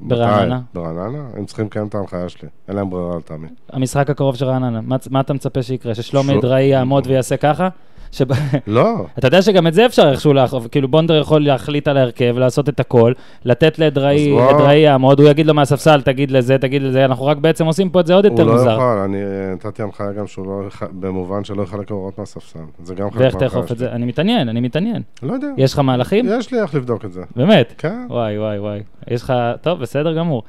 ברעננה? 0.00 0.60
ברעננה? 0.74 1.18
הם 1.36 1.44
צריכים 1.44 1.66
לקיים 1.66 1.86
את 1.86 1.94
ההנחיה 1.94 2.28
שלי. 2.28 2.48
אין 2.68 2.76
להם 2.76 2.90
ברירה 2.90 3.16
לטעמי. 3.16 3.48
המשחק 3.72 4.10
הקרוב 4.10 4.36
של 4.36 4.44
רעננה, 4.46 4.80
מה, 4.80 4.96
מה 5.10 5.20
אתה 5.20 5.32
מצפה 5.34 5.62
שיקרה? 5.62 5.94
ששלומי 5.94 6.28
שלו- 6.32 6.40
אדראי 6.40 6.64
יעמוד 6.64 7.06
ויעשה 7.06 7.36
ככה? 7.36 7.68
שב... 8.12 8.26
לא, 8.66 8.94
אתה 9.18 9.26
יודע 9.26 9.42
שגם 9.42 9.66
את 9.66 9.74
זה 9.74 9.86
אפשר 9.86 10.10
איכשהו 10.10 10.32
לאכוף, 10.32 10.66
כאילו 10.66 10.88
בונדר 10.88 11.20
יכול 11.20 11.44
להחליט 11.44 11.88
על 11.88 11.96
ההרכב, 11.96 12.38
לעשות 12.38 12.68
את 12.68 12.80
הכל, 12.80 13.12
לתת 13.44 13.78
לאדראי, 13.78 14.50
אדראי 14.50 14.78
יעמוד, 14.78 15.20
הוא 15.20 15.28
יגיד 15.28 15.46
לו 15.46 15.54
מהספסל, 15.54 16.00
תגיד 16.00 16.30
לזה, 16.30 16.58
תגיד 16.58 16.82
לזה, 16.82 17.04
אנחנו 17.04 17.26
רק 17.26 17.36
בעצם 17.36 17.66
עושים 17.66 17.90
פה 17.90 18.00
את 18.00 18.06
זה 18.06 18.14
עוד 18.14 18.26
הוא 18.26 18.32
יותר 18.32 18.44
לא 18.44 18.52
מוזר. 18.52 18.70
יוכל, 18.70 18.82
אני 18.82 19.22
אה, 19.22 19.52
נתתי 19.54 19.82
הנחיה 19.82 20.12
גם 20.12 20.26
שהוא 20.26 20.46
לא 20.46 20.68
במובן 20.92 21.44
שלא 21.44 21.62
יחלק 21.62 21.90
הוראות 21.90 22.18
מהספסל. 22.18 22.58
זה 22.84 22.94
גם 22.94 23.10
חלק 23.10 23.20
ואיך 23.20 23.34
תאכוף 23.34 23.72
את. 23.72 23.78
זה? 23.78 23.92
אני 23.92 24.06
מתעניין, 24.06 24.48
אני 24.48 24.60
מתעניין. 24.60 25.02
לא 25.22 25.32
יודע. 25.32 25.48
יש 25.56 25.72
לך 25.72 25.78
מהלכים? 25.78 26.26
יש 26.38 26.52
לי 26.52 26.60
איך 26.62 26.74
לבדוק 26.74 27.04
את 27.04 27.12
זה. 27.12 27.22
באמת? 27.36 27.74
כן. 27.78 28.06
וואי, 28.10 28.38
וואי, 28.38 28.58
וואי. 28.58 28.80
יש 29.08 29.22
לך, 29.22 29.32
טוב, 29.62 29.80
בסדר 29.80 30.16
גמור. 30.16 30.42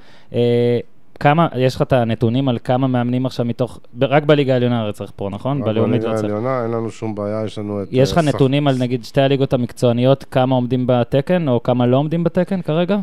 כמה, 1.20 1.48
יש 1.56 1.76
לך 1.76 1.82
את 1.82 1.94
הנתונים 1.94 2.50
על 2.50 2.58
כמה 2.64 2.88
מאמנים 2.88 3.26
עכשיו 3.26 3.46
מתוך, 3.46 3.80
רק 4.02 4.24
בליגה 4.24 4.54
העליונה 4.54 4.80
הרי 4.82 4.94
צריך 4.94 5.12
פה, 5.16 5.30
נכון? 5.32 5.62
בלאומית 5.64 6.04
לא 6.04 6.10
בליגה. 6.10 6.22
העליונה 6.28 6.64
אין 6.64 6.72
לנו 6.72 6.90
שום 6.92 7.16
בעיה, 7.16 7.44
יש 7.46 7.58
לנו 7.60 7.84
את... 7.84 7.88
יש 7.92 8.12
לך 8.12 8.18
אה, 8.18 8.24
נתונים 8.24 8.68
על 8.68 8.76
נגיד 8.80 9.04
שתי 9.06 9.22
הליגות 9.22 9.54
המקצועניות, 9.54 10.26
כמה 10.32 10.56
עומדים 10.56 10.84
בתקן, 10.88 11.48
או 11.48 11.64
כמה 11.64 11.86
לא 11.86 11.98
עומדים 11.98 12.24
בתקן 12.24 12.62
כרגע? 12.62 12.98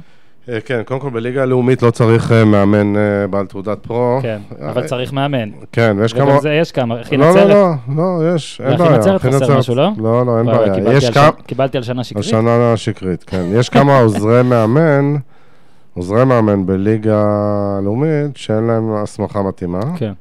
אה, 0.49 0.61
כן, 0.61 0.81
קודם 0.85 1.01
כל 1.01 1.11
בליגה 1.11 1.43
הלאומית 1.43 1.83
לא 1.83 1.91
צריך 1.91 2.33
אה, 2.33 2.45
מאמן 2.45 2.93
בעל 3.31 3.47
תעודת 3.47 3.79
פרו. 3.87 4.19
כן, 4.23 4.39
אבל 4.71 4.87
צריך 4.87 5.13
מאמן. 5.13 5.49
כן, 5.73 5.97
ויש 6.01 6.13
כמה... 6.13 6.25
וגם 6.31 6.41
זה 6.41 6.53
יש 6.53 6.73
כמה, 6.73 7.01
אחי 7.01 7.17
לא, 7.17 7.27
לא, 7.27 7.31
נצרת. 7.33 7.49
לא, 7.49 7.71
לא, 7.97 8.35
יש, 8.35 8.61
אין 8.65 8.79
בעיה. 8.79 8.99
נצרת 8.99 9.21
אחי 9.21 9.29
חסר 9.33 9.45
נצרת- 9.45 9.59
משהו, 9.59 9.75
לא? 9.75 9.91
לא, 9.99 10.27
לא, 10.27 10.39
אין 10.39 10.47
בעיה. 10.47 10.75
קיבלתי 10.75 11.07
על. 11.07 11.13
שנה- 11.13 11.31
קיבלתי 11.47 11.77
על 11.77 11.83
שנה 11.83 12.05
שקרית. 12.05 12.25
השנה 12.25 12.75
כן. 13.27 13.45
יש 13.53 13.69
כמה 13.69 13.99
עוזרי 13.99 14.43
מאמן, 14.43 15.15
עוזרי 15.95 16.25
מאמן 16.25 16.67
בליגה 16.67 17.25
הלאומית, 17.79 18.37
שאין 18.37 18.65
להם 18.65 18.95
הסמכה 18.95 19.43
מתאימה. 19.43 19.81
כן. 19.97 20.13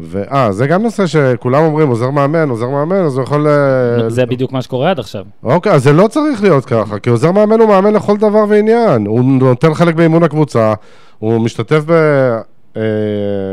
ואה, 0.00 0.52
זה 0.52 0.66
גם 0.66 0.82
נושא 0.82 1.06
שכולם 1.06 1.64
אומרים, 1.64 1.88
עוזר 1.88 2.10
מאמן, 2.10 2.48
עוזר 2.48 2.68
מאמן, 2.68 2.96
אז 2.96 3.16
הוא 3.16 3.22
יכול... 3.22 3.46
אה, 3.46 4.10
זה 4.10 4.26
בדיוק 4.26 4.52
מה 4.52 4.62
שקורה 4.62 4.90
עד 4.90 4.98
עכשיו. 4.98 5.24
אוקיי, 5.42 5.72
אז 5.72 5.82
זה 5.82 5.92
לא 5.92 6.08
צריך 6.08 6.42
להיות 6.42 6.64
ככה, 6.64 6.98
כי 6.98 7.10
עוזר 7.10 7.32
מאמן 7.32 7.60
הוא 7.60 7.68
מאמן 7.68 7.94
לכל 7.94 8.16
דבר 8.16 8.44
ועניין. 8.48 9.06
הוא 9.06 9.24
נותן 9.24 9.74
חלק 9.74 9.94
באימון 9.94 10.22
הקבוצה, 10.22 10.74
הוא 11.18 11.40
משתתף 11.40 11.82
ב... 11.86 11.92
אה, 12.76 12.82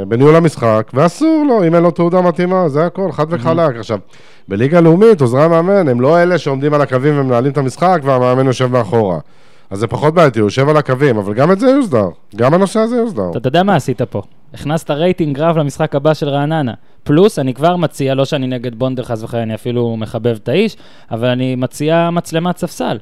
בניהול 0.08 0.36
המשחק, 0.36 0.91
ואסור 0.94 1.46
לו, 1.48 1.68
אם 1.68 1.76
אין 1.76 1.84
לו 1.84 1.91
תעודה 1.91 2.22
מתאימה, 2.22 2.70
זה 2.70 2.86
הכל, 2.86 3.12
חד 3.12 3.26
וחלק. 3.30 3.76
עכשיו, 3.76 4.00
בליגה 4.48 4.78
הלאומית, 4.78 5.22
עוזרי 5.22 5.44
המאמן 5.44 5.88
הם 5.88 6.02
לא 6.02 6.22
אלה 6.24 6.38
שעומדים 6.38 6.74
על 6.74 6.82
הקווים 6.82 7.20
ומנהלים 7.20 7.52
את 7.52 7.58
המשחק, 7.58 8.00
והמאמן 8.04 8.46
יושב 8.46 8.72
מאחורה. 8.72 9.20
אז 9.69 9.80
זה 9.80 9.88
פחות 9.88 10.13
בעייתי, 10.13 10.39
הוא 10.39 10.47
יושב 10.47 10.69
על 10.69 10.78
הקווים, 10.78 11.17
אבל 11.17 11.34
גם 11.34 11.51
את 11.51 11.60
זה 11.60 11.67
יוסדר. 11.67 12.08
גם 12.36 12.54
הנושא 12.54 12.80
הזה 12.80 12.95
יוסדר. 12.95 13.32
אתה 13.38 13.47
יודע 13.47 13.63
מה 13.63 13.75
עשית 13.75 14.01
פה? 14.01 14.21
הכנסת 14.54 14.91
רייטינג 14.91 15.39
רב 15.39 15.58
למשחק 15.58 15.95
הבא 15.95 16.13
של 16.13 16.30
רעננה. 16.30 16.73
פלוס, 17.04 17.39
אני 17.39 17.54
כבר 17.54 17.75
מציע, 17.75 18.13
לא 18.15 18.25
שאני 18.25 18.47
נגד 18.47 18.75
בונדר 18.75 19.04
חס 19.04 19.23
וחלילה, 19.23 19.43
אני 19.43 19.56
אפילו 19.56 19.97
מחבב 19.97 20.36
את 20.43 20.49
האיש, 20.49 20.78
אבל 21.12 21.28
אני 21.28 21.56
מציע 21.56 22.10
מצלמת 22.12 22.58
ספסל. 22.58 22.97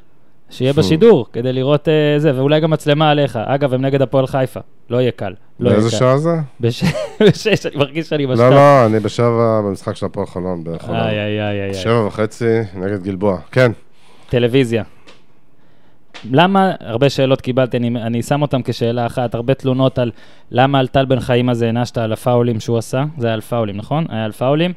שיהיה 0.49 0.73
בשידור, 0.73 1.25
כדי 1.33 1.53
לראות 1.53 1.87
אה, 1.89 1.93
זה, 2.19 2.31
ואולי 2.35 2.59
גם 2.59 2.69
מצלמה 2.71 3.09
עליך. 3.11 3.39
אגב, 3.45 3.73
הם 3.73 3.81
נגד 3.81 4.01
הפועל 4.01 4.27
חיפה. 4.27 4.59
לא 4.89 4.97
יהיה 5.01 5.11
קל. 5.11 5.33
לא 5.59 5.69
באיזה. 5.71 5.89
שעה 5.91 6.17
זה? 6.17 6.29
בש- 6.59 6.83
בשש, 7.27 7.65
אני 7.65 7.75
מרגיש 7.75 8.09
שאני 8.09 8.27
בשקע. 8.27 8.49
לא, 8.49 8.55
לא, 8.55 8.85
אני 8.85 8.99
בשבע 8.99 9.61
במשחק 9.65 9.95
של 9.95 10.05
הפועל 10.05 10.25
חולון, 10.27 10.63
בחולון. 10.63 10.99
איי, 11.01 11.19
איי, 11.19 11.41
איי, 11.41 11.63
איי. 11.63 11.73
שבע 11.73 12.05
וחצי 12.07 12.45
נגד 12.75 13.03
גלבוע. 13.03 13.37
כן. 13.51 13.71
טלוויזיה. 14.29 14.83
למה, 16.31 16.71
הרבה 16.79 17.09
שאלות 17.09 17.41
קיבלתי, 17.41 17.77
אני, 17.77 17.87
אני 18.01 18.21
שם 18.21 18.41
אותן 18.41 18.61
כשאלה 18.63 19.05
אחת, 19.05 19.35
הרבה 19.35 19.53
תלונות 19.53 19.99
על 19.99 20.11
למה 20.51 20.79
על 20.79 20.87
טל 20.87 21.05
בן 21.05 21.19
חיים 21.19 21.49
הזה 21.49 21.65
הענשת 21.65 21.97
על 21.97 22.13
הפאולים 22.13 22.59
שהוא 22.59 22.77
עשה, 22.77 23.03
זה 23.17 23.27
היה 23.27 23.33
על 23.33 23.41
פאולים, 23.41 23.77
נכון? 23.77 24.05
היה 24.09 24.25
על 24.25 24.31
פאולים, 24.31 24.73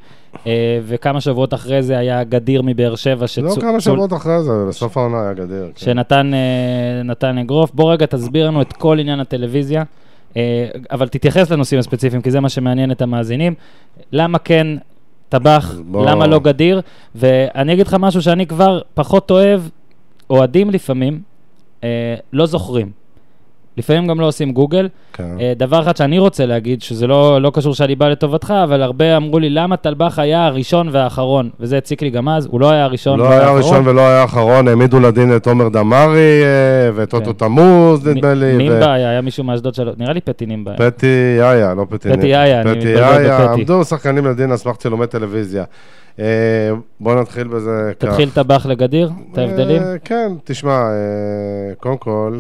אה, 0.47 0.53
וכמה 0.87 1.21
שבועות 1.21 1.55
אחרי 1.55 1.83
זה 1.83 1.99
היה 1.99 2.25
גדיר 2.25 2.63
מבאר 2.63 2.97
שבע, 2.97 3.27
שצו- 3.27 3.43
לא 3.43 3.55
כמה 3.61 3.81
שבועות 3.81 4.13
אחרי 4.13 4.43
זה, 4.43 4.51
בסוף 4.69 4.97
העונה 4.97 5.23
היה 5.23 5.33
גדיר. 5.35 5.65
כן. 5.75 5.85
שנתן 5.85 6.31
אה, 6.35 6.39
נתן 7.05 7.39
אגרוף. 7.39 7.71
בוא 7.75 7.93
רגע 7.93 8.07
תסביר 8.07 8.47
לנו 8.47 8.63
את 8.63 8.73
כל 8.73 8.99
עניין 8.99 9.21
הטלוויזיה, 9.21 9.83
אה, 10.37 10.43
אבל 10.91 11.09
תתייחס 11.09 11.51
לנושאים 11.51 11.79
הספציפיים, 11.79 12.23
כי 12.23 12.31
זה 12.31 12.41
מה 12.41 12.49
שמעניין 12.49 12.91
את 12.91 13.03
המאזינים. 13.03 13.55
למה 14.13 14.39
כן 14.39 14.67
טבח, 15.29 15.75
בוא- 15.87 16.07
למה 16.11 16.27
לא 16.27 16.39
גדיר, 16.39 16.81
ואני 17.15 17.73
אגיד 17.73 17.87
לך 17.87 17.97
משהו 18.01 18.23
שאני 18.23 18.47
כבר 18.47 18.81
פחות 18.95 19.31
אוהב, 19.31 19.61
אוהדים 20.31 20.71
לפעמים, 20.71 21.21
אה, 21.85 22.15
לא 22.33 22.47
זוכרים. 22.47 23.06
לפעמים 23.77 24.07
גם 24.07 24.21
לא 24.21 24.27
עושים 24.27 24.53
גוגל. 24.53 24.89
כן. 25.13 25.37
אה, 25.41 25.53
דבר 25.57 25.83
אחד 25.83 25.97
שאני 25.97 26.19
רוצה 26.19 26.47
להגיד, 26.47 26.83
שזה 26.83 27.07
לא, 27.07 27.43
לא 27.43 27.51
קשור 27.55 27.75
שאני 27.75 27.95
בא 27.95 28.09
לטובתך, 28.09 28.55
אבל 28.65 28.83
הרבה 28.83 29.17
אמרו 29.17 29.39
לי, 29.39 29.51
למה 29.51 29.77
טלבח 29.77 30.19
היה 30.19 30.47
הראשון 30.47 30.89
והאחרון? 30.93 31.51
וזה 31.61 31.79
הציק 31.79 32.03
לי 32.03 32.11
גם 32.11 32.29
אז, 32.29 32.47
הוא 32.51 32.61
לא 32.61 32.71
היה 32.71 32.85
הראשון 32.85 33.19
לא. 33.19 33.31
היה 33.31 33.51
ראשון 33.51 33.89
ולא 33.89 34.01
היה 34.01 34.25
אחרון, 34.25 34.69
העמידו 34.69 35.01
לדין 35.01 35.37
את 35.37 35.47
עומר 35.47 35.69
דמארי 35.69 36.43
אה, 36.45 36.91
ואת 36.95 37.11
כן. 37.11 37.17
אוטו 37.17 37.33
תמוז, 37.33 38.09
נדמה 38.09 38.35
לי. 38.35 38.55
ו- 38.55 38.59
נימבה 38.59 38.93
היה, 38.93 39.21
מישהו 39.21 39.45
מאשדוד 39.45 39.75
שלו, 39.75 39.93
נראה 39.99 40.13
לי 40.13 40.21
פטי 40.21 40.47
נימבה. 40.47 40.73
היה. 40.79 40.91
פטי 40.91 41.37
יאיה, 41.39 41.75
לא 41.75 41.87
פטי 41.91 42.13
פטי 42.13 42.27
יאיה, 42.27 42.61
אני 42.61 42.71
מתבלבל 42.71 43.29
בפטי. 43.29 43.53
עמדו 43.53 43.85
שחקנים 43.85 44.27
לדין 44.27 44.51
על 44.51 44.57
סמך 44.57 44.77
צילומי 44.77 45.07
טלוויזיה. 45.07 45.65
אה, 46.19 46.25
בוא 47.01 47.15
נתחיל 47.15 47.47
בזה 47.47 47.93
כך. 48.01 48.09
תתחיל 48.09 48.31
טבח 48.31 48.67
לגדיר, 48.67 49.11
את 49.33 49.39
ההבדלים. 49.39 49.83
כן, 50.05 50.33
תשמע, 50.45 50.83
קודם 51.79 51.97
כל, 51.97 52.39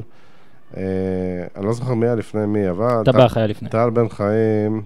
אני 1.56 1.66
לא 1.66 1.72
זוכר 1.72 1.94
מי 1.94 2.06
היה 2.06 2.14
לפני 2.14 2.46
מי, 2.46 2.70
אבל... 2.70 3.02
טבח 3.04 3.36
היה 3.36 3.46
לפני. 3.46 3.68
טל 3.68 3.90
בן 3.90 4.08
חיים, 4.08 4.82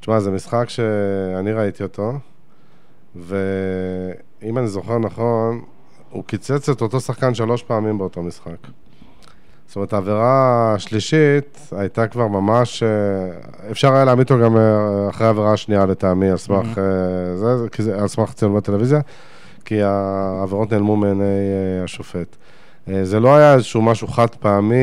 תשמע, 0.00 0.20
זה 0.20 0.30
משחק 0.30 0.64
שאני 0.68 1.52
ראיתי 1.52 1.82
אותו, 1.82 2.12
ואם 3.16 4.58
אני 4.58 4.68
זוכר 4.68 4.98
נכון, 4.98 5.60
הוא 6.10 6.24
קיצץ 6.24 6.68
את 6.68 6.82
אותו 6.82 7.00
שחקן 7.00 7.34
שלוש 7.34 7.62
פעמים 7.62 7.98
באותו 7.98 8.22
משחק. 8.22 8.56
זאת 9.66 9.76
אומרת, 9.76 9.92
העבירה 9.92 10.72
השלישית 10.74 11.68
הייתה 11.72 12.06
כבר 12.06 12.26
ממש... 12.26 12.82
אה, 12.82 12.88
אפשר 13.70 13.94
היה 13.94 14.04
להעמיד 14.04 14.30
אותו 14.30 14.44
גם 14.44 14.56
אה, 14.56 15.10
אחרי 15.10 15.26
העבירה 15.26 15.52
השנייה 15.52 15.86
לטעמי, 15.86 16.30
על 16.30 16.36
סמך, 16.36 16.66
Mhm. 16.66 16.78
אה, 16.78 17.36
זה, 17.78 18.00
על 18.00 18.08
סמך 18.08 18.32
צילומי 18.32 18.60
טלוויזיה, 18.60 19.00
כי 19.64 19.82
העבירות 19.82 20.72
נעלמו 20.72 20.96
מעיני 20.96 21.24
אה, 21.24 21.84
השופט. 21.84 22.36
אה, 22.88 23.04
זה 23.04 23.20
לא 23.20 23.36
היה 23.36 23.54
איזשהו 23.54 23.82
משהו 23.82 24.08
חד 24.08 24.34
פעמי. 24.40 24.74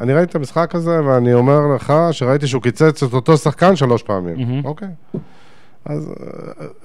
אני 0.00 0.14
ראיתי 0.14 0.30
את 0.30 0.34
המשחק 0.34 0.74
הזה, 0.74 1.04
ואני 1.04 1.34
אומר 1.34 1.60
לך 1.74 1.92
שראיתי 2.10 2.46
שהוא 2.46 2.62
קיצץ 2.62 3.02
את 3.02 3.12
אותו 3.12 3.36
שחקן 3.36 3.76
שלוש 3.76 4.02
פעמים. 4.02 4.36
מהמם. 4.38 4.64
אוקיי. 4.64 4.88
אז 5.84 6.12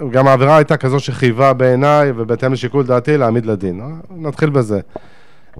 אה, 0.02 0.08
גם 0.12 0.28
האווירה 0.28 0.58
הייתה 0.58 0.78
כזו 0.78 1.00
שחייבה 1.00 1.54
בעיניי, 1.54 2.12
ובהתאם 2.16 2.54
לשיקול 2.54 2.86
דעתי, 2.86 3.18
להעמיד 3.18 3.46
לדין. 3.46 3.82
אה, 3.82 3.88
נתחיל 4.18 4.50
בזה. 4.50 4.80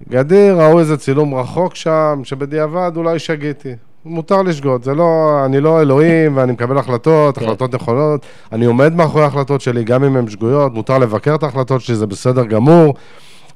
גדיר, 0.10 0.62
ראו 0.62 0.80
איזה 0.80 0.98
צילום 0.98 1.36
רחוק 1.36 1.76
שם, 1.76 2.22
שבדיעבד 2.24 2.92
אולי 2.96 3.20
שגיתי. 3.20 3.76
מותר 4.06 4.42
לשגות, 4.42 4.84
זה 4.84 4.96
לא, 4.96 5.42
אני 5.46 5.60
לא 5.60 5.82
אלוהים 5.82 6.38
ואני 6.38 6.52
מקבל 6.52 6.78
החלטות, 6.78 7.38
כן. 7.38 7.46
החלטות 7.46 7.76
נכונות. 7.76 8.26
אני 8.52 8.66
עומד 8.66 8.96
מאחורי 8.96 9.24
ההחלטות 9.24 9.62
שלי, 9.62 9.84
גם 9.84 10.04
אם 10.04 10.18
הן 10.18 10.30
שגויות, 10.30 10.74
מותר 10.74 10.98
לבקר 10.98 11.36
את 11.36 11.44
ההחלטות 11.44 11.82
שלי, 11.82 11.96
זה 11.96 12.08
בסדר 12.08 12.46
גמור. 12.46 12.94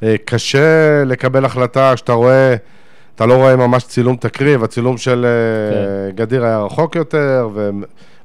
אה, 0.04 0.16
קשה 0.26 1.04
לקבל 1.06 1.46
החלטה 1.46 1.92
כשאתה 1.96 2.14
רואה, 2.14 2.56
אתה 3.16 3.26
לא 3.26 3.34
רואה 3.34 3.56
ממש 3.56 3.84
צילום 3.84 4.16
תקריב, 4.16 4.64
הצילום 4.64 4.98
של 4.98 5.26
אה, 5.26 6.12
כן. 6.12 6.16
גדיר 6.16 6.46
היה 6.46 6.60
רחוק 6.60 6.96
יותר, 6.96 7.50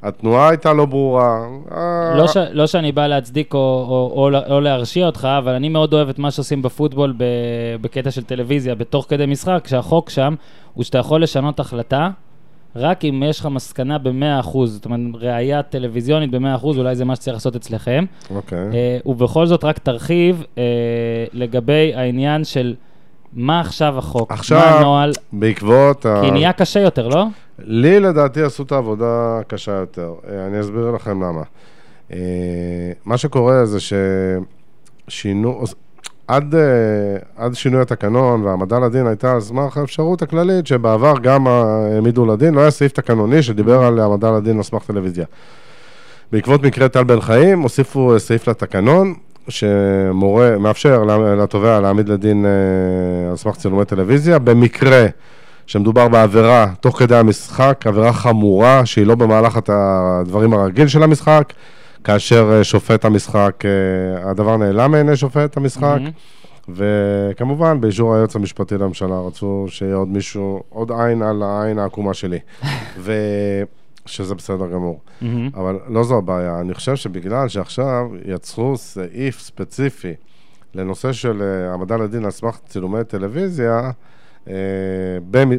התנועה 0.02 0.48
הייתה 0.48 0.72
לא 0.72 0.86
ברורה. 0.86 1.46
אה, 1.72 2.14
לא, 2.16 2.28
ש, 2.28 2.36
לא 2.36 2.66
שאני 2.66 2.92
בא 2.92 3.06
להצדיק 3.06 3.54
או, 3.54 3.58
או, 3.58 4.30
או, 4.32 4.54
או 4.54 4.60
להרשיע 4.60 5.06
אותך, 5.06 5.28
אבל 5.38 5.52
אני 5.52 5.68
מאוד 5.68 5.92
אוהב 5.94 6.08
את 6.08 6.18
מה 6.18 6.30
שעושים 6.30 6.62
בפוטבול 6.62 7.14
ב, 7.16 7.24
בקטע 7.80 8.10
של 8.10 8.24
טלוויזיה, 8.24 8.74
בתוך 8.74 9.06
כדי 9.08 9.26
משחק, 9.26 9.64
שהחוק 9.66 10.10
שם 10.10 10.34
הוא 10.74 10.84
שאתה 10.84 10.98
יכול 10.98 11.22
לשנות 11.22 11.60
החלטה, 11.60 12.10
רק 12.76 13.04
אם 13.04 13.22
יש 13.26 13.40
לך 13.40 13.46
מסקנה 13.46 13.98
ב-100%, 13.98 14.66
זאת 14.66 14.84
אומרת, 14.84 15.00
ראייה 15.14 15.62
טלוויזיונית 15.62 16.30
ב-100%, 16.30 16.64
אולי 16.64 16.96
זה 16.96 17.04
מה 17.04 17.16
שצריך 17.16 17.34
לעשות 17.34 17.56
אצלכם. 17.56 18.04
אוקיי. 18.34 18.58
אה, 18.58 18.98
ובכל 19.06 19.46
זאת, 19.46 19.64
רק 19.64 19.78
תרחיב 19.78 20.44
אה, 20.58 20.62
לגבי 21.32 21.92
העניין 21.94 22.44
של 22.44 22.74
מה 23.32 23.60
עכשיו 23.60 23.98
החוק, 23.98 24.32
עכשיו, 24.32 24.58
מה 24.58 24.78
הנוהל, 24.78 25.12
בעקבות 25.32 26.06
ה... 26.06 26.20
כי 26.24 26.30
נהיה 26.30 26.52
קשה 26.52 26.80
יותר, 26.80 27.08
לא? 27.08 27.26
לי 27.58 28.00
לדעתי 28.00 28.42
עשו 28.42 28.62
את 28.62 28.72
העבודה 28.72 29.40
קשה 29.46 29.72
יותר. 29.72 30.14
אה, 30.28 30.46
אני 30.46 30.60
אסביר 30.60 30.90
לכם 30.90 31.22
למה. 31.22 31.42
אה, 32.12 32.18
מה 33.04 33.18
שקורה 33.18 33.66
זה 33.66 33.78
ששינו... 35.08 35.64
עד, 36.30 36.54
אה, 36.54 36.60
עד 37.44 37.54
שינוי 37.54 37.82
התקנון 37.82 38.42
והעמדה 38.42 38.78
לדין 38.78 39.06
הייתה 39.06 39.32
על 39.32 39.40
סמך 39.40 39.76
האפשרות 39.76 40.22
הכללית 40.22 40.66
שבעבר 40.66 41.14
גם 41.22 41.46
העמידו 41.46 42.26
לדין, 42.26 42.54
לא 42.54 42.60
היה 42.60 42.70
סעיף 42.70 42.92
תקנוני 42.92 43.42
שדיבר 43.42 43.82
על 43.82 43.98
העמדה 43.98 44.30
לדין 44.30 44.56
על 44.56 44.62
סמך 44.62 44.84
טלוויזיה. 44.84 45.24
בעקבות 46.32 46.62
מקרה 46.62 46.88
טל 46.88 47.04
בן 47.04 47.20
חיים 47.20 47.60
הוסיפו 47.60 48.14
סעיף 48.18 48.48
לתקנון 48.48 49.14
שמורה, 49.48 50.58
מאפשר 50.58 51.04
לתובע 51.42 51.80
להעמיד 51.80 52.08
לדין 52.08 52.46
על 53.30 53.36
סמך 53.36 53.56
צילומי 53.56 53.84
טלוויזיה 53.84 54.38
במקרה 54.38 55.06
שמדובר 55.66 56.08
בעבירה 56.08 56.66
תוך 56.80 56.98
כדי 56.98 57.16
המשחק, 57.16 57.86
עבירה 57.86 58.12
חמורה 58.12 58.86
שהיא 58.86 59.06
לא 59.06 59.14
במהלך 59.14 59.58
הדברים 59.68 60.52
הרגיל 60.52 60.88
של 60.88 61.02
המשחק, 61.02 61.52
כאשר 62.04 62.52
אה, 62.52 62.64
שופט 62.64 63.04
המשחק, 63.04 63.62
אה, 63.64 64.30
הדבר 64.30 64.56
נעלם 64.56 64.90
מעיני 64.90 65.16
שופט 65.16 65.56
המשחק, 65.56 65.98
mm-hmm. 65.98 66.70
וכמובן 66.74 67.80
באישור 67.80 68.14
היועץ 68.14 68.36
המשפטי 68.36 68.74
לממשלה 68.74 69.20
רצו 69.20 69.66
שיהיה 69.68 69.94
עוד 69.94 70.08
מישהו, 70.08 70.62
עוד 70.68 70.92
עין 70.92 71.22
על 71.22 71.42
העין 71.42 71.78
העקומה 71.78 72.14
שלי, 72.14 72.38
ו... 72.98 73.12
שזה 74.06 74.34
בסדר 74.34 74.66
גמור. 74.66 75.00
Mm-hmm. 75.22 75.26
אבל 75.54 75.78
לא 75.88 76.04
זו 76.04 76.18
הבעיה, 76.18 76.60
אני 76.60 76.74
חושב 76.74 76.96
שבגלל 76.96 77.48
שעכשיו 77.48 78.06
יצרו 78.24 78.76
סעיף 78.76 79.40
ספציפי 79.40 80.14
לנושא 80.74 81.12
של 81.12 81.42
אה, 81.42 81.70
העמדה 81.70 81.96
לדין 81.96 82.24
על 82.24 82.30
סמך 82.30 82.58
צילומי 82.66 83.04
טלוויזיה, 83.04 83.90
אה, 84.48 84.54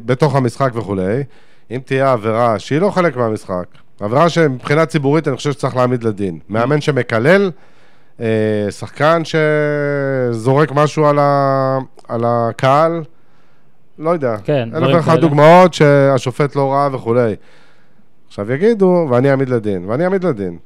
בתוך 0.06 0.36
המשחק 0.36 0.72
וכולי, 0.76 1.24
אם 1.72 1.80
תהיה 1.86 2.12
עבירה 2.12 2.60
שהיא 2.60 2.80
לא 2.80 2.90
חלק 2.92 3.16
מהמשחק, 3.16 3.66
עבירה 4.02 4.30
שמבחינה 4.30 4.86
ציבורית 4.86 5.28
אני 5.28 5.36
חושב 5.36 5.52
שצריך 5.52 5.76
להעמיד 5.76 6.04
לדין. 6.04 6.40
מאמן 6.50 6.82
שמקלל, 6.82 7.52
אה, 8.20 8.26
שחקן 8.70 9.22
שזורק 9.26 10.72
משהו 10.72 11.06
על, 11.06 11.20
ה... 11.20 11.78
על 12.08 12.22
הקהל, 12.26 13.04
לא 14.00 14.10
יודע. 14.10 14.36
כן, 14.44 14.70
אלף 14.76 14.96
ואחת 14.96 15.20
דוגמאות 15.20 15.74
שהשופט 15.74 16.56
לא 16.56 16.72
ראה 16.72 16.96
וכולי. 16.96 17.36
עכשיו 18.28 18.52
יגידו, 18.52 19.08
ואני 19.10 19.32
אעמיד 19.32 19.50
לדין, 19.50 19.86
ואני 19.88 20.04
אעמיד 20.04 20.24
לדין. 20.24 20.58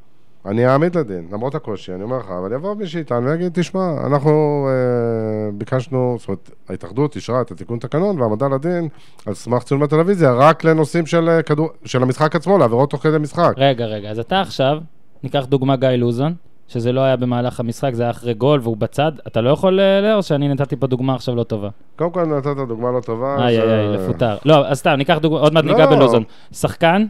אני 0.46 0.68
אעמיד 0.68 0.98
לדין, 0.98 1.28
למרות 1.32 1.56
הקושי, 1.56 1.94
אני 1.94 2.04
אומר 2.04 2.18
לך, 2.18 2.26
אבל 2.40 2.54
יבוא 2.54 2.76
מי 2.76 2.88
שאיתנו 2.88 3.26
ויגיד, 3.26 3.52
תשמע, 3.54 3.94
אנחנו 4.06 4.68
אה, 4.70 5.52
ביקשנו, 5.54 6.16
זאת 6.20 6.28
אומרת, 6.28 6.52
ההתאחדות 6.70 7.16
אישרה 7.16 7.42
את 7.42 7.52
התיקון 7.52 7.80
תקנון 7.80 8.22
והעמדה 8.22 8.48
לדין 8.48 8.88
על 9.26 9.34
סמך 9.34 9.64
צילום 9.64 9.84
בטלוויזיה, 9.84 10.34
רק 10.34 10.64
לנושאים 10.64 11.06
של, 11.06 11.30
אה, 11.30 11.42
כדור, 11.42 11.70
של 11.86 12.04
המשחק 12.04 12.36
עצמו, 12.36 12.58
לעבירות 12.58 12.90
תוך 12.90 13.04
כדי 13.04 13.18
משחק. 13.18 13.54
רגע, 13.58 13.86
רגע, 13.86 14.10
אז 14.10 14.20
אתה 14.20 14.42
עכשיו, 14.42 14.78
ניקח 15.24 15.46
דוגמה 15.46 15.76
גיא 15.76 15.90
לוזון, 15.90 16.34
שזה 16.68 16.92
לא 16.92 17.02
היה 17.02 17.16
במהלך 17.16 17.60
המשחק, 17.60 17.94
זה 17.94 18.04
היה 18.04 18.12
אחרי 18.12 18.34
גול 18.34 18.60
והוא 18.64 18.78
בצד, 18.78 19.12
אתה 19.28 19.42
לא 19.42 19.50
יכול, 19.50 19.80
אה, 19.80 20.16
או 20.16 20.24
שאני 20.24 20.48
נתתי 20.48 20.76
פה 20.76 20.88
דוגמה 20.88 21.16
עכשיו 21.16 21.36
לא 21.36 21.44
טובה? 21.44 21.70
קודם 21.96 22.12
כל 22.12 22.26
נתת 22.26 22.68
דוגמה 22.68 22.92
לא 22.92 23.00
טובה. 23.00 23.36
איי, 23.40 23.62
איי, 23.62 23.80
איי, 23.80 23.88
לפוטר. 23.88 24.38
לא, 24.46 24.68
אז 24.68 24.80
סתם, 24.80 24.92
ניקח 24.92 25.18
דוגמה, 25.18 25.40
עוד 25.40 25.54
מעט 25.54 25.64
לא. 25.64 25.72
ניגע 25.72 25.86
בלוזון. 25.86 26.24
שחקן, 26.52 27.06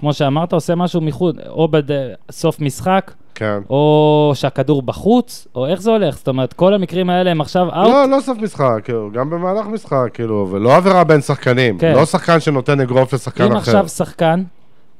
כמו 0.00 0.12
שאמרת, 0.12 0.52
עושה 0.52 0.74
משהו 0.74 1.00
מחוץ, 1.00 1.36
או 1.48 1.68
בסוף 1.70 2.60
משחק, 2.60 3.12
כן. 3.34 3.58
או 3.70 4.32
שהכדור 4.34 4.82
בחוץ, 4.82 5.46
או 5.54 5.66
איך 5.66 5.80
זה 5.80 5.90
הולך? 5.90 6.16
זאת 6.16 6.28
אומרת, 6.28 6.52
כל 6.52 6.74
המקרים 6.74 7.10
האלה 7.10 7.30
הם 7.30 7.40
עכשיו 7.40 7.62
אאוט? 7.62 7.88
לא, 7.88 8.16
לא 8.16 8.20
סוף 8.20 8.38
משחק, 8.38 8.80
כאילו, 8.84 9.10
גם 9.12 9.30
במהלך 9.30 9.66
משחק, 9.66 10.08
כאילו, 10.14 10.48
ולא 10.50 10.76
עבירה 10.76 11.04
בין 11.04 11.20
שחקנים. 11.20 11.78
כן. 11.78 11.94
לא 11.94 12.04
שחקן 12.06 12.40
שנותן 12.40 12.80
אגרוף 12.80 13.14
לשחקן 13.14 13.44
אם 13.44 13.48
אחר. 13.48 13.56
אם 13.56 13.58
עכשיו 13.58 13.88
שחקן, 13.88 14.42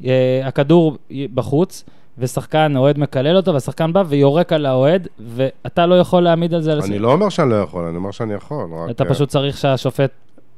אה, 0.05 0.41
הכדור 0.45 0.99
בחוץ, 1.35 1.85
ושחקן, 2.19 2.73
אוהד 2.77 2.99
מקלל 2.99 3.37
אותו, 3.37 3.53
והשחקן 3.55 3.93
בא 3.93 4.03
ויורק 4.07 4.53
על 4.53 4.67
האוהד, 4.67 5.09
ואתה 5.19 5.87
לא 5.87 5.95
יכול 5.95 6.23
להעמיד 6.23 6.55
על 6.55 6.63
זה... 6.63 6.73
אני 6.73 6.99
לא 6.99 7.13
אומר 7.13 7.29
שאני 7.29 7.51
לא 7.51 7.55
יכול, 7.55 7.85
אני 7.85 7.97
אומר 7.97 8.11
שאני 8.11 8.35
יכול. 8.35 8.67
אתה 8.91 9.05
פשוט 9.05 9.29
צריך 9.29 9.59
שהשופט 9.59 10.11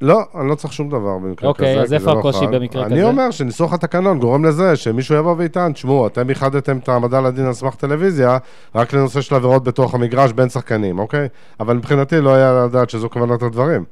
לא, 0.02 0.22
אני 0.40 0.48
לא 0.48 0.54
צריך 0.54 0.72
שום 0.72 0.88
דבר 0.88 1.18
במקרה 1.18 1.48
אוקיי, 1.48 1.66
כזה. 1.66 1.80
אוקיי, 1.80 1.82
אז 1.82 1.92
איפה 1.92 2.12
לא 2.12 2.18
הקושי 2.18 2.44
לא 2.44 2.58
במקרה 2.58 2.82
אני 2.82 2.90
כזה? 2.90 3.00
אני 3.00 3.10
אומר 3.10 3.30
שניסוח 3.30 3.72
התקנון 3.72 4.18
גורם 4.18 4.44
לזה 4.44 4.76
שמישהו 4.76 5.14
יבוא 5.16 5.34
ויטען, 5.38 5.72
תשמעו, 5.72 6.06
אתם 6.06 6.30
איחדתם 6.30 6.78
את 6.78 6.88
העמדה 6.88 7.20
לדין 7.20 7.46
על 7.46 7.52
סמך 7.52 7.74
טלוויזיה, 7.74 8.38
רק 8.74 8.92
לנושא 8.92 9.20
של 9.20 9.34
עבירות 9.34 9.64
בתוך 9.64 9.94
המגרש 9.94 10.32
בין 10.32 10.48
שחקנים, 10.48 10.98
אוקיי? 10.98 11.28
אבל 11.60 11.76
מבחינתי 11.76 12.20
לא 12.20 12.34
היה 12.34 12.64
לדעת 12.64 12.90
שזו 12.90 13.10
כוונת 13.10 13.42
הדברים. 13.42 13.84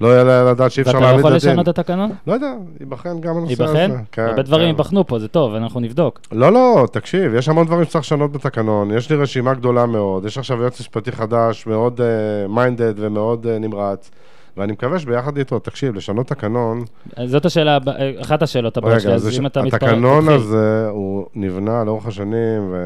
לא 0.00 0.08
היה 0.10 0.44
לדעת 0.50 0.70
שאי 0.70 0.82
אפשר 0.82 1.00
להעמיד 1.00 1.10
לדין. 1.10 1.24
ואתה 1.24 1.30
לא 1.30 1.36
יכול 1.36 1.50
לשנות 1.50 1.68
את 1.68 1.78
התקנון? 1.78 2.10
לא 2.26 2.32
יודע, 2.32 2.52
ייבחן 2.80 3.20
גם 3.20 3.36
הנושא 3.36 3.64
הזה. 3.64 3.78
ייבחן? 3.78 4.02
כן. 4.12 4.22
הרבה 4.22 4.42
דברים 4.42 4.64
כן. 4.64 4.68
ייבחנו 4.68 5.06
פה, 5.06 5.18
זה 5.18 5.28
טוב, 5.28 5.54
אנחנו 5.54 5.80
נבדוק. 5.80 6.20
לא, 6.32 6.52
לא, 6.52 6.86
תקשיב, 6.92 7.34
יש 7.34 7.48
המון 7.48 7.66
דברים 7.66 7.84
שצריך 7.84 8.04
לשנות 8.04 8.32
בתקנון, 8.32 8.90
יש 8.90 9.10
לי 9.10 9.16
רשימה 9.16 9.54
גדולה 9.54 9.86
מאוד, 9.86 10.24
יש 10.24 10.38
עכשיו 10.38 10.60
יועץ 10.60 10.80
משפטי 10.80 11.12
חדש, 11.12 11.66
מאוד 11.66 12.00
מיינדד 12.48 12.98
uh, 12.98 13.00
ומאוד 13.02 13.46
uh, 13.46 13.48
נמרץ. 13.60 14.10
ואני 14.58 14.72
מקווה 14.72 14.98
שביחד 14.98 15.36
איתו, 15.36 15.58
תקשיב, 15.58 15.94
לשנות 15.94 16.26
תקנון... 16.26 16.84
זאת 17.24 17.44
השאלה, 17.44 17.78
אחת 18.20 18.42
השאלות 18.42 18.76
הבאות 18.76 19.00
שלי, 19.00 19.12
אז 19.12 19.38
אם 19.38 19.46
אתה 19.46 19.62
מתפרק, 19.62 19.82
התקנון 19.82 20.28
הזה, 20.28 20.88
הוא 20.90 21.26
נבנה 21.34 21.84
לאורך 21.84 22.06
השנים, 22.06 22.68
ו... 22.72 22.76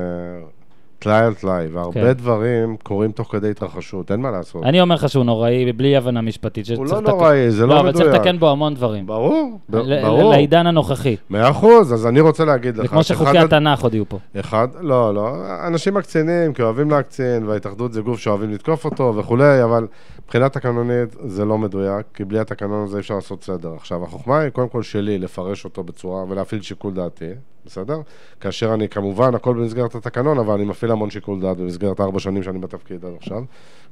טלאי 1.02 1.24
על 1.24 1.34
טלאי, 1.34 1.66
והרבה 1.66 2.00
כן. 2.00 2.12
דברים 2.12 2.76
קורים 2.82 3.12
תוך 3.12 3.32
כדי 3.32 3.50
התרחשות, 3.50 4.12
אין 4.12 4.20
מה 4.20 4.30
לעשות. 4.30 4.64
אני 4.64 4.80
אומר 4.80 4.94
לך 4.94 5.08
שהוא 5.08 5.24
נוראי, 5.24 5.72
בלי 5.72 5.96
הבנה 5.96 6.20
משפטית. 6.20 6.66
הוא 6.76 6.86
לא 6.86 7.00
נוראי, 7.00 7.50
זה 7.50 7.66
לא, 7.66 7.74
מדויק. 7.74 7.84
לא, 7.84 7.90
אבל 7.90 7.92
צריך 7.92 8.14
לתקן 8.14 8.38
בו 8.38 8.50
המון 8.50 8.74
דברים. 8.74 9.06
ברור, 9.06 9.58
ברור. 9.68 10.30
לעידן 10.30 10.66
הנוכחי. 10.66 11.16
מאה 11.30 11.50
אחוז, 11.50 11.94
אז 11.94 12.06
אני 12.06 12.20
רוצה 12.20 12.44
להגיד 12.44 12.76
לך... 12.76 12.82
זה 12.82 12.88
כמו 12.88 13.02
שחוקי 13.02 13.38
התנ"ך 13.38 13.82
עוד 13.82 13.94
יהיו 13.94 14.08
פה. 14.08 14.18
אחד, 14.40 14.68
לא, 14.80 15.14
לא, 15.14 15.36
אנשים 15.66 15.94
מקצינים, 15.94 16.52
כי 16.54 16.62
אוהבים 16.62 16.90
להקצין, 16.90 17.46
וההתאחדות 17.46 17.92
זה 17.92 18.00
גוף 18.00 18.20
שאוהבים 18.20 18.52
לתקוף 18.52 18.84
אותו 18.84 19.14
וכולי, 19.16 19.64
אבל 19.64 19.86
מבחינה 20.24 20.48
תקנונית 20.48 21.16
זה 21.24 21.44
לא 21.44 21.58
מדויק, 21.58 22.06
כי 22.14 22.24
בלי 22.24 22.38
התקנון 22.38 22.84
הזה 22.84 22.96
אי 22.96 23.00
אפשר 23.00 23.14
לעשות 23.14 23.44
סדר. 23.44 23.74
עכשיו, 23.76 24.04
החוכמה 24.04 24.38
היא 24.38 24.50
קודם 24.50 24.68
כל 24.68 24.82
שלי 24.82 25.18
לפרש 25.18 25.64
אותו 25.64 25.82
בצורה 25.82 26.24
ולהפעיל 26.28 26.62
שיקול 26.62 26.92
דעתי. 26.92 27.30
בסדר? 27.66 28.00
כאשר 28.40 28.74
אני, 28.74 28.88
כמובן, 28.88 29.34
הכל 29.34 29.54
במסגרת 29.54 29.94
התקנון, 29.94 30.38
אבל 30.38 30.54
אני 30.54 30.64
מפעיל 30.64 30.92
המון 30.92 31.10
שיקול 31.10 31.40
דעת 31.40 31.56
במסגרת 31.56 32.00
ארבע 32.00 32.20
שנים 32.20 32.42
שאני 32.42 32.58
בתפקיד 32.58 33.04
עד 33.04 33.12
עכשיו, 33.18 33.42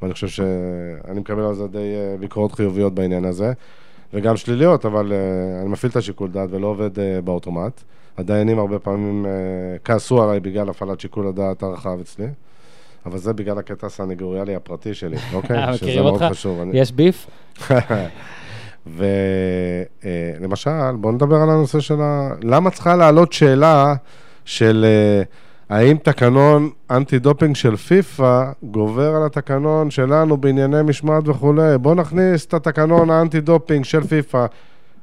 ואני 0.03 0.13
חושב 0.15 0.29
שאני 0.29 1.21
מקבל 1.21 1.43
על 1.43 1.55
זה 1.55 1.67
די 1.67 1.79
אה, 1.79 2.17
ביקורות 2.21 2.53
חיוביות 2.53 2.95
בעניין 2.95 3.25
הזה, 3.25 3.53
וגם 4.15 4.37
שליליות, 4.37 4.87
אבל 4.87 5.13
uh, 5.13 5.63
אני 5.63 5.69
מפעיל 5.69 5.91
את 5.91 5.97
השיקול 5.97 6.31
דעת 6.31 6.49
ולא 6.53 6.67
עובד 6.67 6.97
uh, 6.97 7.01
באוטומט. 7.25 7.81
הדיינים 8.19 8.59
הרבה 8.59 8.79
פעמים 8.79 9.27
כעסו 9.85 10.23
עליי 10.23 10.41
בגלל 10.41 10.69
הפעלת 10.69 11.01
שיקול 11.01 11.27
הדעת 11.27 11.63
הרחב 11.63 12.01
אצלי. 12.01 12.27
אבל 13.07 13.19
זה 13.19 13.33
בגלל 13.33 13.59
הקטע 13.59 13.87
הסנגוריאלי 13.87 14.55
הפרטי 14.55 14.95
שלי, 14.95 15.17
אוקיי? 15.35 15.77
שזה 15.77 16.03
מאוד 16.03 16.23
חשוב. 16.23 16.59
יש 16.73 16.93
ביף? 16.93 17.27
ולמשל, 18.87 20.71
בואו 21.01 21.13
נדבר 21.13 21.37
על 21.37 21.51
הנושא 21.51 21.81
של 21.81 22.01
ה... 22.01 22.31
למה 22.43 22.71
צריכה 22.71 22.97
לעלות 22.97 23.33
שאלה 23.33 23.95
של 24.45 24.85
אה, 24.89 25.23
האם 25.77 25.97
תקנון 25.97 26.71
אנטי 26.91 27.19
דופינג 27.19 27.57
של 27.57 27.77
פיפ"א 27.77 28.45
גובר 28.63 29.15
על 29.17 29.27
התקנון 29.27 29.91
שלנו 29.91 30.37
בענייני 30.37 30.83
משמעת 30.83 31.29
וכולי? 31.29 31.79
בואו 31.79 31.95
נכניס 31.95 32.47
את 32.47 32.55
התקנון 32.55 33.11
האנטי 33.11 33.41
דופינג 33.41 33.85
של 33.85 34.05
פיפ"א. 34.05 34.47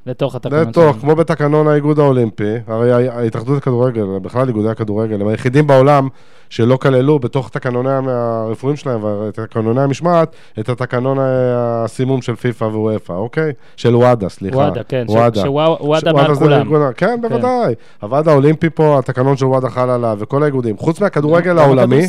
לתוך 0.07 0.35
התקנון. 0.35 0.67
לתוך, 0.67 0.97
כמו 1.01 1.15
בתקנון 1.15 1.67
האיגוד 1.67 1.99
האולימפי, 1.99 2.53
הרי 2.67 3.09
ההתאחדות 3.09 3.57
לכדורגל, 3.57 4.05
בכלל 4.21 4.47
איגודי 4.47 4.69
הכדורגל, 4.69 5.21
הם 5.21 5.27
היחידים 5.27 5.67
בעולם 5.67 6.07
שלא 6.49 6.77
כללו 6.77 7.19
בתוך 7.19 7.49
תקנוני 7.49 7.89
הרפואיים 8.07 8.77
שלהם 8.77 9.01
ותקנוני 9.03 9.81
המשמעת 9.81 10.35
את 10.59 10.69
התקנון 10.69 11.17
הסימום 11.21 12.21
של 12.21 12.35
פיפ"א 12.35 12.65
ואופ"א, 12.65 13.13
אוקיי? 13.13 13.51
של 13.75 13.95
וואדה, 13.95 14.29
סליחה. 14.29 14.57
וואדה, 14.57 14.83
כן. 14.83 15.05
וואדה. 15.09 15.41
שוואדה 15.41 16.13
מעל 16.13 16.35
כולם. 16.35 16.93
כן, 16.93 17.07
כן, 17.07 17.21
בוודאי. 17.21 17.73
הוועד 18.01 18.27
האולימפי 18.27 18.69
פה, 18.69 18.99
התקנון 18.99 19.37
של 19.37 19.45
וואדה 19.45 19.69
חל 19.69 19.89
עליו, 19.89 20.17
וכל 20.19 20.43
האיגודים. 20.43 20.77
חוץ 20.77 21.01
מהכדורגל 21.01 21.59
העולמי... 21.59 22.07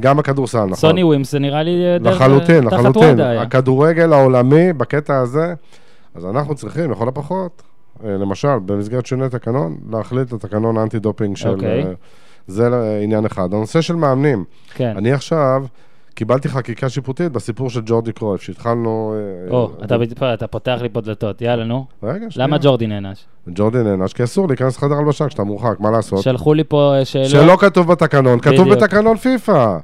גם 0.00 0.18
הכדורסל. 0.18 0.64
נכון. 0.64 0.74
סוני 0.74 1.02
ווימס 1.02 1.32
זה 1.32 1.38
נראה 1.38 1.62
לי 1.62 1.98
לחלוטין, 2.00 2.64
לחלוטין. 2.64 3.20
הכדורגל 3.20 4.12
העולמי, 4.12 4.72
בקטע 4.72 5.18
הזה... 5.18 5.54
אז 6.16 6.26
אנחנו 6.26 6.54
צריכים, 6.54 6.90
לכל 6.90 7.08
הפחות, 7.08 7.62
אה, 8.04 8.10
למשל, 8.10 8.58
במסגרת 8.66 9.06
שינוי 9.06 9.28
תקנון, 9.28 9.76
להחיל 9.90 10.28
את 10.28 10.32
התקנון 10.32 10.76
האנטי 10.76 10.98
דופינג 10.98 11.36
של... 11.36 11.48
אוקיי. 11.48 11.84
אה, 11.84 11.92
זה 12.46 12.68
עניין 13.02 13.26
אחד. 13.26 13.54
הנושא 13.54 13.80
של 13.80 13.96
מאמנים, 13.96 14.44
כן. 14.74 14.94
אני 14.96 15.12
עכשיו 15.12 15.64
קיבלתי 16.14 16.48
חקיקה 16.48 16.88
שיפוטית 16.88 17.32
בסיפור 17.32 17.70
של 17.70 17.80
ג'ורדי 17.86 18.12
קרויף, 18.12 18.42
שהתחלנו... 18.42 19.14
אה, 19.16 19.50
או, 19.50 19.70
אה, 19.80 19.84
אתה 19.84 19.98
ב- 19.98 20.24
אתה 20.24 20.46
פותח 20.46 20.78
לי 20.82 20.88
פה 20.88 21.00
דלתות, 21.00 21.42
יאללה, 21.42 21.64
נו. 21.64 21.86
רגע, 22.02 22.30
שנייה. 22.30 22.46
למה 22.46 22.58
ג'ורדי 22.60 22.86
נענש? 22.86 23.24
ג'ורדי 23.48 23.78
נענש, 23.78 24.12
כי 24.12 24.24
אסור 24.24 24.48
להיכנס 24.48 24.76
לחדר 24.76 24.94
הלבשה 24.94 25.28
כשאתה 25.28 25.44
מורחק, 25.44 25.80
מה 25.80 25.90
לעשות? 25.90 26.22
שלחו 26.22 26.54
לי 26.54 26.64
פה 26.64 26.94
שאלות. 27.04 27.30
שלא 27.30 27.56
כתוב 27.60 27.92
בתקנון, 27.92 28.40
כתוב 28.40 28.60
בדיוק. 28.60 28.78
בתקנון 28.78 29.16
פיפ"א. 29.16 29.78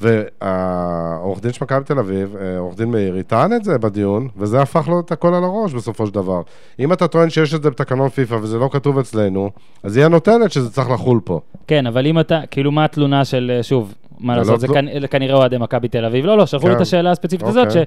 והעורך 0.00 1.40
דין 1.40 1.52
של 1.52 1.64
מכבי 1.64 1.84
תל 1.84 1.98
אביב, 1.98 2.36
אה, 2.40 2.58
עורך 2.58 2.76
דין 2.76 2.90
מאירי, 2.90 3.22
טען 3.22 3.52
את 3.52 3.64
זה 3.64 3.78
בדיון, 3.78 4.28
וזה 4.36 4.62
הפך 4.62 4.88
לו 4.88 5.00
את 5.00 5.12
הכל 5.12 5.34
על 5.34 5.44
הראש 5.44 5.72
בסופו 5.74 6.06
של 6.06 6.14
דבר. 6.14 6.40
אם 6.78 6.92
אתה 6.92 7.08
טוען 7.08 7.30
שיש 7.30 7.54
את 7.54 7.62
זה 7.62 7.70
בתקנון 7.70 8.08
פיפ"א 8.08 8.34
וזה 8.34 8.58
לא 8.58 8.68
כתוב 8.72 8.98
אצלנו, 8.98 9.50
אז 9.82 9.96
היא 9.96 10.04
הנותנת 10.04 10.52
שזה 10.52 10.70
צריך 10.70 10.90
לחול 10.90 11.20
פה. 11.24 11.40
כן, 11.66 11.86
אבל 11.86 12.06
אם 12.06 12.20
אתה, 12.20 12.40
כאילו, 12.50 12.72
מה 12.72 12.84
התלונה 12.84 13.24
של, 13.24 13.52
אה, 13.56 13.62
שוב, 13.62 13.94
מה 14.20 14.32
זה 14.44 14.52
לעשות, 14.52 14.68
לא 14.68 14.74
זה 15.00 15.08
כנראה 15.08 15.34
אוהדי 15.34 15.58
מכבי 15.58 15.88
תל 15.88 16.04
אביב. 16.04 16.24
לא, 16.26 16.38
לא, 16.38 16.46
שלחו 16.46 16.66
לי 16.66 16.72
את 16.72 16.78
כן. 16.78 16.82
השאלה 16.82 17.10
הספציפית 17.10 17.46
הזאת, 17.48 17.70
ש... 17.70 17.76
אוקיי. 17.76 17.84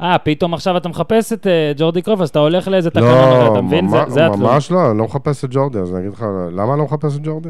אה, 0.00 0.18
פתאום 0.18 0.54
עכשיו 0.54 0.76
אתה 0.76 0.88
מחפש 0.88 1.32
את 1.32 1.46
אה, 1.46 1.72
ג'ורדי 1.76 2.02
קרוב, 2.02 2.22
אז 2.22 2.28
אתה 2.28 2.38
הולך 2.38 2.68
לאיזה 2.68 2.90
תקנון 2.90 3.08
אחר, 3.18 3.52
אתה 3.52 3.60
מבין? 3.60 3.88
זה- 3.88 3.96
ממש- 3.96 4.08
זה 4.12 4.26
התלונה. 4.26 4.52
ממש 4.52 4.70
לא, 4.70 4.90
אני 4.90 4.98
לא 4.98 5.04
מחפש 5.04 5.44
את 5.44 5.50
ג'ורדי, 5.52 5.78
אז 5.78 5.92
אני 5.94 6.00
אגיד 6.00 6.12
לך, 6.12 6.24
למה 6.52 6.72
אני 6.72 6.78
לא 6.78 6.84
מחפש 6.84 7.16
את 7.16 7.20
ג'ורדי? 7.22 7.48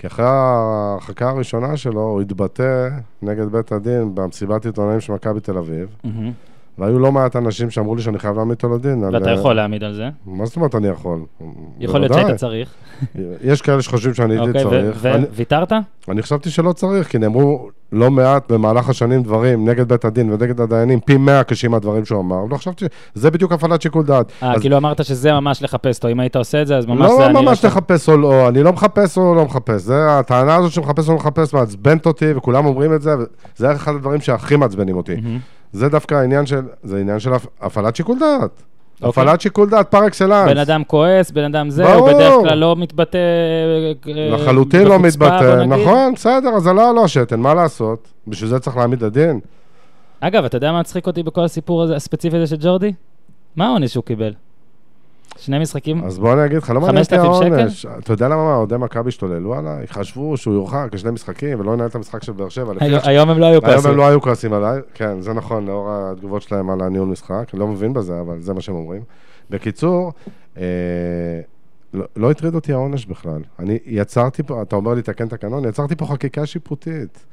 כי 0.00 0.06
אחרי 0.06 0.26
ההרחקה 0.26 1.28
הראשונה 1.28 1.76
שלו, 1.76 2.00
הוא 2.00 2.20
התבטא 2.20 2.88
נגד 3.22 3.46
בית 3.46 3.72
הדין 3.72 4.14
במסיבת 4.14 4.66
עיתונאים 4.66 5.00
של 5.00 5.12
מכבי 5.12 5.40
תל 5.40 5.58
אביב, 5.58 5.96
מהמם. 6.04 6.32
והיו 6.80 6.98
לא 6.98 7.12
מעט 7.12 7.36
אנשים 7.36 7.70
שאמרו 7.70 7.94
לי 7.96 8.02
שאני 8.02 8.18
חייב 8.18 8.36
להעמיד 8.36 8.52
אותו 8.54 8.74
לדין. 8.74 9.04
על- 9.04 9.14
ואתה 9.14 9.30
יכול 9.30 9.54
להעמיד 9.56 9.84
על 9.84 9.92
זה. 9.94 10.08
מה 10.26 10.46
זאת 10.46 10.56
אומרת 10.56 10.74
אני 10.74 10.88
יכול? 10.88 11.20
יכול 11.80 12.00
להיות. 12.00 12.12
שהיית 12.14 12.30
צריך. 12.36 12.74
יש 13.44 13.62
כאלה 13.62 13.82
שחושבים 13.82 14.14
שאני 14.14 14.34
הייתי 14.38 14.48
אוקיי, 14.48 14.62
צריך. 14.92 15.06
אני- 15.06 15.24
וויתרת? 15.34 15.72
אני 16.08 16.22
חשבתי 16.22 16.50
שלא 16.50 16.72
צריך, 16.72 17.08
כי 17.08 17.18
נאמרו 17.18 17.68
לא 17.92 18.10
מעט 18.10 18.52
במהלך 18.52 18.88
השנים 18.88 19.22
דברים 19.22 19.68
נגד 19.68 19.88
בית 19.88 20.04
הדין 20.04 20.32
ונגד 20.32 20.60
הדיינים, 20.60 21.00
פי 21.00 21.16
מאה 21.16 21.44
קשים 21.44 21.70
מהדברים 21.70 22.04
שהוא 22.04 22.20
אמר. 22.20 22.44
לא 22.50 22.56
חשבתי, 22.56 22.84
זה 23.14 23.30
בדיוק 23.30 23.52
הפעלת 23.52 23.82
שיקול 23.82 24.04
דעת. 24.04 24.32
אה, 24.42 24.52
אז 24.54 24.60
כאילו 24.60 24.76
אמרת 24.76 25.04
שזה 25.04 25.32
ממש 25.32 25.62
לחפש 25.62 25.96
אותו, 25.96 26.08
אם 26.08 26.20
היית 26.20 26.36
עושה 26.36 26.62
את 26.62 26.66
זה, 26.66 26.76
אז 26.76 26.86
ממש 26.86 26.98
זה 27.10 27.16
לא 27.16 27.20
היה 27.22 27.28
נראה 27.28 27.42
ממש 27.42 27.64
לחפש 27.64 28.08
או 28.08 28.16
לא, 28.16 28.48
אני 28.48 28.62
לא 28.62 28.72
מחפש 28.72 29.18
או 29.18 29.34
לא 29.34 29.44
מחפש. 29.44 29.82
זה 29.82 30.18
הטענה 30.18 30.54
הזאת 30.56 30.72
שמחפש 30.72 31.08
או 31.08 31.12
לא 31.12 31.18
מחפש 31.18 31.54
מעצבנת 31.54 32.06
אותי, 32.06 32.32
וכולם 32.36 32.66
אומרים 32.66 32.94
את 32.94 33.02
זה, 33.02 33.10
וזה 33.56 33.72
אחד 33.72 33.94
הדברים 33.94 34.20
שהכי 34.20 34.56
מעצבנים 34.56 34.96
אותי. 34.96 35.14
מהמם. 35.14 35.38
זה 35.72 35.88
דווקא 35.88 36.14
העניין 36.14 36.46
של, 36.46 36.60
זה 36.82 36.98
עניין 36.98 37.18
של 37.20 37.32
הפ- 37.32 37.46
הפעלת 37.60 37.96
שיקול 37.96 38.18
דעת. 38.18 38.50
אוקיי. 39.02 39.08
הפעלת 39.22 39.40
שיקול 39.40 39.70
דעת 39.70 39.90
פר 39.90 40.06
אקסלנס. 40.06 40.48
בן 40.50 40.58
אדם 40.58 40.84
כועס, 40.84 41.30
בן 41.30 41.44
אדם 41.44 41.70
זה, 41.70 41.84
ברור. 41.84 41.94
הוא 42.10 42.16
בדרך 42.18 42.34
כלל 42.40 42.58
לא 42.58 42.76
מתבטא... 42.76 43.18
אה, 44.08 44.30
לחלוטין 44.30 44.86
לא 44.86 44.98
מתבטא. 44.98 45.64
נכון, 45.64 46.14
בסדר, 46.14 46.48
אז 46.56 46.62
זה 46.62 46.72
לא 46.72 46.94
לא 46.94 47.04
השתן, 47.04 47.40
מה 47.40 47.54
לעשות? 47.54 48.08
בשביל 48.26 48.50
זה 48.50 48.58
צריך 48.58 48.76
להעמיד 48.76 49.02
לדין? 49.04 49.40
אגב, 50.20 50.44
אתה 50.44 50.56
יודע 50.56 50.72
מה 50.72 50.80
מצחיק 50.80 51.06
אותי 51.06 51.22
בכל 51.22 51.44
הסיפור 51.44 51.82
הזה, 51.82 51.96
הספציפי 51.96 52.36
הזה 52.36 52.46
של 52.46 52.56
ג'ורדי? 52.60 52.92
מה 53.56 53.66
העונש 53.66 53.92
שהוא 53.92 54.04
קיבל? 54.04 54.32
שני 55.38 55.58
משחקים? 55.58 56.04
אז 56.04 56.18
בוא 56.18 56.32
אני 56.32 56.44
אגיד 56.46 56.58
לך, 56.58 56.70
לא 56.70 56.80
מעניין 56.80 57.04
אותי 57.04 57.18
5,000 57.18 57.52
העונש. 57.52 57.86
אתה 57.86 58.12
יודע 58.12 58.28
למה 58.28 58.54
אוהדי 58.56 58.76
מכבי 58.76 59.08
השתוללו 59.08 59.54
עליי? 59.54 59.86
חשבו 59.86 60.36
שהוא 60.36 60.54
יורחק 60.54 60.88
לשני 60.92 61.10
משחקים 61.10 61.60
ולא 61.60 61.72
ינהל 61.72 61.86
את 61.88 61.94
המשחק 61.94 62.22
של 62.22 62.32
באר 62.32 62.48
שבע. 62.48 62.72
היום- 62.80 63.00
היום 63.04 63.30
הם 63.30 63.38
לא 63.38 63.46
היו 63.46 63.52
היום 63.52 63.64
כועסים. 63.64 63.90
הם 63.90 63.96
לא 63.96 64.08
היו 64.08 64.20
כועסים 64.20 64.52
עליי, 64.52 64.80
כן, 64.94 65.20
זה 65.20 65.32
נכון, 65.32 65.66
לאור 65.66 65.88
התגובות 65.92 66.42
שלהם 66.42 66.70
על 66.70 66.80
הניהול 66.80 67.08
משחק, 67.08 67.44
אני 67.52 67.60
לא 67.60 67.66
מבין 67.66 67.92
בזה, 67.92 68.20
אבל 68.20 68.40
זה 68.40 68.54
מה 68.54 68.60
שהם 68.60 68.74
אומרים. 68.74 69.02
בקיצור, 69.50 70.12
אה, 70.58 70.62
לא, 71.94 72.04
לא 72.16 72.30
הטריד 72.30 72.54
אותי 72.54 72.72
העונש 72.72 73.06
בכלל. 73.06 73.40
אני 73.58 73.78
יצרתי 73.86 74.42
פה, 74.42 74.62
אתה 74.62 74.76
אומר 74.76 74.94
לי, 74.94 75.02
תקן 75.02 75.28
תקנון, 75.28 75.64
יצרתי 75.64 75.96
פה 75.96 76.06
חקיקה 76.06 76.46
שיפוטית. 76.46 77.24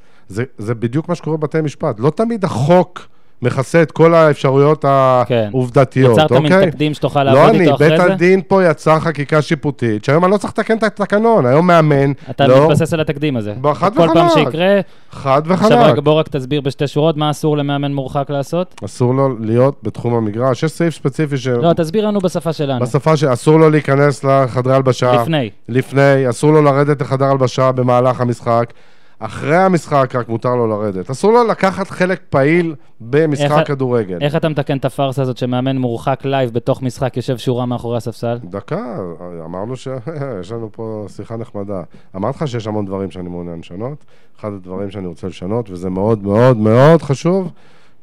זה 0.57 0.75
בדיוק 0.75 1.09
מה 1.09 1.15
שקורה 1.15 1.37
בבתי 1.37 1.61
משפט. 1.61 1.99
לא 1.99 2.09
תמיד 2.09 2.45
החוק 2.45 3.01
מכסה 3.41 3.81
את 3.81 3.91
כל 3.91 4.13
האפשרויות 4.13 4.85
כן. 5.27 5.49
העובדתיות, 5.53 6.17
יצרת 6.17 6.31
אוקיי? 6.31 6.59
מין 6.59 6.69
תקדים 6.69 6.93
שתוכל 6.93 7.23
לא 7.23 7.31
לעבוד 7.31 7.55
אני, 7.55 7.63
איתו 7.63 7.75
אחרי 7.75 7.89
בית 7.89 8.01
זה? 8.01 8.13
הדין 8.13 8.41
פה 8.47 8.63
יצר 8.63 8.99
חקיקה 8.99 9.41
שיפוטית, 9.41 10.05
שהיום 10.05 10.23
אני 10.25 10.31
לא 10.31 10.37
צריך 10.37 10.53
לתקן 10.53 10.77
את 10.77 10.83
התקנון, 10.83 11.45
היום 11.45 11.67
מאמן, 11.67 12.11
אתה 12.29 12.47
לא, 12.47 12.63
מתבסס 12.63 12.93
על 12.93 12.99
התקדים 12.99 13.37
הזה. 13.37 13.53
חד 13.73 13.95
כל 13.95 14.07
פעם 14.13 14.27
וחלק. 14.27 14.45
שיקרה, 14.45 14.79
חד 15.11 15.51
עכשיו 15.51 15.77
וחלק. 15.77 15.91
רגע, 15.91 16.01
בוא 16.01 16.13
רק 16.13 16.27
תסביר 16.27 16.61
בשתי 16.61 16.87
שורות 16.87 17.17
מה 17.17 17.31
אסור 17.31 17.57
למאמן 17.57 17.93
מורחק 17.93 18.29
לעשות. 18.29 18.75
אסור 18.85 19.13
לו 19.13 19.35
להיות 19.39 19.75
בתחום 19.83 20.13
המגרש. 20.13 20.63
יש 20.63 20.71
סעיף 20.71 20.93
ספציפי 20.95 21.37
ש... 21.37 21.47
לא, 21.47 21.73
תסביר 21.73 22.07
לנו 22.07 22.19
בשפה 22.19 22.53
שלנו. 22.53 22.85
בשפה 22.85 23.17
שאסור 23.17 23.59
לו 23.59 23.69
להיכנס 23.69 24.23
לחדרי 24.23 24.75
הלבשה. 24.75 25.21
לפני. 25.21 25.49
לפני, 25.69 26.29
אסור 26.29 26.51
לו 26.51 26.61
לרדת 26.61 27.01
לחדר 27.01 27.25
הלבשה 27.25 27.71
במהלך 27.71 28.21
המשחק. 28.21 28.73
אחרי 29.19 29.55
המשחק 29.57 30.15
רק 30.15 30.29
מותר 30.29 30.55
לו 30.55 30.67
לרדת. 30.67 31.09
אסור 31.09 31.31
לו 31.31 31.43
לקחת 31.47 31.87
חלק 31.89 32.21
פעיל 32.29 32.75
במשחק 33.01 33.51
איך- 33.59 33.67
כדורגל. 33.67 34.17
איך 34.21 34.35
אתה 34.35 34.49
מתקן 34.49 34.77
את 34.77 34.85
הפארסה 34.85 35.21
הזאת 35.21 35.37
שמאמן 35.37 35.77
מורחק 35.77 36.25
live 36.25 36.53
בתוך 36.53 36.81
משחק 36.81 37.17
יושב 37.17 37.37
שורה 37.37 37.65
מאחורי 37.65 37.97
הספסל? 37.97 38.37
דקה, 38.43 38.97
אמרנו 39.45 39.75
שיש 39.75 40.51
לנו 40.51 40.69
פה 40.71 41.05
שיחה 41.09 41.37
נחמדה. 41.37 41.81
אמרתי 42.15 42.37
לך 42.37 42.47
שיש 42.47 42.67
המון 42.67 42.85
דברים 42.85 43.11
שאני 43.11 43.29
מעוניין 43.29 43.59
לשנות. 43.59 44.05
אחד 44.39 44.53
הדברים 44.53 44.91
שאני 44.91 45.07
רוצה 45.07 45.27
לשנות, 45.27 45.69
וזה 45.69 45.89
מאוד 45.89 46.23
מאוד 46.23 46.57
מאוד 46.57 47.01
חשוב, 47.01 47.51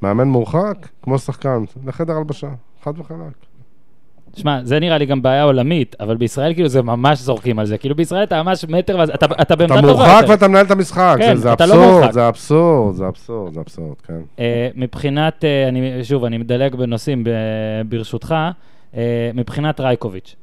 מאמן 0.03 0.29
מורחק, 0.29 0.77
כמו 1.03 1.19
שחקן, 1.19 1.65
לחדר 1.87 2.17
הלבשה, 2.17 2.49
חד 2.85 2.99
וחלק. 2.99 3.17
שמע, 4.37 4.61
זה 4.64 4.80
נראה 4.80 4.99
לי 4.99 5.07
גם 5.07 5.22
בעיה 5.22 5.43
עולמית, 5.43 5.97
אבל 6.01 6.16
בישראל 6.16 6.55
כאילו 6.55 6.68
זה 6.68 6.82
ממש 6.82 7.18
זורקים 7.18 7.59
על 7.59 7.66
זה. 7.66 7.78
כאילו 7.78 7.95
בישראל 7.95 8.22
אתה 8.22 8.43
ממש 8.43 8.64
מטר, 8.68 8.97
ואז 8.99 9.11
אתה, 9.11 9.26
אתה 9.26 9.43
אתה 9.43 9.57
בעמדה 9.57 9.74
טובה 9.80 9.93
מורחק 9.93 10.16
יותר. 10.20 10.30
ואתה 10.32 10.49
מנהל 10.49 10.66
את 10.66 10.70
המשחק, 10.70 11.16
כן, 11.18 11.35
זה- 11.37 11.43
זה 11.43 11.53
אתה 11.53 11.66
לא 11.66 11.72
אבסורד, 11.74 11.91
מורחק. 11.95 12.12
זה 12.12 12.28
אבסורד, 12.28 12.95
זה 12.95 13.09
אבסורד, 13.09 13.55
זה 13.55 13.61
אבסורד, 13.61 13.97
כן. 14.07 14.20
אה, 14.39 14.68
מבחינת, 14.74 15.45
אה, 15.45 15.68
אני, 15.68 16.05
שוב, 16.05 16.24
אני 16.24 16.39
מדלג 16.39 16.74
בנושאים 16.74 17.24
ב- 17.24 17.30
ברשותך, 17.89 18.35
אה, 18.97 19.01
מבחינת 19.35 19.80
רייקוביץ'. 19.80 20.37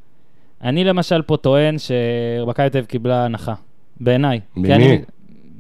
אני 0.64 0.84
למשל 0.84 1.22
פה 1.22 1.38
טוען 1.38 1.76
שמכבי 1.78 2.70
תל 2.70 2.78
אביב 2.78 2.86
קיבלה 2.86 3.26
הנחה, 3.26 3.54
בעיניי. 4.00 4.40
ממי? 4.56 5.02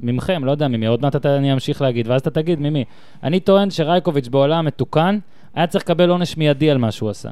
ממכם, 0.03 0.45
לא 0.45 0.51
יודע 0.51 0.67
ממי, 0.67 0.86
עוד 0.86 1.01
מעט 1.01 1.15
אתה- 1.15 1.38
אני 1.38 1.53
אמשיך 1.53 1.82
להגיד, 1.82 2.07
ואז 2.07 2.21
אתה 2.21 2.29
תגיד 2.29 2.59
ממי. 2.59 2.84
אני 3.23 3.39
טוען 3.39 3.69
שרייקוביץ' 3.69 4.27
בעולם 4.27 4.65
מתוקן, 4.65 5.17
היה 5.55 5.67
צריך 5.67 5.84
לקבל 5.84 6.09
עונש 6.09 6.38
מיידי 6.38 6.71
על 6.71 6.77
מה 6.77 6.91
שהוא 6.91 7.09
עשה. 7.09 7.29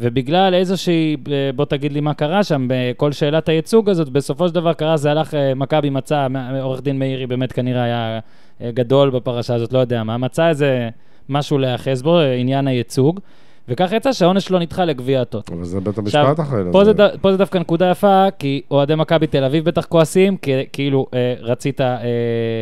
ובגלל 0.00 0.54
איזושהי, 0.54 1.16
אה, 1.32 1.50
בוא 1.54 1.64
תגיד 1.64 1.92
לי 1.92 2.00
מה 2.00 2.14
קרה 2.14 2.44
שם, 2.44 2.66
בכל 2.68 3.12
שאלת 3.12 3.48
הייצוג 3.48 3.90
הזאת, 3.90 4.08
בסופו 4.08 4.48
של 4.48 4.54
דבר 4.54 4.72
קרה, 4.72 4.96
זה 4.96 5.10
הלך, 5.10 5.34
אה, 5.34 5.54
מכבי 5.54 5.90
מצא, 5.90 6.26
עורך 6.62 6.82
דין 6.82 6.98
מאירי 6.98 7.26
באמת 7.26 7.52
כנראה 7.52 7.82
היה 7.82 8.18
אה, 8.60 8.70
גדול 8.70 9.10
בפרשה 9.10 9.54
הזאת, 9.54 9.72
לא 9.72 9.78
יודע 9.78 10.02
מה, 10.02 10.16
מצא 10.18 10.48
איזה 10.48 10.88
משהו 11.28 11.58
להיאחז 11.58 12.02
בו, 12.02 12.18
אה, 12.20 12.34
עניין 12.34 12.68
הייצוג, 12.68 13.20
וכך 13.68 13.92
יצא 13.92 14.12
שהעונש 14.12 14.44
שלו 14.44 14.58
נדחה 14.58 14.84
לגביע 14.84 15.20
הטוטו. 15.20 15.54
אבל 15.54 15.64
זה 15.64 15.80
בית 15.80 15.98
המשפט 15.98 16.40
אחראי 16.40 16.60
לזה. 16.62 16.72
פה 16.72 16.84
זה, 16.84 16.92
ד- 16.92 17.16
פה 17.20 17.32
זה 17.32 17.38
דווקא 17.38 17.58
נקודה 17.58 17.90
יפה, 17.90 18.26
כי 18.38 18.62
אוהדי 18.70 18.94
מכבי 18.94 19.26
תל 19.26 19.44
אביב 19.44 19.64
בטח 19.64 19.84
כועסים, 19.84 20.36
כי 20.36 20.52
כאילו 20.72 21.06
אה, 21.14 21.34
רצית, 21.40 21.80
אה, 21.80 21.96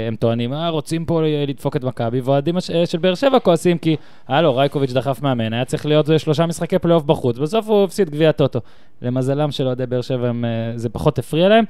הם 0.09 0.17
טוענים, 0.17 0.53
אה, 0.53 0.69
רוצים 0.69 1.05
פה 1.05 1.21
לדפוק 1.47 1.77
את 1.77 1.85
מכבי, 1.85 2.21
ואוהדים 2.21 2.57
אה, 2.57 2.87
של 2.87 2.99
באר 2.99 3.15
שבע 3.15 3.39
כועסים, 3.39 3.79
כי 3.79 3.97
הלו, 4.29 4.57
רייקוביץ' 4.57 4.93
דחף 4.93 5.23
מאמן, 5.23 5.53
היה 5.53 5.65
צריך 5.65 5.87
להיות 5.87 6.11
אה, 6.11 6.19
שלושה 6.19 6.47
משחקי 6.47 6.79
פלייאוף 6.79 7.05
בחוץ, 7.05 7.39
בסוף 7.39 7.69
הוא 7.69 7.85
הפסיד 7.85 8.11
גביע 8.11 8.33
טוטו. 8.33 8.61
למזלם 9.03 9.51
של 9.51 9.67
אוהדי 9.67 9.87
באר 9.87 10.01
שבע, 10.01 10.29
הם, 10.29 10.45
אה, 10.45 10.51
זה 10.77 10.89
פחות 10.89 11.19
הפריע 11.19 11.49
להם. 11.49 11.65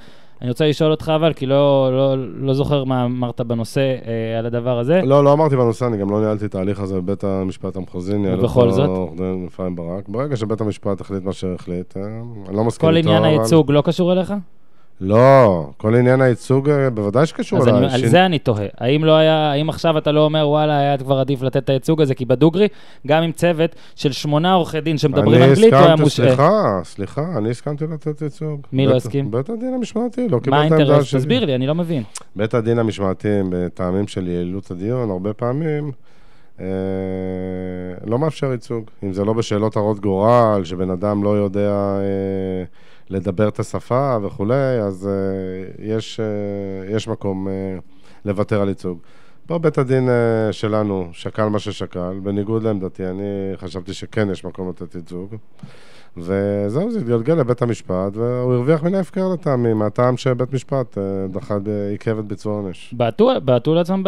אני 0.44 0.50
רוצה 0.50 0.66
לשאול 0.68 0.90
אותך 0.90 1.12
אבל, 1.16 1.32
כי 1.32 1.46
לא, 1.46 1.88
לא, 1.92 2.14
לא 2.36 2.54
זוכר 2.54 2.84
מה 2.84 3.04
אמרת 3.04 3.40
בנושא 3.40 3.80
אה, 3.80 4.38
על 4.38 4.46
הדבר 4.46 4.78
הזה. 4.78 5.00
לא, 5.04 5.24
לא 5.24 5.32
אמרתי 5.32 5.56
בנושא, 5.56 5.86
אני 5.86 5.96
גם 5.96 6.10
לא 6.10 6.20
ניהלתי 6.20 6.44
את 6.44 6.54
ההליך 6.54 6.80
הזה 6.80 7.00
בבית 7.00 7.24
המשפט 7.24 7.76
המחוזי, 7.76 8.14
ובכל 8.16 8.70
זאת? 8.70 8.88
עורך 8.88 9.12
דין 9.16 9.46
אפרים 9.48 9.76
ברק. 9.76 10.08
ברגע 10.08 10.36
שבית 10.36 10.60
המשפט 10.60 11.00
החליט 11.00 11.22
מה 11.24 11.32
שהחליט, 11.32 11.96
אה, 11.96 12.02
אני 12.48 12.56
לא 12.56 12.64
מסכים 12.64 12.88
כל 12.88 12.96
איתו, 12.96 13.08
עניין 13.08 13.24
אבל- 13.24 13.32
הייצוג 13.32 13.70
לא 13.70 13.80
קשור 13.80 14.12
אליך? 14.12 14.34
לא, 15.00 15.66
כל 15.76 15.94
עניין 15.94 16.20
הייצוג 16.20 16.70
אה, 16.70 16.90
בוודאי 16.90 17.26
שקשור 17.26 17.58
אז. 17.58 17.68
אני, 17.68 17.76
על 17.92 18.00
שין- 18.00 18.08
זה 18.08 18.26
אני 18.26 18.38
תוהה. 18.38 18.66
האם 18.78 19.04
לא 19.04 19.16
היה, 19.16 19.50
האם 19.52 19.68
עכשיו 19.68 19.98
אתה 19.98 20.12
לא 20.12 20.24
אומר, 20.24 20.48
וואלה, 20.48 20.78
היה 20.78 20.98
כבר 20.98 21.18
עדיף 21.18 21.42
לתת 21.42 21.56
את 21.56 21.68
הייצוג 21.70 22.00
הזה? 22.02 22.14
כי 22.14 22.24
בדוגרי, 22.24 22.68
גם 23.06 23.22
עם 23.22 23.32
צוות 23.32 23.70
של 23.96 24.12
שמונה 24.12 24.52
עורכי 24.52 24.80
דין 24.80 24.98
שמדברים 24.98 25.42
אנגלית, 25.42 25.72
הוא 25.74 25.82
היה 25.82 25.96
מושעה. 25.96 26.26
סליחה, 26.26 26.80
סליחה, 26.84 27.24
אני 27.38 27.50
הסכמתי 27.50 27.84
לתת 27.86 28.22
ייצוג. 28.22 28.60
מי 28.72 28.86
לא 28.86 28.92
בית- 28.92 29.02
הסכים? 29.02 29.30
בית 29.30 29.48
הדין 29.50 29.74
המשמעתי, 29.74 30.28
לא 30.28 30.36
מה 30.36 30.40
קיבל 30.44 30.56
את 30.56 30.60
העמדה 30.62 30.76
האינטרס? 30.76 31.04
שלי. 31.06 31.20
תסביר 31.20 31.44
לי, 31.44 31.54
אני 31.54 31.66
לא 31.66 31.74
מבין. 31.74 32.02
בית 32.36 32.54
הדין 32.54 32.78
המשמעתי, 32.78 33.28
בטעמים 33.50 34.06
של 34.08 34.28
יעילות 34.28 34.70
הדיון, 34.70 35.10
הרבה 35.10 35.32
פעמים 35.32 35.90
אה, 36.60 36.66
לא 38.06 38.18
מאפשר 38.18 38.52
ייצוג. 38.52 38.84
אם 39.04 39.12
זה 39.12 39.24
לא 39.24 39.32
בשאלות 39.32 39.76
הרות 39.76 40.00
גורל, 40.00 40.60
שבן 40.64 40.90
אדם 40.90 41.24
לא 41.24 41.30
יודע 41.30 41.70
אה, 41.70 42.64
לדבר 43.10 43.48
את 43.48 43.58
השפה 43.58 44.16
וכולי, 44.22 44.80
אז 44.80 45.08
אה, 45.08 45.84
יש, 45.96 46.20
אה, 46.20 46.94
יש 46.96 47.08
מקום 47.08 47.48
אה, 47.48 47.52
לוותר 48.24 48.60
על 48.60 48.68
ייצוג. 48.68 48.98
פה 49.46 49.58
בית 49.58 49.78
הדין 49.78 50.08
אה, 50.08 50.52
שלנו 50.52 51.08
שקל 51.12 51.48
מה 51.48 51.58
ששקל, 51.58 52.20
בניגוד 52.22 52.62
לעמדתי, 52.62 53.06
אני 53.06 53.52
חשבתי 53.56 53.94
שכן 53.94 54.30
יש 54.30 54.44
מקום 54.44 54.68
לתת 54.68 54.94
ייצוג. 54.94 55.34
וזהו, 56.16 56.90
זה 56.90 56.98
התגלגל 56.98 57.34
לבית 57.34 57.62
המשפט, 57.62 58.16
והוא 58.16 58.54
הרוויח 58.54 58.82
מן 58.82 58.94
ההפקר 58.94 59.28
לטעמי, 59.28 59.72
מהטעם 59.72 60.16
שבית 60.16 60.52
משפט 60.52 60.98
דחה, 61.30 61.58
עיכב 61.90 62.18
את 62.18 62.24
ביצוע 62.24 62.52
העונש. 62.52 62.94
בעטו 63.44 63.74
לעצמם 63.74 64.02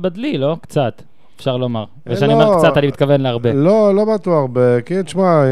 בדלי, 0.00 0.38
לא? 0.38 0.56
קצת, 0.60 1.02
אפשר 1.40 1.56
לומר. 1.56 1.80
אה, 1.80 2.12
וכשאני 2.12 2.34
לא. 2.34 2.42
אומר 2.42 2.58
קצת, 2.58 2.76
אני 2.76 2.86
מתכוון 2.86 3.20
להרבה. 3.20 3.52
לא, 3.52 3.94
לא 3.94 4.04
בעטו 4.04 4.38
הרבה, 4.38 4.80
כי 4.80 5.02
תשמע, 5.02 5.42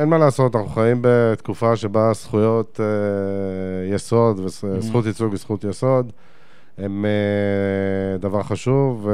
אין 0.00 0.08
מה 0.08 0.18
לעשות, 0.18 0.56
אנחנו 0.56 0.70
חיים 0.70 0.98
בתקופה 1.00 1.76
שבה 1.76 2.10
זכויות 2.14 2.80
אה, 2.80 3.94
יסוד, 3.94 4.40
וזכות 4.40 5.06
ייצוג 5.06 5.30
היא 5.30 5.38
זכות 5.38 5.64
יסוד, 5.64 6.12
הם 6.78 7.04
אה, 7.04 8.18
דבר 8.18 8.42
חשוב, 8.42 9.08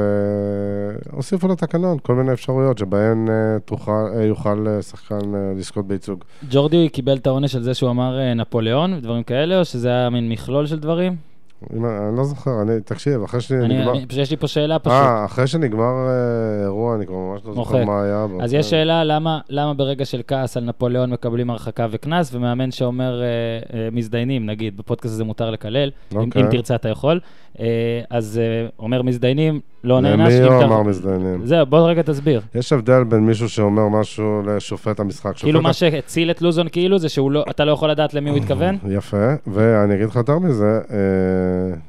והוסיפו 1.13 1.47
לתקנון 1.47 1.97
כל 2.03 2.15
מיני 2.15 2.33
אפשרויות 2.33 2.77
שבהן 2.77 3.29
אה, 3.29 3.33
תוכל, 3.65 3.91
אה, 4.15 4.23
יוכל 4.23 4.65
שחקן 4.81 5.35
אה, 5.35 5.53
לזכות 5.57 5.87
בייצוג. 5.87 6.23
ג'ורדי 6.51 6.89
קיבל 6.89 7.17
את 7.17 7.27
העונש 7.27 7.55
על 7.55 7.63
זה 7.63 7.73
שהוא 7.73 7.89
אמר 7.89 8.19
אה, 8.19 8.33
נפוליאון 8.33 8.93
ודברים 8.93 9.23
כאלה, 9.23 9.59
או 9.59 9.65
שזה 9.65 9.89
היה 9.89 10.09
מין 10.09 10.29
מכלול 10.29 10.65
של 10.65 10.79
דברים? 10.79 11.15
אם, 11.73 11.85
אני 11.85 12.17
לא 12.17 12.23
זוכר, 12.23 12.61
אני, 12.61 12.81
תקשיב, 12.85 13.23
אחרי 13.23 13.41
שנגמר... 13.41 13.91
אני, 13.91 14.05
יש 14.09 14.31
לי 14.31 14.37
פה 14.37 14.47
שאלה 14.47 14.79
פשוט. 14.79 14.93
אה, 14.93 15.25
אחרי 15.25 15.47
שנגמר 15.47 16.07
אה, 16.07 16.63
אירוע, 16.63 16.95
אני 16.95 17.05
כבר 17.05 17.15
ממש 17.15 17.41
לא 17.45 17.53
זוכר. 17.53 17.85
מה 17.85 18.03
היה. 18.03 18.25
אז. 18.41 18.53
יש 18.53 18.69
שאלה, 18.69 19.03
למה, 19.03 19.39
למה 19.49 19.73
ברגע 19.73 20.05
של 20.05 20.21
כעס 20.27 20.57
על 20.57 20.63
נפוליאון 20.63 21.09
מקבלים 21.09 21.49
הרחקה 21.49 21.87
וקנס, 21.91 22.33
ומאמן 22.33 22.71
שאומר 22.71 23.21
אה, 23.21 23.27
אה, 23.73 23.89
מזדיינים, 23.91 24.45
נגיד, 24.45 24.77
בפודקאסט 24.77 25.13
הזה 25.13 25.23
מותר 25.23 25.51
לקלל, 25.51 25.91
אם, 26.13 26.17
אוקיי. 26.17 26.41
אם 26.41 26.47
תרצה 26.51 26.75
אתה 26.75 26.89
יכול, 26.89 27.19
אה, 27.59 27.65
אז 28.09 28.39
אה, 28.43 28.67
אומר 28.79 29.01
מזדיינים, 29.01 29.59
לא 29.83 30.01
נענש. 30.01 30.33
למי 30.33 30.47
אם 30.47 30.53
הוא 30.53 30.63
אמר 30.63 30.83
מזדיינים? 30.83 31.45
זהו, 31.45 31.65
בוא 31.65 31.89
רגע 31.89 32.01
תסביר. 32.01 32.41
יש 32.55 32.73
הבדל 32.73 33.03
בין 33.03 33.25
מישהו 33.25 33.49
שאומר 33.49 33.87
משהו 33.87 34.41
לשופט 34.45 34.99
המשחק. 34.99 35.37
כאילו 35.37 35.61
מה 35.61 35.73
שהציל 35.73 36.31
את 36.31 36.41
לוזון 36.41 36.67
כאילו 36.69 36.97
זה 36.99 37.09
שאתה 37.09 37.65
לא 37.65 37.71
יכול 37.71 37.89
לדעת 37.89 38.13
למי 38.13 38.29
הוא 38.29 38.37
התכוון? 38.37 38.77
יפה, 38.87 39.33
ואני 39.47 39.95
אגיד 39.95 40.07
לך 40.07 40.15
יותר 40.15 40.39
מזה, 40.39 40.79
אה, 40.91 40.97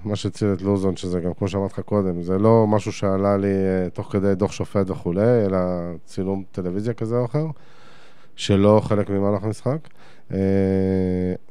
מה 0.05 0.17
שהציל 0.17 0.53
את 0.53 0.63
לוזון, 0.63 0.97
שזה 0.97 1.21
גם 1.21 1.35
כמו 1.35 1.49
שאמרתי 1.49 1.73
לך 1.73 1.81
קודם, 1.81 2.23
זה 2.23 2.39
לא 2.39 2.67
משהו 2.67 2.93
שעלה 2.93 3.37
לי 3.37 3.49
אה, 3.49 3.91
תוך 3.91 4.13
כדי 4.13 4.35
דוח 4.35 4.53
שופט 4.53 4.91
וכולי, 4.91 5.45
אלא 5.47 5.59
צילום 6.05 6.45
טלוויזיה 6.53 6.95
כזה 6.95 7.17
או 7.17 7.25
אחר, 7.25 7.47
שלא 8.37 8.81
חלק 8.85 9.11
ממהלך 9.11 9.45
המשחק. 9.45 9.79
אה, 10.33 10.39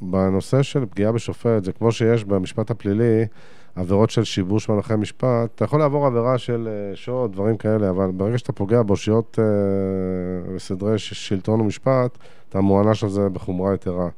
בנושא 0.01 0.61
של 0.61 0.85
פגיעה 0.85 1.11
בשופט, 1.11 1.63
זה 1.63 1.71
כמו 1.71 1.91
שיש 1.91 2.23
במשפט 2.25 2.71
הפלילי, 2.71 3.25
עבירות 3.75 4.09
של 4.09 4.23
שיבוש 4.23 4.69
מהלכי 4.69 4.95
משפט, 4.95 5.49
אתה 5.55 5.65
יכול 5.65 5.79
לעבור 5.79 6.05
עבירה 6.05 6.37
של 6.37 6.67
אה, 6.71 6.95
שוד, 6.95 7.31
דברים 7.31 7.57
כאלה, 7.57 7.89
אבל 7.89 8.11
ברגע 8.11 8.37
שאתה 8.37 8.53
פוגע 8.53 8.83
באושיות 8.83 9.39
וסדרי 10.55 10.97
שלטון 10.97 11.61
ומשפט, 11.61 12.17
אתה 12.49 12.61
מוענש 12.61 13.03
על 13.03 13.09
זה 13.09 13.29
בחומרה 13.29 13.73
יתרה. 13.73 14.09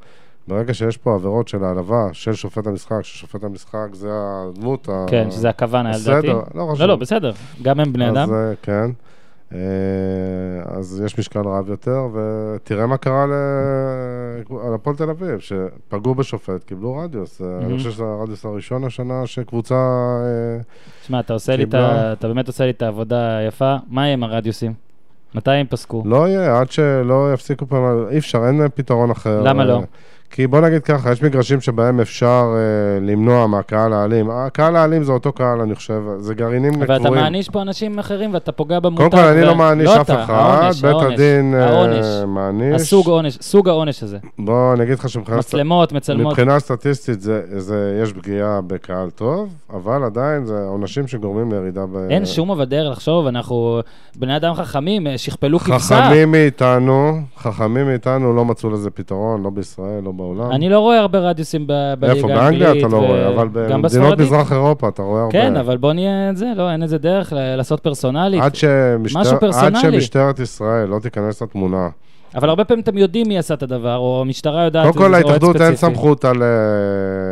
ברגע 0.48 0.74
שיש 0.74 0.98
פה 0.98 1.14
עבירות 1.16 1.48
של 1.48 1.64
העלבה 1.64 2.10
של 2.14 2.34
שופט 2.34 2.68
המשחק, 2.68 3.00
ששופט 3.02 3.44
המשחק 3.44 3.88
זה 3.94 4.10
הדמות 4.14 4.90
ה... 4.90 5.06
כן, 5.08 5.32
שזה 5.32 5.50
הכוונה, 5.50 5.90
לדעתי. 5.90 6.28
בסדר, 6.28 6.42
לא 6.56 6.64
חשוב. 6.72 6.82
לא, 6.82 6.88
לא, 6.88 6.96
בסדר, 6.96 7.32
גם 7.62 7.80
הם 7.80 7.94
בני 7.94 8.10
אדם. 8.10 8.18
אז 8.18 8.32
אה, 8.32 8.54
כן. 8.62 8.90
אה, 9.54 9.60
אז 10.66 11.02
יש 11.06 11.20
משקל 11.20 11.40
רב 11.40 11.70
יותר, 11.70 12.08
ותראה 12.14 12.86
מה 12.88 12.98
קרה 12.98 13.26
ל- 13.26 13.32
על 14.68 14.74
הפועל 14.74 14.96
תל 14.96 15.10
אביב, 15.10 15.40
שפגעו 15.40 16.16
בשופט, 16.16 16.64
קיבלו 16.64 16.96
רדיוס. 16.98 17.42
אה, 17.42 17.48
אני 17.66 17.78
חושב 17.78 17.92
שזה 17.92 18.04
הרדיוס 18.04 18.46
הראשון 18.46 18.84
השנה 18.84 19.26
שקבוצה... 19.28 19.76
אה, 19.76 20.62
שמע, 21.08 21.20
אתה 21.20 21.34
עושה 21.34 21.56
לי 21.56 21.64
את 21.64 21.68
קיבלה. 21.70 22.10
ה... 22.10 22.14
אתה 22.14 22.28
באמת 22.28 22.48
עושה 22.48 22.64
לי 22.66 22.72
את 22.72 22.82
העבודה 22.82 23.38
היפה. 23.38 23.76
מה 23.90 24.02
יהיה 24.04 24.14
עם 24.14 24.24
הרדיוסים? 24.24 24.74
מתי 25.36 25.52
הם 25.52 25.66
פסקו? 25.70 26.04
לא 26.06 26.28
יהיה, 26.28 26.60
עד 26.60 26.72
שלא 26.72 27.34
יפסיקו 27.34 27.66
פעם, 27.68 27.84
אי 28.10 28.18
אפשר, 28.18 28.48
אין 28.48 28.62
פתרון 28.76 29.12
אחר. 29.12 29.42
למה 29.44 29.66
לא? 29.66 29.82
אה, 30.32 30.36
כי 30.36 30.48
בוא 30.48 30.62
נגיד 30.62 30.84
ככה, 30.84 31.12
יש 31.12 31.24
מגרשים 31.24 31.62
שבהם 31.62 32.00
אפשר 32.00 32.56
אה, 32.56 33.00
למנוע 33.06 33.48
מהקהל 33.48 33.94
האלים. 33.94 34.30
הקהל 34.30 34.76
האלים 34.76 35.04
זה 35.04 35.12
אותו 35.12 35.32
קהל, 35.32 35.62
אני 35.62 35.76
חושב, 35.76 36.02
זה 36.20 36.34
גרעינים 36.34 36.74
קבועים. 36.74 36.92
ואתה 36.92 37.10
מעניש 37.10 37.50
פה 37.50 37.62
אנשים 37.62 38.00
אחרים 38.00 38.34
ואתה 38.34 38.52
פוגע 38.52 38.80
במותג. 38.80 38.98
קודם 38.98 39.12
כל, 39.12 39.28
אני 39.28 39.44
ו- 39.44 39.46
לא 39.46 39.56
מעניש 39.56 39.90
אף 39.90 40.02
אתה, 40.06 40.24
אחד, 40.24 40.34
העונש, 40.34 40.82
בית 40.82 40.92
העונש, 40.92 41.14
הדין 41.14 41.56
אה, 41.56 41.70
העונש. 41.70 42.06
מעניש. 42.28 42.82
הסוג 42.82 43.08
עונש, 43.08 43.38
סוג 43.42 43.70
העונש 43.70 44.04
הזה. 44.04 44.18
בוא, 44.40 44.74
אני 44.74 44.84
אגיד 44.84 45.00
לך 45.00 45.10
שמבחינה 45.10 45.38
מצלמות, 45.38 45.92
מצלמות. 45.92 46.32
מבחינה 46.32 46.60
סטטיסטית 46.60 47.22
זה, 47.22 47.42
זה, 47.58 48.00
יש 48.04 48.14
פגיעה 48.14 48.62
בקהל 48.68 49.10
טוב, 49.10 49.54
אבל 49.74 50.04
עדיין 50.04 50.46
זה 50.46 50.60
עונשים 50.68 51.08
שגורמים 51.08 51.52
לירידה 51.52 51.86
ב... 51.86 52.08
אין 52.10 52.26
שום 52.26 52.52
אבל 52.52 52.66
דרך 52.66 52.92
לחשוב, 52.92 53.28
אנחנו 53.28 53.80
בני 54.16 54.36
אדם 54.36 54.54
חכמים, 54.54 55.08
אה, 55.08 55.18
שכפלו 55.18 55.60
כבשה. 55.60 56.02
חכמים 56.02 56.32
מאיתנו, 56.32 57.20
חכמים 57.38 57.86
מאיתנו 57.86 58.34
לא 58.34 58.46
מצאו 58.46 58.70
לזה 58.70 58.90
פתרון, 58.90 59.44
לא 59.44 59.50
בישראל, 59.50 60.04
לא 60.04 60.12
בעולם. 60.18 60.52
אני 60.52 60.70
לא 60.70 60.80
רואה 60.80 61.00
הרבה 61.00 61.20
רדיוסים 61.20 61.68
ב- 61.68 61.94
בליגה 62.00 62.16
איפה? 62.18 62.34
האנגלית. 62.34 62.62
באנגליה 62.68 62.88
אתה 62.88 62.96
לא 62.96 62.98
רואה, 62.98 63.28
אבל 63.28 63.48
במדינות. 63.48 64.20
מזרח 64.20 64.52
אירופה 64.52 64.88
אתה 64.88 65.02
רואה 65.02 65.22
הרבה. 65.22 65.32
כן, 65.32 65.56
אבל 65.58 65.78
בוא 65.78 65.94
נהיה 65.94 66.30
את 66.30 66.38
זה, 66.38 66.46
לא, 66.56 66.72
אין 66.72 66.84
איזה 66.84 66.98
דרך 66.98 67.34
לעשות 67.58 67.80
פרסונלית. 67.80 68.42
עד. 68.44 68.56
שמשטרת 68.56 70.40
ישראל 70.40 70.88
לא 70.90 71.00
תיכנס 71.00 71.42
לתמונה. 71.42 71.90
אבל 72.38 72.50
הרבה 72.50 72.66
פעמים 72.66 72.84
אתם 72.84 72.98
יודעים 72.98 73.28
מי 73.28 73.38
עשה 73.38 73.54
את 73.54 73.64
הדבר, 73.64 73.98
או 73.98 74.22
המשטרה 74.22 74.64
יודעת... 74.64 74.86
קודם 74.88 74.98
כל 74.98 75.08
להתאחדות 75.18 75.62
אין. 75.62 75.76
סמכות 75.76 76.26
על 76.26 76.44
אה, 76.44 76.48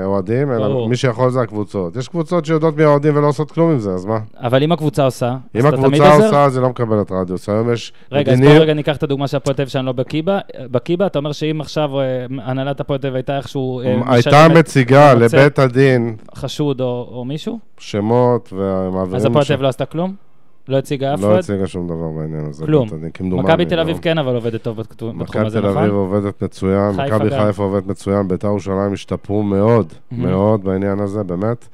אוהדים, 0.06 0.51
אלא. 0.51 0.88
מי 0.89 0.95
שיכול 0.95 1.30
זה 1.30 1.41
הקבוצות. 1.41 1.95
יש 1.95 2.08
קבוצות 2.08 2.45
שיודעות 2.45 2.78
מי 2.78 2.84
האוהדים 2.84 3.18
ולא 3.18 3.28
עושות 3.28 3.51
כלום 3.51 3.72
עם 3.72 3.80
זה, 3.80 3.91
אז 3.91 4.06
מה? 4.06 4.20
אבל 4.38 4.64
אם 4.64 4.72
הקבוצה 4.72 5.03
עושה, 5.06 5.36
אם 5.56 5.66
הקבוצה? 5.66 6.14
עושה, 6.14 6.47
היא 6.53 6.62
לא 6.62 6.70
מקבלת 6.70 7.12
רדיוס. 7.12 7.49
היום 7.49 7.74
יש 7.74 7.93
רגע, 8.12 8.32
אז 8.32 8.38
מדיניות- 8.38 8.56
בוא 8.58 8.64
רגע 8.64 8.74
ניקח 8.74 8.97
את 8.97 9.03
הדוגמה 9.03 9.28
של 9.28 9.38
הפועל 9.38 9.56
תל 9.56 9.66
שאני 9.66 9.86
לא 9.86 9.91
בקיא 9.91 10.97
בה. 10.97 11.06
אתה 11.06 11.20
אומר 11.20 11.32
שאם 11.32 11.62
עכשיו 11.62 11.99
אה, 11.99 12.26
הנהלת 12.43 12.80
הפועל 12.80 12.99
תל 12.99 13.16
הייתה 13.16 13.38
איכשהו 13.38 13.82
אה, 13.82 14.01
הייתה 14.08 14.47
מציגה. 14.56 15.14
לבית 15.14 15.60
הדין 15.60 16.16
חשוד 16.36 16.82
או 16.82 17.26
מישהו, 17.26 17.60
שמות 17.78 18.53
ומעבירים... 18.53 19.16
אז 19.16 19.26
הפועל 19.26 19.45
תל 19.45 19.56
לא 19.56 19.68
עשתה 19.68 19.86
כלום? 19.86 20.24
לא 20.68 20.78
הציגה 20.78 21.13
אף 21.13 21.22
לא 21.22 21.28
אוהד? 21.28 21.39
הציגה 21.39 21.68
שום 21.68 21.88
דבר 21.88 22.11
בעניין 22.18 22.45
הזה. 22.45 22.66
כלום. 22.66 22.88
הדין, 22.93 23.09
כמדומני, 23.13 23.43
מכבי 23.43 23.66
תל 23.66 23.76
לא. 23.76 23.82
אביב 23.82 23.99
כן 24.01 24.18
אבל 24.18 24.36
עובדת 24.36 24.61
טוב 24.61 24.78
בתחום 24.78 25.20
בתחום 25.20 25.22
מכבי 25.22 25.45
הזה, 25.45 25.61
תל 25.61 25.66
אביב 25.66 25.78
נכון? 25.78 25.89
עובדת 25.89 26.43
מצוין, 26.43 26.95
מכבי. 26.95 27.30
חיפה 27.30 27.63
עובדת 27.63 27.88
מצוין, 27.88 28.28
בית"ר 28.28 28.47
ירושלים 28.47 28.93
השתפרו 28.93 29.43
מאוד. 29.43 29.93
מאוד 30.11 30.63
בעניין 30.63 30.99
הזה, 30.99 31.24
באמת. 31.24 31.68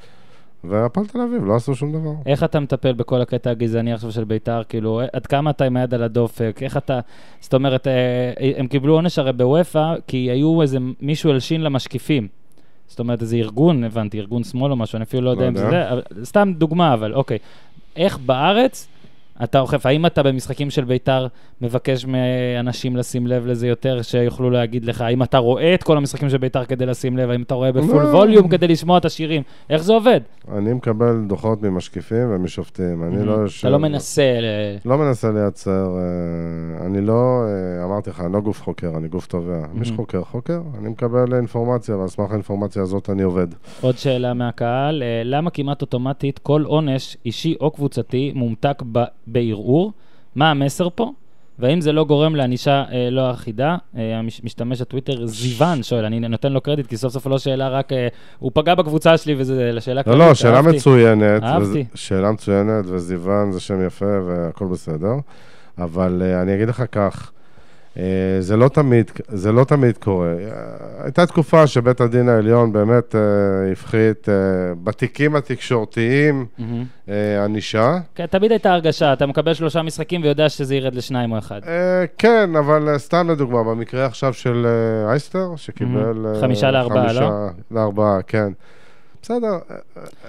והפועל 0.63 1.05
תל 1.05 1.21
אביב 1.21 1.45
לא 1.45 1.55
עשו 1.55 1.75
שום 1.75 1.91
דבר. 1.91 2.11
איך 2.25 2.43
אתה 2.43 2.59
מטפל 2.59 2.93
בכל 2.93 3.21
הקטע 3.21 3.49
הגזעני 3.49 3.93
עכשיו 3.93 4.11
של 4.11 4.23
בית"ר? 4.23 4.61
כאילו, 4.69 5.01
עד 5.13 5.25
כמה 5.25 5.49
אתה 5.49 5.65
עם 5.65 5.77
היד 5.77 5.93
על 5.93 6.03
הדופק? 6.03 6.59
איך 6.61 6.77
אתה... 6.77 6.99
זאת 7.39 7.53
אומרת, 7.53 7.87
אה, 7.87 8.53
הם 8.57 8.67
קיבלו 8.67 8.93
עונש 8.93 9.19
הרי 9.19 9.33
בוופא, 9.33 9.93
כי 10.07 10.17
היו 10.17 10.61
איזה 10.61 10.77
מישהו 11.01 11.29
הלשין 11.29 11.61
למשקיפים. 11.61 12.27
זאת 12.87 12.99
אומרת, 12.99 13.21
איזה 13.21 13.35
ארגון, 13.35 13.83
הבנתי, 13.83 14.19
ארגון 14.19 14.43
שמאל 14.43 14.71
או 14.71 14.75
משהו, 14.75 14.95
אני 14.97 15.03
אפילו 15.03 15.23
לא 15.23 15.29
יודע 15.29 15.43
לא 15.43 15.47
אם 15.47 15.55
זה 15.55 15.65
יודע. 15.65 15.95
זה, 16.11 16.25
סתם 16.25 16.53
דוגמה, 16.57 16.93
אבל 16.93 17.13
אוקיי. 17.13 17.37
איך 17.95 18.17
בארץ 18.17 18.87
אתה 19.43 19.59
אוכף? 19.59 19.85
האם 19.85 20.05
אתה 20.05 20.23
במשחקים 20.23 20.69
של 20.69 20.83
בית"ר 20.83 21.27
מבקש 21.61 22.05
מאנשים 22.05 22.97
לשים 22.97 23.27
לב 23.27 23.45
לזה 23.45 23.67
יותר, 23.67 24.01
שיוכלו 24.01 24.49
להגיד 24.49 24.85
לך, 24.85 25.01
האם 25.01 25.23
אתה 25.23 25.37
רואה 25.37 25.73
את 25.73 25.83
כל 25.83 25.97
המשחקים 25.97 26.29
של 26.29 26.37
בית"ר 26.37 26.65
כדי 26.65 26.85
לשים 26.85 27.17
לב, 27.17 27.29
האם 27.29 27.41
אתה 27.41 27.55
רואה 27.55 27.71
בפול 27.71 28.03
לא. 28.03 28.07
ווליום 28.07 28.47
כדי 28.47 28.67
לשמוע 28.67 28.97
את 28.97 29.05
השירים? 29.05 29.41
איך 29.69 29.83
זה 29.83 29.93
עובד? 29.93 30.19
אני 30.51 30.73
מקבל 30.73 31.23
דוחות 31.27 31.61
ממשקיפים 31.61 32.27
ומשופטים, 32.29 33.03
אני 33.03 33.25
לא. 33.25 33.37
אתה 33.59 33.69
לא 33.69 33.79
מנסה... 33.79 34.23
לא 34.85 34.97
מנסה 34.97 35.31
לייצר, 35.31 35.97
אה, 35.97 36.85
אני 36.85 37.01
לא, 37.01 37.43
אה, 37.47 37.85
אמרתי 37.85 38.09
לך, 38.09 38.21
אני 38.21 38.33
לא 38.33 38.39
גוף 38.39 38.61
חוקר, 38.63 38.91
אני 38.97 39.07
גוף 39.07 39.27
תובע. 39.27 39.65
מי 39.73 39.85
שחוקר, 39.85 40.23
חוקר, 40.23 40.61
אני 40.79 40.89
מקבל 40.89 41.35
אינפורמציה, 41.35 41.97
ועל 41.97 42.07
סמך 42.07 42.31
האינפורמציה 42.31 42.81
הזאת 42.81 43.09
אני 43.09 43.23
עובד. 43.23 43.47
עוד 43.81 43.97
שאלה 43.97 44.33
מהקהל, 44.33 45.03
אה, 45.03 45.21
למה 45.25 45.49
כמעט 45.49 45.81
אוטומטית 45.81 46.39
כל 46.39 46.63
עונש, 46.65 47.17
אישי 47.25 47.55
או 47.61 47.71
קבוצתי, 47.71 48.31
מומתק 48.35 48.83
בערעור? 49.31 49.91
מה 50.35 50.51
המסר 50.51 50.87
פה? 50.95 51.11
והאם 51.59 51.81
זה 51.81 51.91
לא 51.91 52.03
גורם 52.05 52.35
לענישה 52.35 52.83
אה, 52.91 53.09
לא 53.09 53.31
אחידה? 53.31 53.77
אה, 53.97 54.21
משתמש 54.43 54.81
הטוויטר 54.81 55.25
זיוון 55.25 55.83
שואל, 55.83 56.05
אני 56.05 56.19
נותן 56.19 56.51
לו 56.53 56.61
קרדיט, 56.61 56.87
כי 56.87 56.97
סוף 56.97 57.13
סוף 57.13 57.27
לא 57.27 57.37
שאלה 57.39 57.69
רק... 57.69 57.93
אה, 57.93 58.07
הוא 58.39 58.51
פגע 58.53 58.75
בקבוצה 58.75 59.17
שלי 59.17 59.35
וזה 59.37 59.71
לשאלה 59.71 59.95
לא, 59.99 60.03
כללית. 60.03 60.19
לא, 60.27 60.33
שאלה 60.33 60.57
אהבתי. 60.57 60.75
מצוינת. 60.77 61.43
אהבתי. 61.43 61.63
וזה- 61.69 61.81
שאלה 61.95 62.31
מצוינת, 62.31 62.85
וזיוון 62.87 63.51
זה 63.51 63.59
שם 63.59 63.85
יפה 63.85 64.05
והכל 64.27 64.65
בסדר. 64.65 65.13
אבל 65.77 66.21
אה, 66.25 66.41
אני 66.41 66.55
אגיד 66.55 66.69
לך 66.69 66.83
כך, 66.91 67.31
זה 68.39 68.57
לא 68.57 68.67
תמיד, 68.69 69.11
זה 69.27 69.51
לא 69.51 69.63
תמיד 69.63 69.97
קורה. 69.97 70.27
אה, 70.27 71.03
הייתה 71.03 71.25
תקופה 71.25 71.67
שבית 71.67 72.01
הדין 72.01 72.29
העליון 72.29 72.73
באמת 72.73 73.15
אה, 73.15 73.71
הפחית 73.71 74.29
אה, 74.29 74.33
בתיקים 74.83 75.35
התקשורתיים. 75.35 76.45
אה, 77.09 77.43
ענישה. 77.43 77.97
כן, 78.15 78.25
תמיד 78.25 78.51
הייתה 78.51 78.73
הרגשה, 78.73 79.13
אתה 79.13 79.25
מקבל 79.25 79.53
שלושה 79.53 79.81
משחקים 79.81 80.23
ויודע 80.23 80.49
שזה 80.49 80.75
ירד 80.75 80.95
לשניים 80.95 81.31
או 81.31 81.37
אחד. 81.37 81.61
אה, 81.67 82.05
כן, 82.17 82.55
אבל 82.55 82.89
אה, 82.89 82.97
סתם 82.99 83.29
לדוגמה, 83.31 83.63
במקרה 83.63 84.05
עכשיו 84.05 84.33
של 84.33 84.65
אה, 84.65 85.11
אייסטר, 85.11 85.55
שקיבל... 85.55 86.25
אה, 86.25 86.41
חמישה 86.41 86.71
לארבעה, 86.71 87.07
חמישה 87.07 87.47
לארבעה, 87.71 88.21
כן. 88.27 88.51
בסדר, 89.21 89.57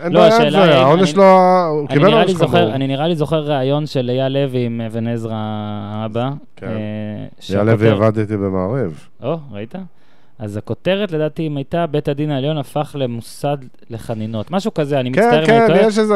אין 0.03 0.13
לא, 0.13 0.21
בעיה 0.21 0.37
עם 0.43 0.51
זה, 0.51 0.75
העונש 0.79 1.15
לא... 1.15 1.63
הוא 1.67 1.89
קיבל 1.89 2.13
עונש 2.15 2.35
חמור. 2.35 2.61
אני 2.75 2.87
נראה 2.87 3.09
לי 3.09 3.17
זוכר 3.17 3.41
ראיון 3.41 3.87
של 3.87 4.11
אייל 4.11 4.33
לוי 4.33 4.67
עם 4.67 4.81
אבן 4.81 5.07
עזרא 5.07 5.35
האבא. 5.37 6.31
כן. 6.57 6.67
אה, 6.67 6.73
אייל 7.55 7.63
לוי 7.67 7.87
שהכותר- 7.89 8.05
עבד 8.05 8.19
איתי 8.19 8.37
במעריב. 8.37 9.09
או, 9.23 9.37
ראית? 9.53 9.75
אז 10.43 10.57
הכותרת, 10.57 11.13
לדעתי, 11.13 11.47
אם 11.47 11.57
הייתה, 11.57 11.87
בית 11.87 12.09
הדין 12.09 12.31
העליון 12.31 12.59
הפך 12.59 12.97
למוסד 12.99 13.57
לחנינות. 13.91 14.51
משהו 14.51 14.75
כזה, 14.75 15.01
אני 15.01 15.13
כן, 15.13 15.21
מצטער 15.21 15.45
אם 15.45 15.51
אני 15.51 15.59
כן, 15.61 15.67
טועה. 15.67 15.87
יש 15.87 15.99
איזה... 15.99 16.15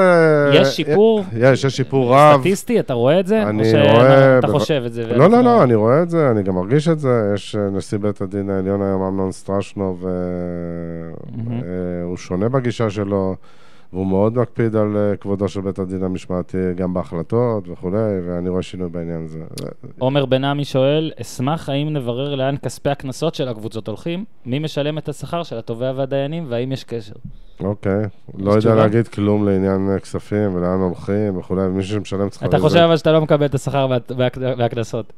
יש 0.55 0.69
שיפור? 0.69 1.25
יש, 1.37 1.65
יש 1.65 1.77
שיפור 1.77 2.15
רב. 2.15 2.41
סטטיסטי, 2.41 2.81
אתה 2.81 2.95
רואה 2.95 3.21
את 3.21 3.27
זה? 3.27 3.43
אני 3.43 3.61
או 3.61 3.65
שאתה 3.65 3.93
רואה 3.93 4.41
בב- 4.41 4.53
חושב 4.53 4.83
את 4.87 4.93
זה? 4.93 5.07
לא, 5.07 5.31
לא, 5.31 5.41
לא, 5.45 5.63
אני 5.63 5.75
רואה 5.75 6.03
את 6.03 6.11
זה, 6.11 6.31
אני 6.31 6.43
גם 6.43 6.55
מרגיש 6.55 6.89
את 6.89 6.99
זה. 6.99 7.33
יש 7.35 7.57
אה, 7.57 7.71
נשיא 7.71 7.99
בית 7.99 8.21
הדין 8.21 8.51
העליון 8.51 8.83
היום, 8.83 9.03
אמנון 9.03 9.33
סטרשנוב, 9.33 10.07
מהמם. 11.37 11.61
הוא 12.05 12.17
שונה 12.17 12.49
בגישה 12.49 12.91
שלו, 12.91 13.37
והוא 13.97 14.07
מאוד 14.07 14.39
מקפיד 14.39 14.77
על 14.77 14.97
אה, 14.97 15.17
כבודו 15.17 15.49
של 15.49 15.61
בית 15.61 15.79
הדין 15.79 16.03
המשמעתי, 16.05 16.59
גם 16.77 16.95
בהחלטות 16.95 17.69
וכולי, 17.69 18.21
ואני 18.27 18.49
רואה 18.49 18.63
שינוי 18.63 18.89
בעניין 18.89 19.25
הזה. 19.25 19.39
עומר 19.99 20.27
בן 20.27 20.45
עמי 20.45 20.65
שואל, 20.65 21.13
אשמח 21.21 21.69
האם 21.69 21.93
נברר 21.93 22.35
לאן 22.35 22.57
כספי 22.57 22.91
הקנסות 22.91 23.35
של 23.35 23.49
הקבוצות 23.49 23.89
הולכים? 23.89 24.25
מי 24.47 24.59
משלם 24.59 24.99
את 24.99 25.09
השכר 25.09 25.43
של 25.43 25.59
התובע 25.59 25.93
והדיינים, 25.97 26.47
והאם 26.49 26.73
יש 26.73 26.85
קשר? 26.85 27.13
אוקיי, 27.61 28.03
לא 28.39 28.53
יודע? 28.53 28.75
להגיד 28.75 29.09
כלום 29.09 29.49
לעניין 29.49 29.89
אה, 29.91 30.01
כספים 30.01 30.55
ולאן 30.55 30.79
הולכים 30.81 31.39
וכולי, 31.39 31.67
ומי 31.67 31.83
שמשלם 31.83 32.29
צריך... 32.29 32.43
אתה 32.45 32.59
חושב 32.59 32.79
אבל 32.79 32.97
שאתה 32.97 33.13
לא 33.13 33.21
מקבל 33.21 33.47
את 33.47 33.55
השכר 33.55 33.87
וה- 33.91 34.17
וה- 34.17 34.55
והקנסות. 34.59 35.13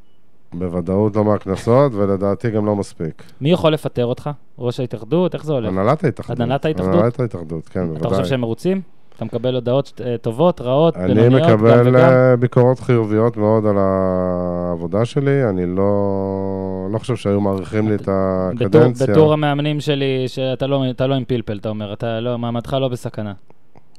בוודאות 0.53 1.15
לא 1.15 1.25
מהקנסות, 1.25 1.93
ולדעתי 1.93 2.49
גם 2.51 2.65
לא 2.65 2.75
מספיק. 2.75 3.23
מי 3.41 3.51
יכול 3.51 3.73
לפטר 3.73 4.05
אותך? 4.05 4.29
ראש 4.59 4.79
ההתאחדות? 4.79 5.33
איך 5.33 5.45
זה 5.45 5.53
הולך? 5.53 5.69
הנהלת 5.69 6.03
ההתאחדות. 6.03 6.39
הנהלת 6.39 6.65
ההתאחדות? 6.65 6.93
הנהלת 6.95 7.19
ההתאחדות, 7.19 7.67
כן, 7.69 7.85
בוודאי. 7.87 8.01
אתה 8.01 8.09
חושב 8.09 8.25
שהם 8.25 8.41
מרוצים? 8.41 8.81
אתה 9.19 9.25
מקבל 9.25 9.55
הודעות 9.55 10.01
אה, 10.05 10.17
טובות, 10.17 10.61
רעות, 10.61 10.97
אני 10.97 11.13
בינוניות, 11.13 11.49
גם 11.49 11.55
מקבל 11.55 11.87
וגם? 11.87 11.95
אה, 11.95 12.35
ביקורות 12.35 12.79
חיוביות 12.79 13.37
מאוד 13.37 13.65
על 13.65 13.75
העבודה 13.77 15.05
שלי, 15.05 15.49
אני 15.49 15.65
לא, 15.65 16.87
לא 16.91 16.97
חושב 16.97 17.15
שהיו 17.15 17.41
מעריכים 17.41 17.89
לי 17.89 17.95
את 17.95 18.09
הקדנציה. 18.11 19.07
בתור 19.07 19.33
המאמנים 19.33 19.79
שלי, 19.79 20.27
שאתה 20.27 20.67
לא 20.67 20.89
אתה 20.89 21.07
לא 21.07 21.15
עם 21.15 21.23
פלפל, 21.27 21.57
אתה 21.57 21.69
אומר, 21.69 21.93
אתה 21.93 22.19
לא, 22.19 22.37
מעמדך 22.37 22.73
לא 22.73 22.87
בסכנה. 22.87 23.33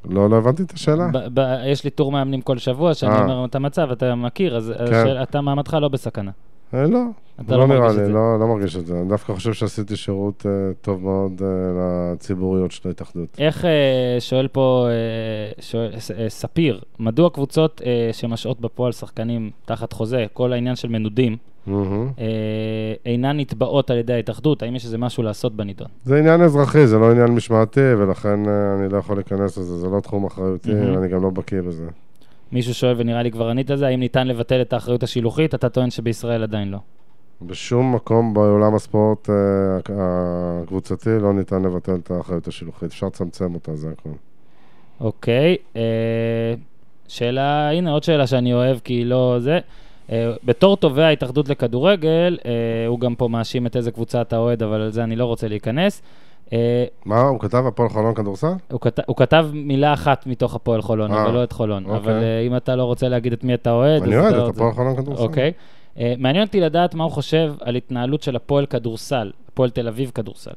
לא, 0.09 0.31
לא 0.31 0.37
הבנתי 0.37 0.63
את 0.63 0.73
השאלה. 0.73 1.09
ב- 1.13 1.41
ב- 1.41 1.59
יש 1.67 1.85
לי 1.85 1.91
טור 1.91 2.13
מאמנים 2.13 2.41
כל 2.41 2.59
שבוע, 2.59 2.95
שאני 2.95 3.13
אה. 3.13 3.23
אומר 3.23 3.45
את 3.45 3.55
המצב, 3.55 3.91
אתה 3.91 4.15
מכיר, 4.15 4.57
אז 4.57 4.73
כן. 4.79 4.85
השאל- 4.85 5.23
אתה 5.23 5.41
מעמדך 5.41 5.75
לא 5.75 5.89
בסכנה. 5.89 6.31
אה, 6.75 6.87
לא, 6.87 7.01
אתה 7.41 7.57
לא 7.57 7.61
לא 7.61 7.67
מרגיש 7.67 7.93
את 7.95 7.99
לי, 7.99 8.05
זה. 8.07 8.13
לא, 8.13 8.41
לא 8.41 8.47
מרגיש 8.47 8.77
את 8.77 8.87
זה. 8.87 9.01
אני 9.01 9.09
דווקא 9.09 9.33
חושב 9.33 9.53
שעשיתי 9.53 9.97
שירות 9.97 10.47
אה, 10.47 10.51
טוב 10.81 11.03
מאוד 11.05 11.43
אה, 11.43 11.47
לציבוריות 12.13 12.73
של 12.73 12.89
ההתאחדות. 12.89 13.29
איך, 13.39 13.65
אה, 13.65 13.71
שואל 14.21 14.49
פה, 14.49 14.87
אה, 14.89 15.63
שואל, 15.63 15.91
אה, 16.19 16.29
ספיר, 16.29 16.81
מדוע 16.99 17.31
קבוצות 17.31 17.83
אה, 17.85 18.11
שמשעות 18.13 18.61
בפועל 18.61 18.93
שחקנים 18.93 19.51
תחת 19.65 19.93
חוזה, 19.93 20.27
כל 20.33 20.53
העניין 20.53 20.77
של 20.77 20.89
מנודים. 20.89 21.37
אה, 21.69 21.75
אינן 23.07 23.41
נתבעות 23.41 23.91
על 23.91 23.99
ידי 23.99 24.13
ההתאחדות? 24.13 24.63
האם 24.63 24.77
יש 24.77 24.85
איזה 24.85 24.99
משהו 24.99 25.23
לעשות 25.23 25.57
בנידון? 25.57 25.89
זה 26.05 26.19
עניין 26.19 26.43
אזרחי, 26.43 26.87
זה 26.87 26.99
לא 26.99 27.11
עניין 27.11 27.29
משמעתי, 27.29 27.81
ולכן 27.99 28.49
אה, 28.49 28.75
אני 28.79 28.93
לא 28.93 28.99
יכול 28.99 29.17
להיכנס 29.17 29.59
לזה, 29.59 29.77
זה 29.79 29.87
לא 29.89 30.01
תחום 30.01 30.25
אחריותי. 30.25 30.75
ואני 30.75 31.09
גם 31.09 31.23
לא 31.23 31.31
בקיא 31.31 31.61
בזה. 31.61 31.87
מישהו 32.53 32.75
שואל, 32.75 32.95
ונראה 32.97 33.23
לי 33.23 33.31
כבר 33.31 33.49
ענית 33.49 33.71
על 33.71 33.77
זה, 33.77 33.87
האם 33.87 34.01
ניתן 34.01 34.29
לבטל 34.29 34.61
את 34.61 34.73
האחריות 34.73 35.03
השילוחית? 35.03 35.55
אתה 35.55 35.69
טוען 35.69 35.91
שבישראל 35.91 36.43
עדיין 36.43 36.71
לא. 36.71 36.79
בשום 37.43 37.95
מקום 37.95 38.35
בעולם 38.35 38.75
הספורט 38.75 39.31
אה, 39.31 39.35
הקבוצתי 40.63 41.11
לא 41.21 41.33
ניתן 41.33 41.63
לבטל 41.63 41.95
את 41.95 42.11
האחריות 42.11 42.49
השילוחית, 42.49 42.91
אפשר 42.91 43.07
לצמצם 43.07 43.55
אותה, 43.55 43.77
זה 43.77 43.89
הכול. 43.99 44.13
אוקיי, 45.01 45.57
אה, 45.77 45.83
שאלה, 47.09 47.71
הנה 47.71 47.91
עוד 47.91 48.03
שאלה 48.03 48.27
שאני 48.27 48.53
אוהב, 48.53 48.79
כי 48.79 48.93
היא 48.93 49.07
לא 49.07 49.37
זה. 49.39 49.59
אה, 50.13 50.33
בתור 50.45 50.77
תובע 50.77 51.07
ההתאחדות 51.07 51.49
לכדורגל, 51.49 52.39
הוא 52.89 53.01
גם 53.01 53.15
פה 53.15 53.29
מאשים 53.29 53.67
את 53.67 53.77
איזה 53.77 53.91
קבוצה 53.91 54.21
אתה 54.21 54.37
אוהד, 54.37 54.63
אבל 54.63 54.81
על 54.81 54.91
זה 54.91 55.05
אני 55.05 55.17
לא 55.17 55.25
רוצה 55.25 55.49
להיכנס. 55.49 56.03
אה, 56.53 56.85
מה, 57.05 57.21
הוא 57.21 57.41
כתב 57.41 57.65
הפועל 57.67 57.89
חולון 57.89 58.15
כדורסל? 58.15 58.53
הוא, 58.71 58.81
כת, 58.81 59.01
הוא 59.07 59.17
כתב 59.17 59.47
מילה 59.53 59.93
אחת 59.93 60.27
מתוך 60.27 60.55
הפועל 60.55 60.83
חולון, 60.83 61.13
אה, 61.13 61.23
אבל 61.23 61.35
לא 61.35 61.45
את 61.45 61.53
חולון. 61.53 61.85
אוקיי. 61.85 61.99
אבל 61.99 62.23
אה, 62.23 62.41
אם 62.41 62.57
אתה 62.57 62.77
לא 62.77 62.85
רוצה 62.85 63.09
להגיד 63.09 63.33
את 63.33 63.45
מי 63.45 63.55
אתה 63.55 63.71
אוהד, 63.73 64.03
אני 64.03 64.17
אוהד 64.17 64.35
לא 64.35 64.49
את 64.49 64.55
הפועל 64.55 64.73
חולון 64.73 64.97
כדורסל. 64.97 65.23
אוקיי. 65.23 65.53
מעניין 66.19 66.47
אותי 66.47 66.61
לדעת 66.61 66.95
מה 66.95 67.05
הוא 67.05 67.13
חושב 67.13 67.55
על 67.61 67.77
התנהלות 67.77 68.23
של 68.23 68.37
הפועל 68.37 68.67
כדורסל, 68.67 69.31
הפועל 69.49 69.71
תל 69.71 69.89
אביב 69.89 70.11
כדורסל. 70.15 70.51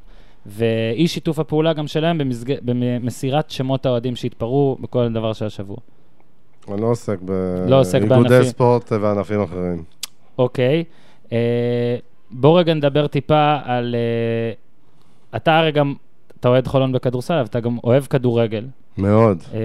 ואי 0.45 1.07
שיתוף 1.07 1.39
הפעולה 1.39 1.73
גם 1.73 1.87
שלהם 1.87 2.17
במסג... 2.17 2.53
במסירת 2.61 3.49
שמות 3.49 3.85
האוהדים 3.85 4.15
שהתפרעו 4.15 4.77
בכל 4.81 5.13
דבר 5.13 5.33
של 5.33 5.45
השבוע. 5.45 5.77
אני 6.71 6.81
לא 6.81 6.87
עוסק 6.87 7.17
לא 7.67 7.81
באיגודי 8.07 8.29
בענפים. 8.29 8.43
ספורט 8.43 8.91
וענפים 8.91 9.41
אחרים. 9.41 9.83
אוקיי. 10.37 10.83
אה, 11.31 11.97
בוא 12.31 12.59
רגע 12.59 12.73
נדבר 12.73 13.07
טיפה 13.07 13.57
על... 13.63 13.95
אתה 15.35 15.59
הרי 15.59 15.71
גם, 15.71 15.93
אתה 16.39 16.47
אוהד 16.47 16.67
חולון 16.67 16.91
בכדורסל, 16.91 17.33
אבל 17.33 17.45
אתה 17.45 17.59
גם 17.59 17.77
אוהב 17.83 18.03
כדורגל. 18.03 18.65
מאוד. 18.97 19.43
אה, 19.53 19.59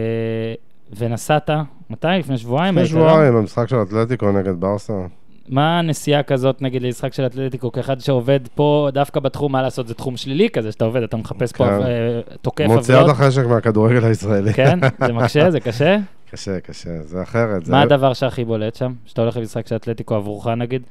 ונסעת, 0.96 1.50
מתי? 1.90 2.08
לפני 2.18 2.38
שבועיים? 2.38 2.78
לפני 2.78 2.98
לא? 2.98 3.08
שבועיים, 3.08 3.34
במשחק 3.34 3.68
של 3.68 3.82
אתלטיקו 3.82 4.32
נגד 4.32 4.60
ברסה. 4.60 4.92
מה 5.48 5.78
הנסיעה 5.78 6.22
כזאת, 6.22 6.62
נגיד, 6.62 6.82
למשחק 6.82 7.12
של 7.12 7.26
אתלטיקו, 7.26 7.72
כאחד 7.72 8.00
שעובד 8.00 8.40
פה, 8.54 8.88
דווקא 8.92 9.20
בתחום, 9.20 9.52
מה 9.52 9.62
לעשות, 9.62 9.88
זה 9.88 9.94
תחום 9.94 10.16
שלילי 10.16 10.50
כזה, 10.50 10.72
שאתה 10.72 10.84
עובד, 10.84 11.02
אתה 11.02 11.16
מחפש 11.16 11.52
פה, 11.52 11.64
כן. 11.66 11.82
אה, 11.82 12.20
תוקף 12.42 12.64
מוציאה 12.66 12.98
את 12.98 13.02
עוולות. 13.02 13.20
החשק 13.20 13.46
מהכדורגל 13.46 14.04
הישראלי. 14.04 14.54
כן? 14.54 14.78
זה 15.06 15.12
מקשה? 15.12 15.50
זה 15.50 15.60
קשה? 15.60 15.96
קשה, 16.32 16.60
קשה, 16.60 17.02
זה 17.02 17.22
אחרת. 17.22 17.64
זה 17.64 17.72
מה 17.72 17.82
הדבר 17.82 18.12
שהכי 18.12 18.44
בולט 18.44 18.74
שם? 18.74 18.92
שאתה 19.04 19.22
הולך 19.22 19.36
למשחק 19.36 19.66
של 19.66 19.76
אתלטיקו 19.76 20.14
עבורך, 20.14 20.46
נגיד? 20.46 20.82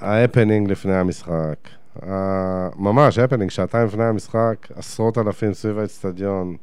ההפנינג 0.00 0.70
לפני 0.70 0.94
המשחק. 0.94 1.77
ה- 2.06 2.68
ממש, 2.76 3.18
הפנינג, 3.18 3.50
שעתיים 3.50 3.86
לפני 3.86 4.04
המשחק, 4.04 4.54
עשרות 4.76 5.18
אלפים 5.18 5.54
סביב 5.54 5.78
האצטדיון, 5.78 6.56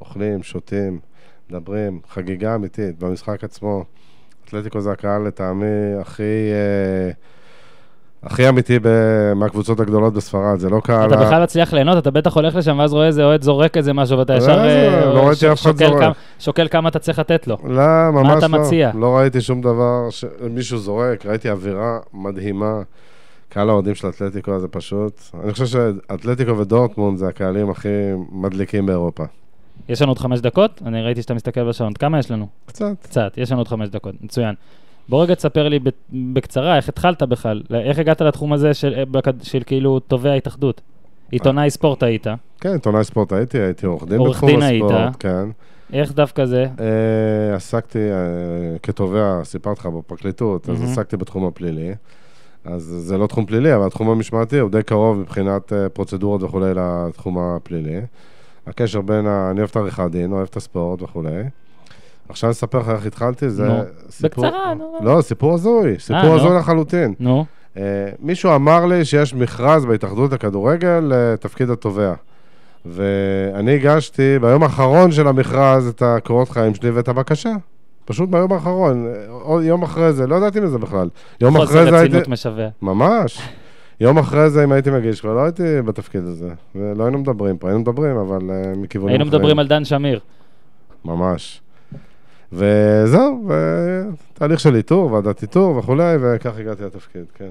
אוכלים, 0.00 0.42
שותים, 0.42 0.98
מדברים, 1.50 2.00
חגיגה 2.10 2.54
אמיתית 2.54 2.98
במשחק 2.98 3.44
עצמו. 3.44 3.84
אתלטיקו 4.44 4.80
זה 4.80 4.92
הקהל 4.92 5.22
לטעמי 5.26 5.66
הכי... 6.00 6.22
אה, 6.22 7.10
הכי 8.22 8.48
אמיתי 8.48 8.78
מהקבוצות 9.36 9.80
הגדולות 9.80 10.12
בספרד, 10.14 10.58
זה 10.58 10.70
לא 10.70 10.80
קהל... 10.84 11.08
אתה 11.14 11.24
בכלל 11.24 11.42
מצליח 11.42 11.72
ליהנות, 11.72 11.98
אתה 11.98 12.10
בטח 12.10 12.34
הולך 12.36 12.54
לשם, 12.54 12.78
ואז 12.78 12.92
רואה 12.92 13.06
איזה 13.06 13.24
אוהד 13.24 13.42
זורק 13.42 13.76
איזה 13.76 13.92
משהו, 13.92 14.18
ואתה 14.18 14.32
לא, 14.32 14.38
ישר 14.38 14.50
אה, 14.58 15.04
לא 15.14 15.26
ראיתי 15.26 15.36
ש- 15.40 15.44
אף 15.44 15.60
אחד 15.62 15.70
שוקל 15.72 15.86
זורק. 15.88 16.00
כמה- 16.02 16.12
שוקל 16.38 16.68
כמה 16.68 16.88
אתה 16.88 16.98
צריך 16.98 17.18
לתת 17.18 17.46
לו. 17.46 17.56
לא, 17.64 17.82
ממש 18.12 18.32
לא. 18.32 18.38
אתה 18.38 18.48
מציע? 18.48 18.90
לא 18.94 19.16
ראיתי 19.16 19.40
שום 19.40 19.60
דבר 19.60 20.06
שמישהו 20.10 20.78
זורק, 20.78 21.26
ראיתי 21.26 21.50
אווירה 21.50 21.98
מדהימה. 22.14 22.80
קהל 23.50 23.68
האוהדים 23.70 23.94
של 23.94 24.08
אתלטיקו 24.08 24.58
זה 24.58 24.68
פשוט... 24.68 25.20
אני 25.42 25.52
חושב 25.52 25.66
שאתלטיקו 25.66 26.58
ודורטמונד 26.58 27.18
זה 27.18 27.28
הקהלים 27.28 27.70
הכי 27.70 27.88
מדליקים 28.32 28.86
באירופה. 28.86 29.24
יש 29.88 30.02
לנו 30.02 30.10
עוד 30.10 30.18
חמש 30.18 30.40
דקות? 30.40 30.82
אני 30.86 31.02
ראיתי 31.02 31.22
שאתה 31.22 31.34
מסתכל 31.34 31.68
בשעון. 31.68 31.92
כמה 31.92 32.18
יש 32.18 32.30
לנו? 32.30 32.46
קצת. 32.66 32.96
קצת, 33.02 33.32
יש 33.36 33.52
לנו 33.52 33.60
עוד 33.60 33.68
חמש 33.68 33.88
דקות, 33.88 34.14
מצוין. 34.20 34.54
בוא 35.08 35.22
רגע 35.22 35.34
תספר 35.34 35.68
לי 35.68 35.78
בקצרה, 36.12 36.76
איך 36.76 36.88
התחלת 36.88 37.22
בכלל? 37.22 37.62
איך 37.74 37.98
הגעת 37.98 38.20
לתחום 38.20 38.52
הזה 38.52 38.74
של, 38.74 38.94
אה, 39.16 39.32
של 39.42 39.62
כאילו 39.66 40.00
תובע 40.00 40.32
התאחדות? 40.32 40.80
עיתונאי 41.30 41.70
ספורט 41.70 42.02
היית, 42.02 42.26
כן, 42.60 42.72
עיתונאי 42.72 43.04
ספורט 43.04 43.32
הייתי, 43.32 43.58
הייתי 43.58 43.86
עורך 43.86 44.04
דין 44.04 44.18
עורך 44.18 44.36
בתחום 44.36 44.50
דין 44.50 44.62
הספורט. 44.62 44.94
היית. 44.94 45.16
כן. 45.18 45.48
איך 45.92 46.12
דווקא 46.12 46.44
זה? 46.44 46.66
אה, 46.80 47.56
עסקתי 47.56 47.98
אה, 47.98 48.78
כתובע, 48.82 49.40
סיפרתי 49.44 49.80
לך 49.80 49.86
בפרקליטות, 49.86 50.68
אז 50.68 50.80
מהמם. 50.80 50.92
עסקתי 50.92 51.16
בתחום 51.16 51.46
הפלילי. 51.46 51.94
אז 52.64 52.82
זה 52.82 53.18
לא 53.18 53.26
תחום 53.26 53.46
פלילי, 53.46 53.74
אבל 53.74 53.86
התחום 53.86 54.08
המשמעתי 54.10 54.58
הוא 54.58 54.70
די 54.70 54.82
קרוב 54.82 55.18
מבחינת 55.18 55.72
אה, 55.72 55.88
פרוצדורות 55.88 56.42
וכולי 56.42 56.72
לתחום 56.74 57.38
הפלילי. 57.38 58.00
הקשר 58.66 59.00
בין, 59.00 59.26
ה... 59.26 59.50
אני 59.50 59.58
אוהב 59.58 59.70
את 59.70 59.76
עריכת 59.76 60.08
דין, 60.10 60.32
אוהב 60.32 60.46
את 60.50 60.56
הספורט 60.56 61.02
וכולי. 61.02 61.42
עכשיו 62.28 62.48
אני 62.48 62.52
אספר 62.52 62.78
לך 62.78 62.88
איך 62.88 63.06
התחלתי, 63.06 63.50
זה 63.50 63.68
נו, 63.68 63.82
סיפור... 64.10 64.44
בקצרה, 64.44 64.74
נו. 64.74 64.98
לא, 65.02 65.22
סיפור 65.22 65.54
הזוי, 65.54 65.98
סיפור. 65.98 66.34
הזוי 66.34 66.56
לחלוטין. 66.56 67.14
נו, 67.20 67.44
אה, 67.76 67.82
מישהו 68.18 68.54
אמר 68.54 68.86
לי 68.86 69.04
שיש 69.04 69.34
מכרז 69.34 69.86
בהתאחדות 69.86 70.32
לכדורגל 70.32 71.00
לתפקיד 71.08 71.70
התובע. 71.70 72.14
ואני 72.86 73.74
הגשתי 73.74 74.38
ביום 74.38 74.62
האחרון 74.62 75.12
של 75.12 75.28
המכרז 75.28 75.88
את 75.88 76.02
הקורות 76.02 76.48
חיים 76.48 76.74
שלי 76.74 76.90
ואת 76.90 77.08
הבקשה. 77.08 77.52
פשוט 78.10 78.28
ביום 78.28 78.52
האחרון, 78.52 79.06
יום 79.62 79.82
אחרי 79.82 80.12
זה, 80.12 80.26
לא 80.26 80.36
ידעתי 80.36 80.60
מזה 80.60 80.78
בכלל. 80.78 81.08
יום 81.40 81.56
אחרי 81.56 81.66
חוסר 81.66 81.90
זה 81.90 81.96
הייתי... 81.96 82.06
רצינות 82.06 82.28
משווע. 82.28 82.68
ממש. 82.82 83.48
יום 84.00 84.18
אחרי 84.18 84.50
זה, 84.50 84.64
אם 84.64 84.72
הייתי 84.72 84.90
מגיש, 84.90 85.20
כבר 85.20 85.34
לא 85.34 85.44
הייתי 85.44 85.82
בתפקיד 85.82 86.24
הזה. 86.24 86.48
ולא 86.74 87.04
היינו 87.04 87.18
מדברים 87.18 87.58
פה, 87.58 87.68
היינו 87.68 87.80
מדברים, 87.80 88.16
אבל 88.16 88.38
uh, 88.38 88.78
מכיוונים 88.78 89.08
היינו 89.08 89.24
אחרים. 89.24 89.38
מדברים 89.38 89.58
על 89.58 89.66
דן 89.66 89.84
שמיר. 89.84 90.20
ממש. 91.04 91.60
וזהו, 92.52 93.48
ותהליך 93.48 94.60
של 94.60 94.74
איתור, 94.74 95.12
ועדת 95.12 95.42
איתור 95.42 95.76
וכולי, 95.76 96.16
וכך 96.20 96.58
הגעתי 96.58 96.84
לתפקיד, 96.84 97.24
כן. 97.34 97.50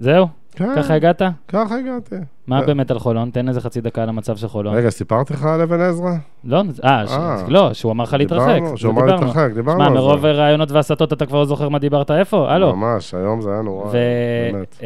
זהו? 0.00 0.26
כן, 0.56 0.76
ככה 0.76 0.94
הגעת? 0.94 1.22
ככה 1.48 1.78
הגעתי. 1.78 2.14
מה 2.46 2.60
אה. 2.60 2.66
באמת 2.66 2.90
על 2.90 2.98
חולון? 2.98 3.30
תן 3.30 3.48
איזה 3.48 3.60
חצי 3.60 3.80
דקה 3.80 4.02
על 4.02 4.08
המצב 4.08 4.36
של 4.36 4.48
חולון. 4.48 4.74
רגע, 4.74 4.90
סיפרתי 4.90 5.32
לך 5.32 5.44
על 5.44 5.60
אבן 5.60 5.80
עזרא? 5.80 6.10
לא, 6.44 6.62
אה, 6.84 7.04
אה. 7.08 7.42
לא, 7.48 7.72
שהוא 7.72 7.92
אמר 7.92 8.04
לך 8.04 8.12
להתרחק. 8.12 8.60
שהוא 8.76 8.92
אמר. 8.92 9.04
להתרחק, 9.04 9.50
דיברנו 9.54 9.78
שמע, 9.78 9.86
על 9.86 9.92
זה. 9.92 9.98
מרוב 9.98 10.24
רעיונות 10.24 10.70
והסתות 10.70 11.12
אתה 11.12 11.26
כבר 11.26 11.38
לא 11.38 11.44
זוכר 11.44 11.68
מה 11.68 11.78
דיברת 11.78 12.10
איפה? 12.10 12.52
הלו. 12.52 12.76
ממש, 12.76 13.14
היום 13.14 13.40
זה 13.40 13.50
היה 13.50 13.62
נורא, 13.62 13.92
באמת. 13.92 14.82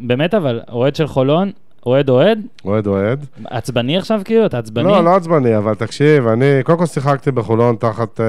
ובאמת 0.00 0.34
אבל, 0.34 0.60
אוהד 0.72 0.94
של 0.94 1.06
חולון, 1.06 1.50
אוהד 1.86 2.08
אוהד? 2.08 2.40
אוהד 2.64 2.86
אוהד. 2.86 3.26
עצבני 3.44 3.96
עכשיו 3.98 4.20
כאילו? 4.24 4.46
אתה 4.46 4.58
עצבני? 4.58 4.84
לא, 4.84 5.04
לא 5.04 5.16
עצבני, 5.16 5.56
אבל 5.56 5.74
תקשיב, 5.74 6.26
אני 6.26 6.44
קודם 6.64 6.78
כל 6.78 6.86
שיחקתי 6.86 7.30
בחולון 7.30 7.76
תחת 7.76 8.20
אה, 8.20 8.24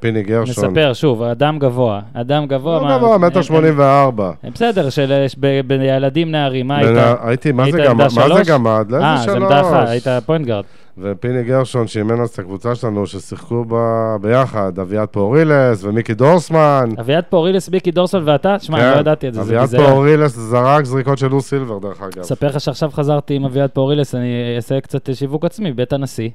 פיני 0.00 0.22
גרשון. 0.22 0.64
נספר 0.64 0.92
שוב, 0.92 1.22
אדם 1.22 1.58
גבוה. 1.58 2.00
אדם 2.14 2.46
גבוה. 2.46 2.80
מה- 2.82 2.98
גבוה, 2.98 3.18
מטר 3.18 3.36
הם- 3.36 3.42
שמונים 3.42 3.74
וארבע. 3.76 4.32
הם- 4.42 4.52
בסדר, 4.54 4.90
של 4.90 5.26
ב- 5.40 5.60
בילדים 5.66 6.30
נערים, 6.30 6.68
מה 6.68 6.76
היית? 6.78 6.98
הייתי, 7.22 7.52
מה 7.52 7.70
זה 7.70 7.78
גמד? 7.78 8.06
מה 8.16 8.34
זה? 8.44 8.50
גמד? 8.52 8.86
לאיזה 8.90 9.06
אה, 9.06 9.16
שלוש? 9.22 9.38
זה 9.38 9.44
עמדה 9.44 9.60
אחת, 9.60 9.88
היית 9.88 10.06
point 10.26 10.46
guard. 10.46 10.64
ופיני 11.00 11.42
גרשון 11.42 11.86
שאימן 11.86 12.20
אז 12.20 12.28
את 12.28 12.38
הקבוצה 12.38 12.74
שלנו, 12.74 13.06
ששיחקו 13.06 13.64
בה 13.64 14.16
ביחד, 14.20 14.78
אביעד 14.78 15.08
פאורילס 15.08 15.84
ומיקי 15.84 16.14
דורסמן. 16.14 16.88
אביעד 17.00 17.24
פורילס, 17.30 17.68
מיקי 17.68 17.90
דורסמן 17.90 18.22
ואתה? 18.26 18.58
שמע, 18.58 18.78
כן, 18.78 18.84
אני 18.84 18.94
לא 18.94 19.00
ידעתי 19.00 19.28
את 19.28 19.34
זה, 19.34 19.42
זה 19.42 19.62
אביעד. 19.62 19.86
פאורילס 19.86 20.36
זרק 20.36 20.84
זריקות 20.84 21.18
של 21.18 21.28
לו 21.28 21.40
סילבר, 21.40 21.78
דרך 21.78 22.02
אגב. 22.02 22.18
אספר 22.18 22.46
לך 22.46 22.60
שעכשיו 22.60 22.90
חזרתי 22.90 23.34
עם 23.34 23.44
אביעד 23.44 23.70
פאורילס, 23.70 24.14
אני 24.14 24.56
אעשה 24.56 24.80
קצת 24.80 25.14
שיווק 25.14 25.44
עצמי, 25.44 25.72
בית 25.72 25.92
הנשיא. 25.92 26.30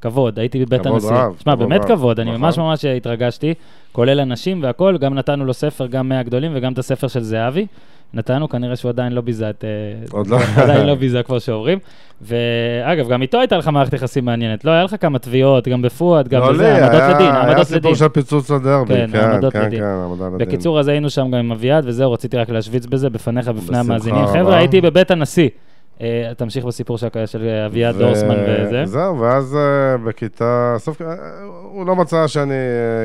כבוד, 0.00 0.38
הייתי 0.38 0.64
בבית 0.64 0.80
כבוד 0.80 0.94
הנשיא. 0.94 1.10
רב, 1.10 1.36
שמע, 1.44 1.54
באמת 1.54 1.80
רב, 1.80 1.88
כבוד, 1.88 2.20
אני 2.20 2.30
נכון. 2.30 2.40
ממש 2.40 2.58
ממש 2.58 2.84
התרגשתי, 2.84 3.54
כולל 3.92 4.20
אנשים 4.20 4.62
והכול, 4.62 4.98
גם 4.98 5.14
נתנו 5.14 5.44
לו 5.44 5.54
ספר, 5.54 5.86
גם 5.86 6.08
100 6.08 6.22
גדולים 6.22 6.52
וגם 6.54 6.72
את 6.72 6.78
הספר 6.78 7.08
של 7.08 7.22
זהבי. 7.22 7.66
נתנו, 8.14 8.48
כנראה 8.48 8.76
שהוא 8.76 8.88
עדיין 8.88 9.12
לא 9.12 9.20
ביזה 9.20 9.50
את... 9.50 9.64
אה, 9.64 9.68
עוד 10.12 10.26
לא. 10.26 10.38
עדיין 10.62 10.86
לא 10.86 10.94
ביזה, 10.94 11.22
כמו 11.22 11.40
שאומרים. 11.40 11.78
ואגב, 12.22 13.08
גם 13.08 13.22
איתו 13.22 13.38
הייתה 13.38 13.56
לך 13.56 13.68
מערכת 13.68 13.92
יחסים 13.92 14.24
מעניינת. 14.24 14.64
לא, 14.64 14.70
היה 14.70 14.84
לך 14.84 14.94
כמה 15.00 15.18
תביעות, 15.18 15.68
גם 15.68 15.82
בפואד, 15.82 16.28
גם 16.28 16.40
לא 16.40 16.52
בזה, 16.52 16.74
העמדות 16.74 17.00
היה- 17.00 17.08
לדין, 17.14 17.26
היה 17.26 17.34
העמדות 17.40 17.66
סיפור 17.66 17.78
לדין. 17.90 17.94
של 17.94 18.08
פיצוץ 18.08 18.50
לדרבי, 18.50 18.94
כן, 18.94 19.06
כן, 19.12 19.18
העמדות 19.18 19.52
כן, 19.52 19.62
לדין. 19.62 19.78
כן, 19.78 19.84
העמדה 19.84 20.26
לדין. 20.26 20.38
בקיצור, 20.38 20.80
אז 20.80 20.88
היינו 20.88 21.10
שם 21.10 21.22
גם 21.30 21.38
עם 21.38 21.52
אביעד, 21.52 21.84
וזהו, 21.86 22.12
רציתי 22.12 22.36
רק 22.36 22.48
להשוויץ 22.50 22.86
בזה 22.86 23.10
בפניך, 23.10 23.48
בפני 23.48 23.78
המאזינים. 23.78 24.26
חבר'ה, 24.26 24.56
הייתי 24.56 24.80
בבית 24.80 25.10
הנשיא. 25.10 25.48
אה, 26.02 26.32
תמשיך 26.36 26.64
בסיפור 26.64 26.98
של 27.26 27.48
אביעד 27.66 27.96
דורסמן 27.96 28.36
וזה. 28.48 28.86
זהו, 28.86 29.20
ואז 29.20 29.56
אה, 29.56 29.98
בכיתה, 29.98 30.74
סוף, 30.78 31.02
אה, 31.02 31.06
הוא 31.62 31.86
לא 31.86 31.96
מצא 31.96 32.26
שאני 32.26 32.54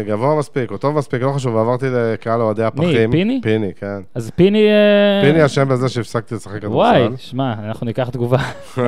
גבוה 0.08 0.40
מספיק, 0.40 0.72
או 0.72 0.78
טוב 0.78 0.98
מספיק, 0.98 1.22
לא 1.22 1.32
חשוב, 1.32 1.56
ועברתי 1.56 1.86
לקהל 1.90 2.42
אוהדי 2.42 2.64
הפחים. 2.64 3.12
פיני? 3.12 3.40
פיני, 3.44 3.72
כן. 3.80 4.00
אז 4.16 4.32
פיני... 4.36 4.68
פיני 5.22 5.46
אשם 5.46 5.68
בזה 5.68 5.90
שהפסקתי 5.90 6.36
לשחק 6.36 6.62
כדורסל. 6.62 6.76
וואי, 6.76 7.08
שמע, 7.18 7.54
אנחנו 7.68 7.86
ניקח 7.86 8.10
תגובה. 8.10 8.38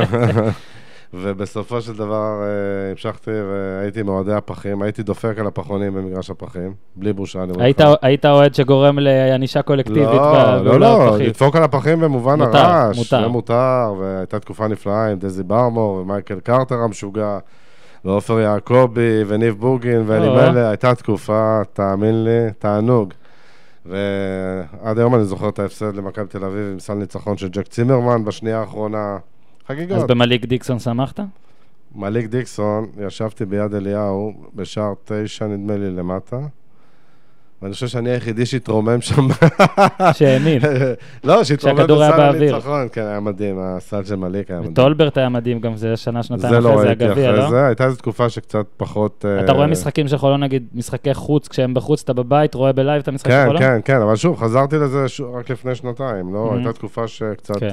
ובסופו 1.14 1.82
של 1.82 1.94
דבר 1.94 2.42
אה, 2.44 2.92
המשכתי 2.92 3.32
והייתי 3.32 4.04
מאוהדי 4.04 4.34
הפחים, 4.34 4.82
הייתי 4.82 5.04
דופק 5.04 5.34
על 5.40 5.48
הפחונים 5.48 5.94
במגרש 5.94 6.30
הפחים, 6.30 6.74
בלי 6.96 7.14
בושה, 7.14 7.44
אני 7.44 7.52
אומר 7.52 7.64
היית- 7.64 7.80
לך. 7.82 7.90
היית 8.02 8.26
אוהד 8.26 8.56
שגורם 8.56 9.00
לענישה 9.00 9.62
קולקטיבית 9.62 10.04
לא, 10.04 10.64
לא, 10.64 10.80
לא. 10.80 11.18
לדפוק 11.20 11.56
על 11.56 11.64
הפחים 11.64 12.00
במובן 12.00 12.42
הרעש, 12.42 12.98
מותר. 12.98 13.22
זה 13.22 13.28
מותר, 13.28 13.94
והייתה 14.00 14.40
תקופה 14.40 14.68
נפלאה 14.68 15.12
עם 15.12 15.20
דזי 15.20 15.44
ברמור 15.44 15.96
ומייקל 15.96 16.40
קרטר 16.40 16.76
המשוגע, 16.76 17.38
ועופר 18.06 18.40
יעקבי 18.40 19.24
וניב 19.28 19.56
בוגין 19.60 20.00
או. 20.02 20.08
ואלימלא, 20.08 20.60
הייתה 20.60 20.96
תקופה, 20.96 21.62
תאמין 21.74 22.24
לי, 22.24 22.50
תענוג. 22.60 23.14
ועד 23.86 24.98
היום 25.00 25.16
אני 25.16 25.24
זוכר 25.26 25.50
את 25.50 25.60
ההפסד 25.60 25.96
למכבי 25.96 26.28
תל 26.28 26.46
אביב 26.46 26.70
עם 26.72 26.80
סל 26.80 26.94
ניצחון 26.94 27.38
של 27.38 27.48
ג'ק 27.50 27.68
צימרמן 27.68 28.26
בשנייה 28.26 28.60
האחרונה. 28.60 29.18
אז 29.70 29.76
חגיגות. 29.76 30.10
במליק 30.12 30.46
דיקסון 30.46 30.80
שמחת? 30.80 31.20
מליק 31.96 32.26
דיקסון, 32.26 32.86
ישבתי 33.08 33.46
ביד 33.46 33.74
אליהו, 33.74 34.34
בשער 34.56 34.94
תשע 35.06 35.48
נדמה 35.48 35.78
לי 35.78 35.90
למטה, 35.92 36.40
ואני 37.62 37.74
חושב 37.74 37.88
שאני 37.88 38.10
היחידי 38.10 38.46
שהתרומם 38.46 39.02
שם. 39.02 39.28
שהאמין. 40.14 40.62
לא, 41.24 41.44
שהתרומם 41.44 41.84
בסל. 41.84 42.22
הניצחון, 42.22 42.88
כן, 42.92 43.02
היה 43.02 43.20
מדהים, 43.20 43.60
הסל 43.60 44.04
של 44.04 44.16
מליק 44.16 44.52
היה 44.52 44.60
מדהים. 44.60 44.74
טולברט 44.74 45.18
היה 45.18 45.30
מדהים, 45.30 45.60
גם 45.60 45.76
זה 45.76 45.98
שנה, 45.98 46.24
שנתיים 46.24 46.54
זה 46.54 46.60
לא 46.60 46.70
אחרי 46.70 46.82
זה 46.82 46.88
ראיתי 46.88 47.06
הגביע, 47.06 47.30
אחרי 47.30 47.40
לא? 47.40 47.50
זה, 47.50 47.66
הייתה 47.66 47.86
איזו 47.86 47.98
תקופה 47.98 48.30
שקצת 48.30 48.66
פחות... 48.78 49.26
אתה 49.44 49.52
אה, 49.52 49.58
רואה 49.58 49.68
משחקים 49.68 50.08
של 50.08 50.18
חולון, 50.18 50.44
נגיד, 50.44 50.68
משחקי 50.74 51.14
חוץ, 51.14 51.48
כשהם 51.48 51.74
בחוץ, 51.74 52.04
אתה 52.04 52.14
בבית, 52.14 52.54
רואה 52.54 52.72
בלייב 52.72 53.02
את 53.02 53.08
המשחק 53.08 53.30
של 53.30 53.36
כן, 53.36 53.46
חולון? 53.46 53.62
כן, 53.62 53.80
כן, 53.86 54.02
אבל 54.02 54.16
שוב, 54.16 54.38
חזרתי 54.38 54.76
לזה 54.76 55.06
רק 55.34 55.50
לפני 55.50 55.76
שנתיים, 55.76 56.34
לא? 56.34 56.54
הייתה 56.56 56.74
תקופה 56.74 57.08
שקצת 57.08 57.58
כן. 57.58 57.66
אה, 57.66 57.72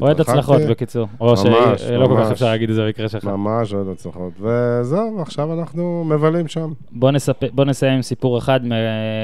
אוהד 0.00 0.20
התרחקתי. 0.20 0.32
הצלחות, 0.32 0.62
בקיצור. 0.70 1.08
או 1.20 1.36
שלא 1.36 2.06
כל 2.06 2.16
כך. 2.24 2.30
אפשר 2.30 2.46
להגיד 2.46 2.70
את 2.70 2.74
זה 2.74 2.84
במקרה 2.84 3.08
שלך. 3.08 3.24
ממש 3.24 3.74
אוהד 3.74 3.88
הצלחות. 3.88 4.32
וזהו, 4.40 5.22
עכשיו 5.22 5.60
אנחנו 5.60 6.04
מבלים 6.04 6.48
שם. 6.48 6.72
בוא, 6.92 7.64
נסיים 7.64 7.92
עם 7.92 8.02
סיפור 8.02 8.38
אחד 8.38 8.60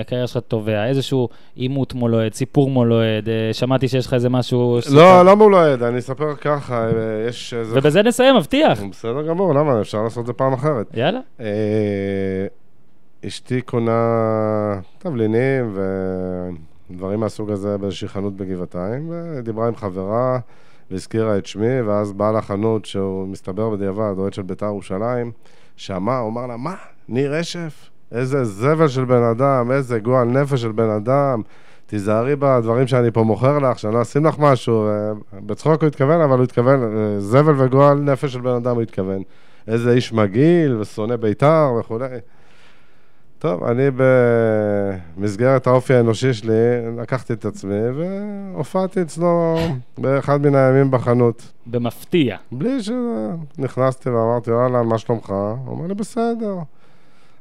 מהקריירה 0.04 0.26
שלך 0.26 0.42
תובע, 0.48 0.86
איזשהו 0.86 1.28
עימות 1.54 1.94
מול 1.94 2.14
אוהד, 2.14 2.34
סיפור 2.34 2.70
מול 2.70 2.92
אוהד, 2.92 3.28
אה, 3.28 3.52
שמעתי 3.52 3.88
שיש 3.88 4.06
לך 4.06 4.14
איזה 4.14 4.28
משהו... 4.28 4.78
לא, 4.90 5.24
לא 5.24 5.36
מול 5.36 5.54
אוהד, 5.54 5.82
אני 5.82 5.98
אספר 5.98 6.34
ככה, 6.34 6.86
אה, 6.86 6.90
יש 7.28 7.54
איזה... 7.54 7.78
ובזה 7.78 8.02
נסיים, 8.02 8.36
מבטיח. 8.36 8.82
בסדר 8.82 9.22
גמור, 9.22 9.54
למה? 9.54 9.80
אפשר 9.80 10.02
לעשות 10.02 10.20
את 10.20 10.26
זה 10.26 10.32
פעם 10.32 10.52
אחרת. 10.52 10.86
יאללה. 10.94 11.20
אה, 11.40 12.46
אשתי 13.26 13.60
קונה 13.60 14.80
תבלינים 14.98 15.76
ודברים 16.90 17.20
מהסוג 17.20 17.50
הזה 17.50 17.78
באיזושהי 17.78 18.08
חנות 18.08 18.36
בגבעתיים, 18.36 19.10
ודיברה 19.10 19.68
עם 19.68 19.76
חברה 19.76 20.38
והזכירה 20.90 21.38
את 21.38 21.46
שמי, 21.46 21.82
ואז 21.82 22.12
בעל 22.12 22.36
החנות, 22.36 22.84
שהוא 22.84 23.28
מסתבר 23.28 23.70
בדיעבד, 23.70 24.14
אוהד 24.18 24.32
של 24.32 24.42
בית"ר 24.42 24.66
ירושלים, 24.66 25.32
שמע, 25.76 26.18
הוא 26.18 26.30
אמר 26.30 26.46
לה, 26.46 26.56
מה? 26.56 26.74
ניר 27.08 27.34
רשף? 27.34 27.90
איזה 28.12 28.44
זבל 28.44 28.88
של 28.88 29.04
בן 29.04 29.22
אדם, 29.22 29.70
איזה 29.72 29.98
גועל 29.98 30.28
נפש 30.28 30.62
של 30.62 30.72
בן 30.72 30.90
אדם. 30.90 31.42
תיזהרי 31.86 32.36
בדברים 32.36 32.86
שאני 32.86 33.10
פה 33.10 33.22
מוכר 33.22 33.58
לך, 33.58 33.78
שאני 33.78 33.94
לא 33.94 34.02
אשים 34.02 34.26
לך 34.26 34.38
משהו. 34.38 34.86
אה, 34.88 35.12
בצחוק 35.46 35.80
הוא 35.80 35.86
התכוון, 35.86 36.20
אבל 36.20 36.36
הוא 36.36 36.44
התכוון, 36.44 36.82
אה, 36.82 37.20
זבל 37.20 37.54
וגועל 37.62 37.98
נפש 37.98 38.32
של 38.32 38.40
בן 38.40 38.54
אדם 38.54 38.74
הוא 38.74 38.82
התכוון. 38.82 39.22
איזה 39.68 39.92
איש 39.92 40.12
מגעיל 40.12 40.76
ושונא 40.76 41.16
בית"ר 41.16 41.72
וכולי. 41.80 42.06
טוב, 43.38 43.64
אני 43.64 43.82
במסגרת 45.16 45.66
האופי 45.66 45.94
האנושי 45.94 46.34
שלי, 46.34 46.52
לקחתי 46.98 47.32
את 47.32 47.44
עצמי 47.44 47.80
והופעתי 47.94 49.02
אצלו 49.02 49.56
באחד 49.98 50.42
מן 50.46 50.54
הימים 50.54 50.90
בחנות. 50.90 51.52
במפתיע. 51.66 52.36
בלי 52.52 52.78
שנכנסתי 52.82 54.10
ואמרתי, 54.10 54.50
וואלה, 54.50 54.82
מה 54.82 54.98
שלומך? 54.98 55.30
הוא 55.64 55.74
אומר 55.74 55.86
לי, 55.86 55.94
בסדר. 55.94 56.56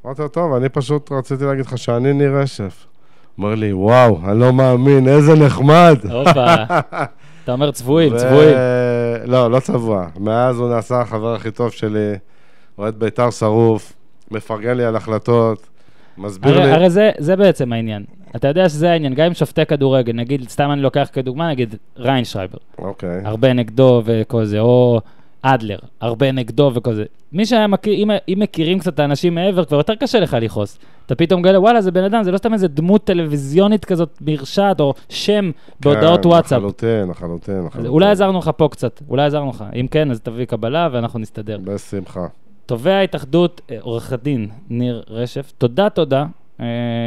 אמרתי 0.05 0.21
לו, 0.21 0.27
טוב, 0.27 0.53
אני 0.53 0.69
פשוט 0.69 1.11
רציתי 1.11 1.43
להגיד 1.43 1.65
לך 1.65 1.77
שאני 1.77 2.13
ניר 2.13 2.37
רשף. 2.37 2.87
הוא 3.35 3.43
אומר 3.43 3.55
לי, 3.55 3.73
וואו, 3.73 4.19
אני 4.25 4.39
לא 4.39 4.53
מאמין, 4.53 5.07
איזה 5.07 5.35
נחמד. 5.35 5.97
הופה. 6.11 6.55
אתה 7.43 7.51
אומר 7.51 7.71
צבועים, 7.71 8.17
צבועים. 8.17 8.55
לא, 9.25 9.51
לא 9.51 9.59
צבוע. 9.59 10.07
מאז 10.19 10.59
הוא 10.59 10.69
נעשה 10.69 11.01
החבר 11.01 11.35
הכי 11.35 11.51
טוב 11.51 11.71
שלי, 11.71 12.13
אוהד 12.77 12.95
בית"ר 12.95 13.29
שרוף, 13.29 13.93
מפרגן 14.31 14.77
לי 14.77 14.85
על 14.85 14.95
החלטות, 14.95 15.67
מסביר 16.17 16.53
הרי, 16.53 16.65
לי... 16.65 16.71
הרי 16.71 16.89
זה, 16.89 17.11
זה 17.17 17.35
בעצם 17.35 17.73
העניין. 17.73 18.03
אתה 18.35 18.47
יודע 18.47 18.69
שזה 18.69 18.91
העניין, 18.91 19.13
גם 19.13 19.25
עם 19.25 19.33
שופטי 19.33 19.65
כדורגל, 19.65 20.13
נגיד, 20.13 20.49
סתם 20.49 20.71
אני 20.71 20.81
לוקח 20.81 21.09
כדוגמה, 21.13 21.49
נגיד 21.49 21.75
ריינשרייבר, 21.97 22.57
אוקיי. 22.77 23.21
הרבה 23.25 23.53
נגדו 23.53 24.01
וכל 24.05 24.45
זה, 24.45 24.59
או 24.59 25.01
אדלר, 25.45 25.77
הרבה 26.01 26.31
נגדו 26.31 26.71
וכל 26.73 26.93
זה. 26.93 27.05
מי 27.31 27.45
שהיה 27.45 27.67
מכיר, 27.67 27.93
אם, 27.93 28.11
אם 28.27 28.39
מכירים 28.39 28.79
קצת 28.79 28.93
את 28.93 28.99
האנשים 28.99 29.35
מעבר, 29.35 29.65
כבר 29.65 29.77
יותר 29.77 29.95
קשה 29.95 30.19
לך 30.19 30.37
לכעוס. 30.41 30.79
אתה 31.05 31.15
פתאום 31.15 31.41
מגלה, 31.41 31.59
וואלה, 31.59 31.81
זה 31.81 31.91
בן 31.91 32.03
אדם, 32.03 32.23
זה 32.23 32.31
לא 32.31 32.37
סתם 32.37 32.53
איזה 32.53 32.67
דמות 32.67 33.03
טלוויזיונית 33.03 33.85
כזאת, 33.85 34.17
מרשעת, 34.21 34.79
או 34.79 34.93
שם 35.09 35.51
בהודעות 35.79 36.23
כן, 36.23 36.29
וואטסאפ. 36.29 36.57
לחלוטין, 36.57 37.09
לחלוטין, 37.09 37.57
אז 37.57 37.65
לחלוטין. 37.65 37.91
אולי 37.91 38.09
עזרנו 38.09 38.39
לך 38.39 38.51
פה 38.57 38.67
קצת, 38.71 39.01
אולי 39.09 39.25
עזרנו 39.25 39.49
לך. 39.49 39.63
אם 39.75 39.87
כן, 39.91 40.11
אז 40.11 40.21
תביא 40.21 40.45
קבלה 40.45 40.89
ואנחנו 40.91 41.19
נסתדר. 41.19 41.57
בשמחה. 41.63 42.27
תובע 42.65 42.93
ההתאחדות, 42.93 43.61
אה, 43.71 43.77
עורך 43.81 44.13
הדין 44.13 44.49
ניר 44.69 45.03
רשף, 45.09 45.53
תודה, 45.57 45.89
תודה. 45.89 46.25
אה, 46.59 46.65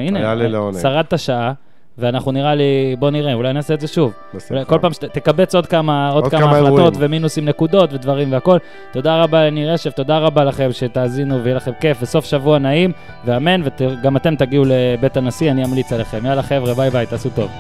הנה, 0.09 0.33
אה. 0.33 0.81
שרדת 0.81 1.19
שעה, 1.19 1.53
ואנחנו 1.99 2.33
נראה 2.33 2.55
לי, 2.55 2.97
בוא 2.99 3.11
נראה, 3.11 3.35
אולי 3.35 3.53
נעשה 3.53 3.75
את 3.75 3.81
זה 3.81 3.89
שוב. 3.89 4.13
אולי 4.51 4.65
כל 4.65 4.79
פעם 4.83 4.93
שתקבץ 4.93 5.55
עוד 5.55 5.67
כמה, 5.67 6.09
עוד 6.09 6.25
עוד 6.25 6.31
כמה 6.33 6.41
כמה 6.41 6.51
החלטות 6.51 6.79
אירועים. 6.79 6.95
ומינוסים 6.99 7.45
נקודות 7.45 7.93
ודברים 7.93 8.33
והכל. 8.33 8.59
תודה 8.93 9.23
רבה 9.23 9.47
לניר 9.47 9.73
רשף, 9.73 9.93
תודה 9.93 10.19
רבה 10.19 10.45
לכם 10.45 10.69
שתאזינו 10.73 11.45
ויהיה 11.45 11.57
לכם 11.57 11.73
כיף 11.81 11.99
וסוף 12.03 12.25
שבוע 12.25 12.59
נעים, 12.59 12.93
ואמן, 13.25 13.63
וגם 13.81 14.17
אתם 14.17 14.37
תגיעו 14.37 14.65
לבית 14.67 15.17
הנשיא, 15.17 15.51
אני 15.51 15.65
אמליץ 15.65 15.93
עליכם. 15.93 16.27
יאללה 16.27 16.43
חבר'ה, 16.43 16.75
ביי 16.75 16.91
ביי, 16.91 17.07
תעשו 17.07 17.31
טוב. 17.31 17.51